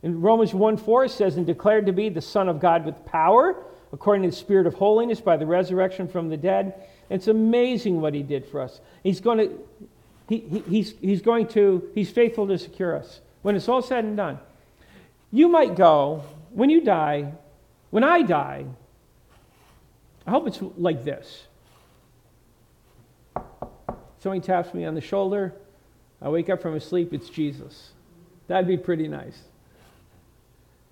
In 0.02 0.20
Romans 0.20 0.52
1 0.52 0.76
4, 0.76 1.04
it 1.04 1.10
says, 1.10 1.36
and 1.36 1.46
declared 1.46 1.86
to 1.86 1.92
be 1.92 2.08
the 2.08 2.20
Son 2.20 2.48
of 2.48 2.60
God 2.60 2.84
with 2.84 3.04
power, 3.04 3.56
according 3.92 4.22
to 4.22 4.30
the 4.30 4.36
Spirit 4.36 4.66
of 4.66 4.74
holiness, 4.74 5.20
by 5.20 5.36
the 5.36 5.46
resurrection 5.46 6.08
from 6.08 6.28
the 6.28 6.36
dead. 6.36 6.88
It's 7.08 7.28
amazing 7.28 8.00
what 8.00 8.14
he 8.14 8.22
did 8.22 8.46
for 8.46 8.60
us. 8.60 8.80
He's 9.02 9.20
going 9.20 9.38
to, 9.38 9.58
he, 10.28 10.38
he, 10.38 10.58
he's, 10.60 10.94
he's 11.00 11.22
going 11.22 11.46
to, 11.48 11.90
he's 11.94 12.10
faithful 12.10 12.46
to 12.48 12.58
secure 12.58 12.96
us. 12.96 13.20
When 13.42 13.54
it's 13.54 13.68
all 13.68 13.82
said 13.82 14.04
and 14.04 14.16
done, 14.16 14.38
you 15.30 15.48
might 15.48 15.76
go, 15.76 16.24
when 16.50 16.70
you 16.70 16.80
die, 16.80 17.32
when 17.90 18.04
I 18.04 18.22
die, 18.22 18.64
I 20.26 20.30
hope 20.30 20.46
it's 20.46 20.60
like 20.76 21.04
this. 21.04 21.46
Somebody 24.20 24.40
taps 24.40 24.72
me 24.72 24.84
on 24.84 24.94
the 24.94 25.00
shoulder. 25.00 25.54
I 26.22 26.28
wake 26.28 26.48
up 26.48 26.62
from 26.62 26.74
a 26.74 26.80
sleep, 26.80 27.12
it's 27.12 27.28
Jesus. 27.28 27.90
That'd 28.46 28.68
be 28.68 28.76
pretty 28.76 29.08
nice. 29.08 29.38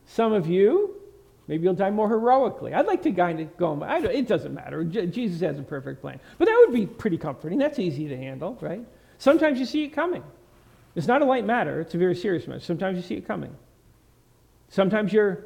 Some 0.06 0.32
of 0.32 0.48
you, 0.48 0.96
maybe 1.46 1.64
you'll 1.64 1.74
die 1.74 1.90
more 1.90 2.08
heroically. 2.08 2.74
I'd 2.74 2.86
like 2.86 3.02
to 3.04 3.12
kind 3.12 3.40
of 3.40 3.56
go, 3.56 3.80
it 3.82 4.26
doesn't 4.26 4.52
matter. 4.52 4.82
Jesus 4.82 5.40
has 5.40 5.58
a 5.58 5.62
perfect 5.62 6.00
plan. 6.00 6.18
But 6.38 6.46
that 6.46 6.64
would 6.66 6.74
be 6.74 6.86
pretty 6.86 7.16
comforting. 7.16 7.58
That's 7.58 7.78
easy 7.78 8.08
to 8.08 8.16
handle, 8.16 8.58
right? 8.60 8.84
Sometimes 9.18 9.60
you 9.60 9.66
see 9.66 9.84
it 9.84 9.90
coming. 9.90 10.24
It's 10.96 11.06
not 11.06 11.22
a 11.22 11.24
light 11.24 11.46
matter, 11.46 11.80
it's 11.80 11.94
a 11.94 11.98
very 11.98 12.16
serious 12.16 12.48
matter. 12.48 12.60
Sometimes 12.60 12.96
you 12.96 13.02
see 13.02 13.14
it 13.14 13.26
coming. 13.26 13.54
Sometimes 14.68 15.12
you're 15.12 15.44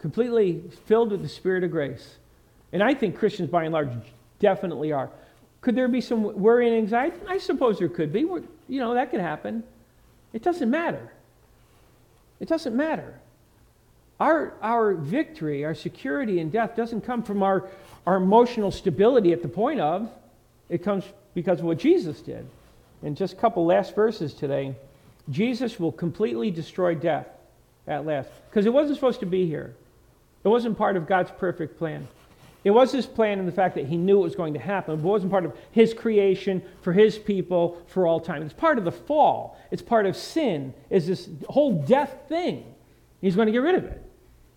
completely 0.00 0.64
filled 0.86 1.12
with 1.12 1.22
the 1.22 1.28
Spirit 1.28 1.62
of 1.62 1.70
grace. 1.70 2.16
And 2.72 2.82
I 2.82 2.94
think 2.94 3.16
Christians, 3.16 3.48
by 3.48 3.64
and 3.64 3.72
large, 3.72 3.90
definitely 4.40 4.90
are. 4.90 5.10
Could 5.64 5.76
there 5.76 5.88
be 5.88 6.02
some 6.02 6.22
worry 6.38 6.68
and 6.68 6.76
anxiety? 6.76 7.16
I 7.26 7.38
suppose 7.38 7.78
there 7.78 7.88
could 7.88 8.12
be. 8.12 8.20
You 8.20 8.44
know, 8.68 8.92
that 8.92 9.10
could 9.10 9.20
happen. 9.20 9.64
It 10.34 10.42
doesn't 10.42 10.70
matter. 10.70 11.10
It 12.38 12.48
doesn't 12.48 12.76
matter. 12.76 13.18
Our, 14.20 14.52
our 14.60 14.92
victory, 14.92 15.64
our 15.64 15.74
security 15.74 16.38
in 16.38 16.50
death 16.50 16.76
doesn't 16.76 17.00
come 17.00 17.22
from 17.22 17.42
our, 17.42 17.70
our 18.06 18.16
emotional 18.16 18.70
stability 18.70 19.32
at 19.32 19.40
the 19.40 19.48
point 19.48 19.80
of, 19.80 20.10
it 20.68 20.82
comes 20.82 21.02
because 21.32 21.60
of 21.60 21.64
what 21.64 21.78
Jesus 21.78 22.20
did. 22.20 22.46
And 23.02 23.16
just 23.16 23.32
a 23.32 23.36
couple 23.36 23.64
last 23.64 23.94
verses 23.94 24.34
today. 24.34 24.74
Jesus 25.30 25.80
will 25.80 25.92
completely 25.92 26.50
destroy 26.50 26.94
death 26.94 27.26
at 27.86 28.04
last. 28.04 28.28
Because 28.50 28.66
it 28.66 28.72
wasn't 28.74 28.96
supposed 28.98 29.20
to 29.20 29.26
be 29.26 29.46
here, 29.46 29.74
it 30.44 30.48
wasn't 30.48 30.76
part 30.76 30.98
of 30.98 31.06
God's 31.06 31.30
perfect 31.30 31.78
plan. 31.78 32.06
It 32.64 32.70
was 32.70 32.90
his 32.90 33.04
plan 33.04 33.38
in 33.38 33.44
the 33.44 33.52
fact 33.52 33.74
that 33.74 33.86
he 33.86 33.98
knew 33.98 34.20
it 34.20 34.24
was 34.24 34.34
going 34.34 34.54
to 34.54 34.58
happen, 34.58 34.96
but 34.96 35.06
it 35.06 35.10
wasn't 35.10 35.30
part 35.30 35.44
of 35.44 35.54
his 35.70 35.92
creation 35.92 36.62
for 36.80 36.94
his 36.94 37.18
people 37.18 37.78
for 37.86 38.06
all 38.06 38.18
time. 38.18 38.42
It's 38.42 38.54
part 38.54 38.78
of 38.78 38.84
the 38.84 38.92
fall. 38.92 39.58
It's 39.70 39.82
part 39.82 40.06
of 40.06 40.16
sin, 40.16 40.72
is 40.88 41.06
this 41.06 41.28
whole 41.48 41.82
death 41.82 42.22
thing. 42.26 42.74
He's 43.20 43.36
going 43.36 43.46
to 43.46 43.52
get 43.52 43.58
rid 43.58 43.74
of 43.74 43.84
it. 43.84 44.02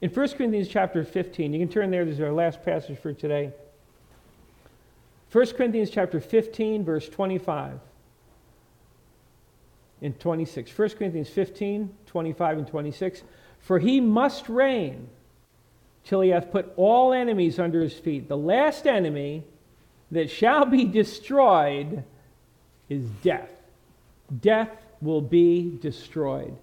In 0.01 0.09
1 0.09 0.29
Corinthians 0.29 0.69
chapter 0.69 1.03
15, 1.03 1.53
you 1.53 1.59
can 1.59 1.67
turn 1.67 1.91
there, 1.91 2.05
this 2.05 2.15
is 2.15 2.21
our 2.21 2.31
last 2.31 2.63
passage 2.63 2.97
for 2.97 3.11
today. 3.11 3.51
1 5.31 5.45
Corinthians 5.47 5.89
chapter 5.89 6.21
15, 6.21 6.85
verse 6.85 7.09
25 7.09 7.79
and 10.01 10.17
26. 10.19 10.77
1 10.77 10.89
Corinthians 10.91 11.29
15, 11.29 11.93
25 12.05 12.57
and 12.59 12.67
26. 12.67 13.23
For 13.59 13.79
he 13.79 13.99
must 13.99 14.47
reign 14.47 15.09
till 16.07 16.21
he 16.21 16.29
hath 16.29 16.51
put 16.51 16.71
all 16.77 17.11
enemies 17.11 17.59
under 17.59 17.81
his 17.81 17.93
feet. 17.93 18.29
The 18.29 18.37
last 18.37 18.87
enemy 18.87 19.43
that 20.11 20.31
shall 20.31 20.65
be 20.65 20.85
destroyed 20.85 22.03
is 22.87 23.05
death. 23.21 23.51
Death 24.41 24.71
will 25.01 25.21
be 25.21 25.77
destroyed. 25.81 26.55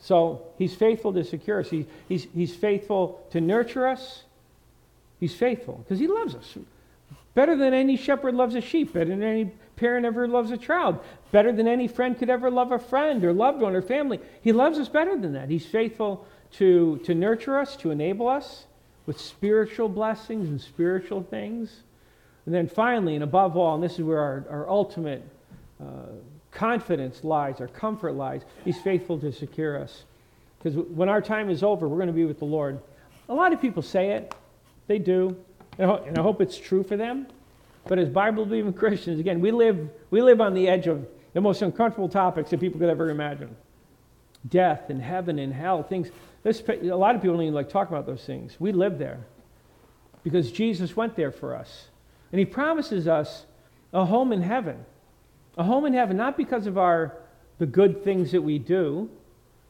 So 0.00 0.42
he's 0.58 0.74
faithful 0.74 1.12
to 1.12 1.22
secure 1.22 1.60
us. 1.60 1.70
He, 1.70 1.86
he's, 2.08 2.26
he's 2.34 2.54
faithful 2.56 3.24
to 3.30 3.40
nurture 3.40 3.86
us. 3.86 4.24
He's 5.20 5.34
faithful 5.34 5.74
because 5.84 6.00
he 6.00 6.08
loves 6.08 6.34
us. 6.34 6.58
Better 7.34 7.56
than 7.56 7.72
any 7.72 7.96
shepherd 7.96 8.34
loves 8.34 8.56
a 8.56 8.60
sheep, 8.60 8.92
better 8.92 9.10
than 9.10 9.22
any 9.22 9.52
parent 9.76 10.04
ever 10.04 10.26
loves 10.26 10.50
a 10.50 10.56
child, 10.56 10.98
better 11.30 11.52
than 11.52 11.68
any 11.68 11.86
friend 11.86 12.18
could 12.18 12.28
ever 12.28 12.50
love 12.50 12.72
a 12.72 12.80
friend 12.80 13.24
or 13.24 13.32
loved 13.32 13.62
one 13.62 13.76
or 13.76 13.80
family. 13.80 14.18
He 14.42 14.50
loves 14.52 14.80
us 14.80 14.88
better 14.88 15.16
than 15.16 15.34
that. 15.34 15.48
He's 15.48 15.64
faithful 15.64 16.26
to, 16.54 16.98
to 17.04 17.14
nurture 17.14 17.58
us, 17.58 17.76
to 17.76 17.92
enable 17.92 18.28
us 18.28 18.66
with 19.06 19.20
spiritual 19.20 19.88
blessings 19.88 20.48
and 20.48 20.60
spiritual 20.60 21.22
things. 21.22 21.82
And 22.46 22.54
then 22.54 22.68
finally, 22.68 23.14
and 23.14 23.24
above 23.24 23.56
all, 23.56 23.74
and 23.74 23.82
this 23.82 23.94
is 23.94 24.02
where 24.02 24.20
our, 24.20 24.44
our 24.50 24.68
ultimate 24.68 25.22
uh, 25.80 26.06
confidence 26.50 27.24
lies, 27.24 27.60
our 27.60 27.68
comfort 27.68 28.12
lies, 28.12 28.42
He's 28.64 28.80
faithful 28.80 29.18
to 29.20 29.32
secure 29.32 29.78
us. 29.78 30.04
Because 30.58 30.76
when 30.76 31.08
our 31.08 31.20
time 31.20 31.50
is 31.50 31.62
over, 31.62 31.88
we're 31.88 31.96
going 31.96 32.06
to 32.08 32.12
be 32.12 32.24
with 32.24 32.38
the 32.38 32.44
Lord. 32.44 32.80
A 33.28 33.34
lot 33.34 33.52
of 33.52 33.60
people 33.60 33.82
say 33.82 34.10
it, 34.10 34.34
they 34.86 34.98
do, 34.98 35.36
and 35.78 36.18
I 36.18 36.22
hope 36.22 36.40
it's 36.40 36.56
true 36.56 36.82
for 36.82 36.96
them. 36.96 37.26
But 37.86 37.98
as 37.98 38.08
Bible 38.08 38.44
believing 38.44 38.72
Christians, 38.74 39.18
again, 39.18 39.40
we 39.40 39.50
live, 39.50 39.88
we 40.10 40.22
live 40.22 40.40
on 40.40 40.54
the 40.54 40.68
edge 40.68 40.86
of 40.86 41.06
the 41.32 41.40
most 41.40 41.62
uncomfortable 41.62 42.08
topics 42.08 42.50
that 42.50 42.60
people 42.60 42.78
could 42.78 42.90
ever 42.90 43.10
imagine 43.10 43.56
death 44.48 44.90
and 44.90 45.00
heaven 45.00 45.38
and 45.38 45.52
hell, 45.52 45.82
things 45.82 46.10
this, 46.42 46.62
a 46.68 46.96
lot 46.96 47.14
of 47.14 47.22
people 47.22 47.36
don't 47.36 47.44
even 47.44 47.54
like 47.54 47.68
talk 47.68 47.88
about 47.88 48.06
those 48.06 48.24
things. 48.24 48.56
We 48.58 48.72
live 48.72 48.98
there 48.98 49.20
because 50.24 50.50
Jesus 50.50 50.96
went 50.96 51.16
there 51.16 51.32
for 51.32 51.54
us. 51.54 51.88
And 52.32 52.38
he 52.38 52.44
promises 52.44 53.06
us 53.06 53.44
a 53.92 54.04
home 54.04 54.32
in 54.32 54.42
heaven. 54.42 54.84
A 55.56 55.64
home 55.64 55.84
in 55.84 55.92
heaven, 55.92 56.16
not 56.16 56.36
because 56.36 56.66
of 56.66 56.78
our, 56.78 57.16
the 57.58 57.66
good 57.66 58.02
things 58.02 58.32
that 58.32 58.42
we 58.42 58.58
do. 58.58 59.10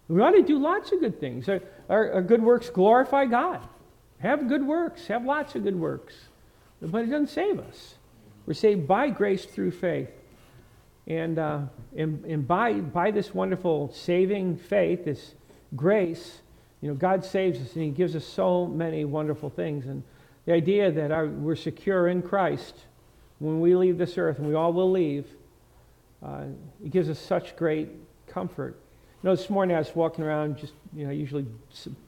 We 0.09 0.21
ought 0.21 0.31
to 0.31 0.43
do 0.43 0.59
lots 0.59 0.93
of 0.93 1.01
good 1.01 1.19
things. 1.19 1.49
Our, 1.49 1.61
our, 1.89 2.13
our 2.13 2.23
good 2.23 2.43
works 2.43 2.71
glorify 2.71 3.27
God. 3.27 3.61
Have 4.21 4.49
good 4.49 4.65
works, 4.65 5.09
have 5.09 5.25
lots 5.25 5.55
of 5.57 5.65
good 5.65 5.79
works. 5.79 6.15
But 6.81 7.03
it 7.03 7.07
doesn't 7.07 7.31
save 7.31 7.59
us. 7.59 7.95
We're 8.47 8.55
saved 8.55 8.87
by 8.87 9.11
grace 9.11 9.45
through 9.45 9.73
faith. 9.73 10.11
And, 11.07 11.39
uh, 11.39 11.63
and, 11.97 12.25
and 12.25 12.47
by, 12.47 12.75
by 12.75 13.11
this 13.11 13.35
wonderful 13.35 13.93
saving 13.93 14.57
faith, 14.57 15.05
this 15.05 15.35
grace, 15.75 16.42
you 16.83 16.89
know, 16.89 16.95
God 16.95 17.25
saves 17.25 17.61
us 17.61 17.75
and 17.75 17.85
He 17.85 17.91
gives 17.91 18.15
us 18.15 18.27
so 18.27 18.67
many 18.67 19.05
wonderful 19.07 19.49
things. 19.49 19.87
And 19.87 20.03
the 20.45 20.53
idea 20.53 20.91
that 20.91 21.13
our, 21.13 21.27
we're 21.27 21.57
secure 21.57 22.09
in 22.09 22.21
Christ 22.21 22.75
when 23.39 23.61
we 23.61 23.75
leave 23.75 23.99
this 23.99 24.19
earth, 24.19 24.39
and 24.39 24.47
we 24.47 24.55
all 24.55 24.73
will 24.73 24.91
leave, 24.91 25.27
uh, 26.25 26.45
it 26.85 26.91
gives 26.91 27.09
us 27.09 27.19
such 27.19 27.57
great 27.57 27.89
comfort. 28.29 28.77
You 29.23 29.29
know, 29.29 29.35
this 29.35 29.51
morning 29.51 29.75
I 29.75 29.81
was 29.81 29.95
walking 29.97 30.25
around, 30.25 30.59
just, 30.59 30.75
you 30.93 31.05
know, 31.05 31.13
usually 31.13 31.47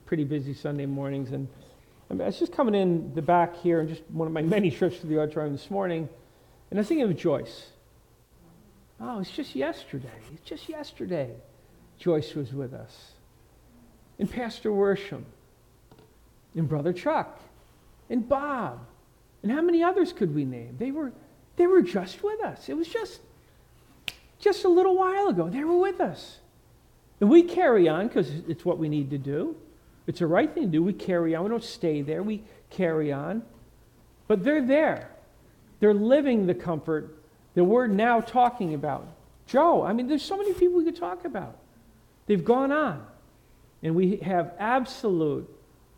pretty 0.07 0.23
busy 0.23 0.55
Sunday 0.55 0.87
mornings, 0.87 1.33
and 1.33 1.49
I 2.11 2.15
was 2.15 2.39
just 2.39 2.53
coming 2.53 2.75
in 2.77 3.13
the 3.15 3.23
back 3.23 3.57
here, 3.57 3.81
and 3.81 3.89
just 3.89 4.03
one 4.11 4.29
of 4.29 4.33
my 4.33 4.43
many 4.57 4.71
trips 4.71 4.99
to 5.01 5.09
the 5.09 5.21
auditorium 5.21 5.53
this 5.53 5.71
morning, 5.71 6.09
and 6.71 6.79
I 6.79 6.81
was 6.81 6.89
thinking 6.89 7.09
of 7.09 7.17
Joyce. 7.17 7.67
Oh, 9.01 9.19
it's 9.19 9.31
just 9.31 9.57
yesterday. 9.57 10.09
It's 10.35 10.45
just 10.45 10.69
yesterday. 10.69 11.33
Joyce 11.99 12.35
was 12.35 12.53
with 12.53 12.73
us. 12.73 13.14
And 14.19 14.31
Pastor 14.31 14.71
Worsham. 14.71 15.25
And 16.55 16.69
Brother 16.69 16.93
Chuck. 16.93 17.41
And 18.09 18.29
Bob. 18.29 18.81
And 19.43 19.53
how 19.53 19.61
many 19.61 19.83
others 19.83 20.13
could 20.13 20.35
we 20.35 20.45
name? 20.45 20.77
They 20.79 20.91
were, 20.91 21.13
they 21.57 21.67
were 21.67 21.83
just 21.83 22.23
with 22.23 22.43
us. 22.43 22.69
It 22.69 22.75
was 22.75 22.89
just, 22.89 23.21
just 24.39 24.65
a 24.65 24.69
little 24.69 24.97
while 24.97 25.29
ago. 25.29 25.49
They 25.49 25.65
were 25.65 25.79
with 25.79 26.01
us. 26.01 26.39
And 27.21 27.31
we 27.31 27.43
carry 27.43 27.89
on 27.89 28.09
because 28.09 28.31
it's 28.49 28.65
what 28.65 28.79
we 28.79 28.89
need 28.89 29.11
to 29.11 29.19
do. 29.19 29.57
It's 30.07 30.19
the 30.19 30.27
right 30.27 30.53
thing 30.53 30.65
to 30.65 30.69
do. 30.69 30.83
We 30.83 30.93
carry 30.93 31.35
on. 31.35 31.45
We 31.45 31.51
don't 31.51 31.65
stay 31.65 32.03
there. 32.03 32.23
We 32.23 32.43
carry 32.71 33.13
on. 33.13 33.43
But 34.27 34.45
they're 34.45 34.65
there. 34.65 35.11
They're 35.81 35.95
living 35.95 36.47
the 36.47 36.55
comfort 36.55 37.17
that 37.55 37.65
we're 37.65 37.87
now 37.87 38.21
talking 38.21 38.75
about. 38.75 39.07
Joe, 39.47 39.83
I 39.85 39.93
mean, 39.93 40.09
there's 40.09 40.23
so 40.23 40.37
many 40.37 40.53
people 40.55 40.79
we 40.79 40.85
could 40.85 40.97
talk 40.97 41.25
about. 41.25 41.59
They've 42.27 42.45
gone 42.45 42.73
on. 42.73 43.07
And 43.85 43.95
we 43.95 44.17
have 44.17 44.55
absolute, 44.59 45.49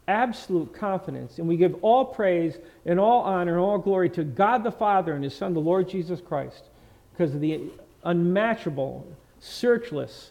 absolute 0.08 0.74
confidence. 0.74 1.38
And 1.38 1.46
we 1.46 1.56
give 1.56 1.76
all 1.82 2.04
praise 2.04 2.58
and 2.84 2.98
all 2.98 3.22
honor 3.22 3.52
and 3.52 3.60
all 3.60 3.78
glory 3.78 4.10
to 4.10 4.24
God 4.24 4.64
the 4.64 4.72
Father 4.72 5.14
and 5.14 5.22
His 5.22 5.34
Son, 5.34 5.54
the 5.54 5.60
Lord 5.60 5.88
Jesus 5.88 6.20
Christ, 6.20 6.64
because 7.12 7.32
of 7.32 7.40
the 7.40 7.70
unmatchable, 8.02 9.06
searchless, 9.40 10.30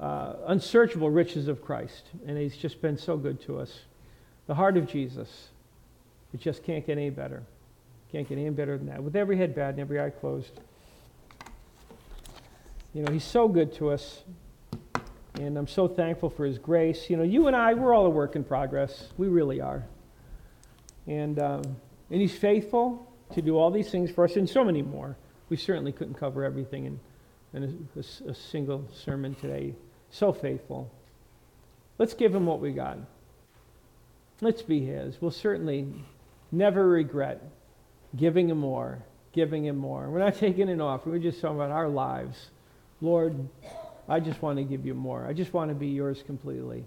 uh, 0.00 0.34
unsearchable 0.48 1.08
riches 1.08 1.46
of 1.46 1.64
Christ. 1.64 2.08
And 2.26 2.36
He's 2.36 2.56
just 2.56 2.82
been 2.82 2.98
so 2.98 3.16
good 3.16 3.40
to 3.42 3.60
us. 3.60 3.82
The 4.48 4.54
heart 4.54 4.76
of 4.76 4.88
Jesus. 4.88 5.48
It 6.34 6.40
just 6.40 6.64
can't 6.64 6.84
get 6.84 6.98
any 6.98 7.10
better. 7.10 7.44
Can't 8.10 8.28
get 8.28 8.36
any 8.36 8.50
better 8.50 8.76
than 8.76 8.88
that. 8.88 9.02
With 9.02 9.14
every 9.14 9.36
head 9.36 9.54
bowed 9.54 9.70
and 9.70 9.80
every 9.80 10.00
eye 10.00 10.10
closed. 10.10 10.60
You 12.92 13.04
know, 13.04 13.12
He's 13.12 13.24
so 13.24 13.46
good 13.46 13.72
to 13.74 13.90
us. 13.90 14.22
And 15.38 15.58
I'm 15.58 15.66
so 15.66 15.86
thankful 15.86 16.30
for 16.30 16.46
His 16.46 16.58
grace. 16.58 17.10
You 17.10 17.16
know, 17.18 17.22
you 17.22 17.46
and 17.46 17.54
I, 17.54 17.74
we're 17.74 17.92
all 17.92 18.06
a 18.06 18.10
work 18.10 18.36
in 18.36 18.44
progress. 18.44 19.08
We 19.18 19.28
really 19.28 19.60
are. 19.60 19.84
And, 21.06 21.38
um, 21.38 21.62
and 22.10 22.20
He's 22.20 22.36
faithful 22.36 23.12
to 23.34 23.42
do 23.42 23.58
all 23.58 23.70
these 23.70 23.90
things 23.90 24.10
for 24.10 24.24
us 24.24 24.36
and 24.36 24.48
so 24.48 24.64
many 24.64 24.82
more. 24.82 25.16
We 25.50 25.56
certainly 25.56 25.92
couldn't 25.92 26.14
cover 26.14 26.44
everything 26.44 26.86
in, 26.86 27.00
in 27.52 27.88
a, 27.96 28.00
a, 28.00 28.30
a 28.30 28.34
single 28.34 28.88
sermon 28.92 29.34
today. 29.34 29.74
So 30.10 30.32
faithful. 30.32 30.90
Let's 31.98 32.14
give 32.14 32.34
Him 32.34 32.46
what 32.46 32.60
we 32.60 32.72
got. 32.72 32.98
Let's 34.40 34.62
be 34.62 34.84
His. 34.86 35.20
We'll 35.20 35.30
certainly 35.30 35.86
never 36.50 36.88
regret 36.88 37.42
giving 38.16 38.48
Him 38.48 38.58
more, 38.58 39.02
giving 39.32 39.66
Him 39.66 39.76
more. 39.76 40.08
We're 40.08 40.20
not 40.20 40.36
taking 40.36 40.70
an 40.70 40.80
offering, 40.80 41.14
we're 41.14 41.30
just 41.30 41.40
talking 41.40 41.56
about 41.56 41.70
our 41.70 41.88
lives. 41.88 42.50
Lord, 43.00 43.48
I 44.08 44.20
just 44.20 44.40
want 44.42 44.58
to 44.58 44.64
give 44.64 44.86
you 44.86 44.94
more. 44.94 45.26
I 45.26 45.32
just 45.32 45.52
want 45.52 45.70
to 45.70 45.74
be 45.74 45.88
yours 45.88 46.22
completely. 46.24 46.84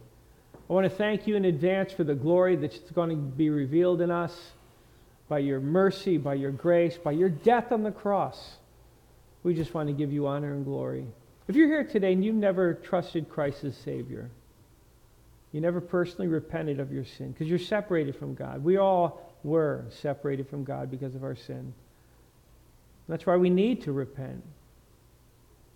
I 0.69 0.73
want 0.73 0.89
to 0.89 0.95
thank 0.95 1.27
you 1.27 1.35
in 1.35 1.45
advance 1.45 1.91
for 1.91 2.03
the 2.03 2.15
glory 2.15 2.55
that's 2.55 2.79
going 2.91 3.09
to 3.09 3.15
be 3.15 3.49
revealed 3.49 4.01
in 4.01 4.11
us 4.11 4.37
by 5.27 5.39
your 5.39 5.59
mercy, 5.59 6.17
by 6.17 6.35
your 6.35 6.51
grace, 6.51 6.97
by 6.97 7.11
your 7.11 7.29
death 7.29 7.71
on 7.71 7.83
the 7.83 7.91
cross. 7.91 8.57
We 9.43 9.53
just 9.53 9.73
want 9.73 9.87
to 9.87 9.93
give 9.93 10.11
you 10.11 10.27
honor 10.27 10.53
and 10.53 10.63
glory. 10.63 11.05
If 11.47 11.55
you're 11.55 11.67
here 11.67 11.83
today 11.83 12.13
and 12.13 12.23
you've 12.23 12.35
never 12.35 12.75
trusted 12.75 13.29
Christ 13.29 13.63
as 13.63 13.75
Savior, 13.77 14.29
you 15.51 15.61
never 15.61 15.81
personally 15.81 16.27
repented 16.27 16.79
of 16.79 16.91
your 16.91 17.05
sin 17.05 17.31
because 17.31 17.47
you're 17.47 17.57
separated 17.57 18.15
from 18.15 18.35
God. 18.35 18.63
We 18.63 18.77
all 18.77 19.33
were 19.43 19.85
separated 19.89 20.47
from 20.47 20.63
God 20.63 20.91
because 20.91 21.15
of 21.15 21.23
our 21.23 21.35
sin. 21.35 21.73
That's 23.07 23.25
why 23.25 23.37
we 23.37 23.49
need 23.49 23.83
to 23.83 23.91
repent. 23.91 24.43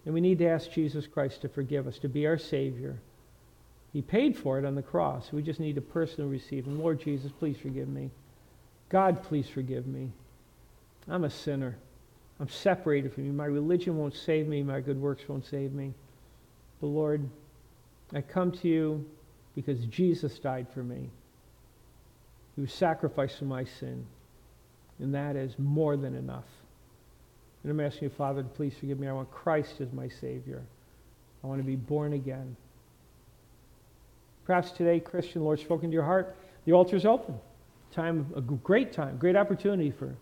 And 0.05 0.13
we 0.13 0.21
need 0.21 0.39
to 0.39 0.47
ask 0.47 0.71
Jesus 0.71 1.07
Christ 1.07 1.41
to 1.41 1.49
forgive 1.49 1.87
us, 1.87 1.97
to 1.99 2.09
be 2.09 2.27
our 2.27 2.37
Savior. 2.37 2.99
He 3.93 4.01
paid 4.01 4.35
for 4.35 4.59
it 4.59 4.65
on 4.65 4.75
the 4.75 4.81
cross. 4.81 5.31
We 5.31 5.43
just 5.43 5.59
need 5.59 5.75
to 5.75 5.81
personally 5.81 6.29
receive 6.29 6.65
Him. 6.65 6.79
Lord 6.79 6.99
Jesus, 6.99 7.31
please 7.31 7.57
forgive 7.57 7.87
me. 7.87 8.09
God, 8.89 9.23
please 9.23 9.47
forgive 9.47 9.87
me. 9.87 10.11
I'm 11.07 11.23
a 11.23 11.29
sinner. 11.29 11.77
I'm 12.39 12.49
separated 12.49 13.13
from 13.13 13.25
you. 13.25 13.33
My 13.33 13.45
religion 13.45 13.97
won't 13.97 14.15
save 14.15 14.47
me. 14.47 14.63
My 14.63 14.81
good 14.81 14.99
works 14.99 15.23
won't 15.27 15.45
save 15.45 15.73
me. 15.73 15.93
But 16.81 16.87
Lord, 16.87 17.29
I 18.13 18.21
come 18.21 18.51
to 18.51 18.67
you 18.67 19.05
because 19.55 19.85
Jesus 19.85 20.39
died 20.39 20.67
for 20.73 20.83
me. 20.83 21.09
He 22.55 22.61
was 22.61 22.73
sacrificed 22.73 23.39
for 23.39 23.45
my 23.45 23.63
sin. 23.63 24.05
And 24.99 25.13
that 25.15 25.35
is 25.35 25.57
more 25.57 25.95
than 25.97 26.15
enough. 26.15 26.45
And 27.63 27.71
I'm 27.71 27.79
asking 27.79 28.09
you, 28.09 28.15
Father, 28.15 28.43
to 28.43 28.49
please 28.49 28.73
forgive 28.79 28.99
me. 28.99 29.07
I 29.07 29.13
want 29.13 29.31
Christ 29.31 29.79
as 29.79 29.91
my 29.93 30.09
Savior. 30.09 30.61
I 31.43 31.47
want 31.47 31.61
to 31.61 31.65
be 31.65 31.75
born 31.75 32.13
again. 32.13 32.55
Perhaps 34.45 34.71
today, 34.71 34.99
Christian, 34.99 35.43
Lord 35.43 35.59
spoken 35.59 35.89
to 35.89 35.93
your 35.93 36.03
heart. 36.03 36.35
The 36.65 36.73
altar 36.73 36.95
is 36.95 37.05
open. 37.05 37.39
Time, 37.91 38.31
a 38.35 38.41
great 38.41 38.91
time, 38.91 39.17
great 39.17 39.35
opportunity 39.35 39.91
for 39.91 40.13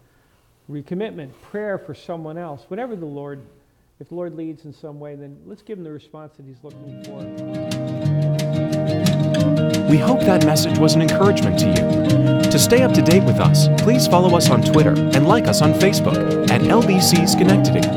recommitment, 0.70 1.32
prayer 1.42 1.78
for 1.78 1.96
someone 1.96 2.38
else. 2.38 2.66
Whatever 2.68 2.96
the 2.96 3.06
Lord, 3.06 3.42
if 4.00 4.10
the 4.10 4.16
Lord 4.16 4.36
leads 4.36 4.66
in 4.66 4.74
some 4.74 5.00
way, 5.00 5.16
then 5.16 5.38
let's 5.46 5.62
give 5.62 5.78
him 5.78 5.84
the 5.84 5.92
response 5.92 6.34
that 6.38 6.46
he's 6.46 6.64
looking 6.64 7.04
for. 7.04 7.71
We 9.90 9.98
hope 9.98 10.22
that 10.22 10.46
message 10.46 10.78
was 10.78 10.96
an 10.96 11.02
encouragement 11.02 11.60
to 11.60 11.68
you. 11.68 12.52
To 12.52 12.60
stay 12.60 12.84
up 12.84 12.94
to 12.94 13.02
date 13.02 13.24
with 13.24 13.40
us, 13.40 13.68
please 13.82 14.08
follow 14.08 14.36
us 14.36 14.50
on 14.50 14.62
Twitter 14.62 14.92
and 14.92 15.28
like 15.28 15.48
us 15.48 15.62
on 15.62 15.74
Facebook 15.74 16.50
at 16.50 16.62
LBC 16.62 17.28
Schenectady. 17.28 17.88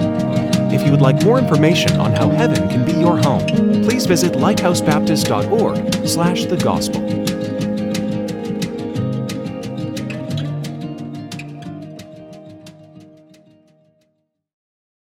If 0.75 0.85
you 0.85 0.91
would 0.91 1.01
like 1.01 1.23
more 1.23 1.39
information 1.39 1.97
on 1.99 2.13
how 2.13 2.29
heaven 2.29 2.69
can 2.69 2.85
be 2.85 2.93
your 2.93 3.17
home, 3.17 3.47
please 3.85 4.07
visit 4.07 4.33
lighthousebaptist.org 4.33 6.07
slash 6.07 6.45
the 6.47 6.57
gospel. 6.57 7.24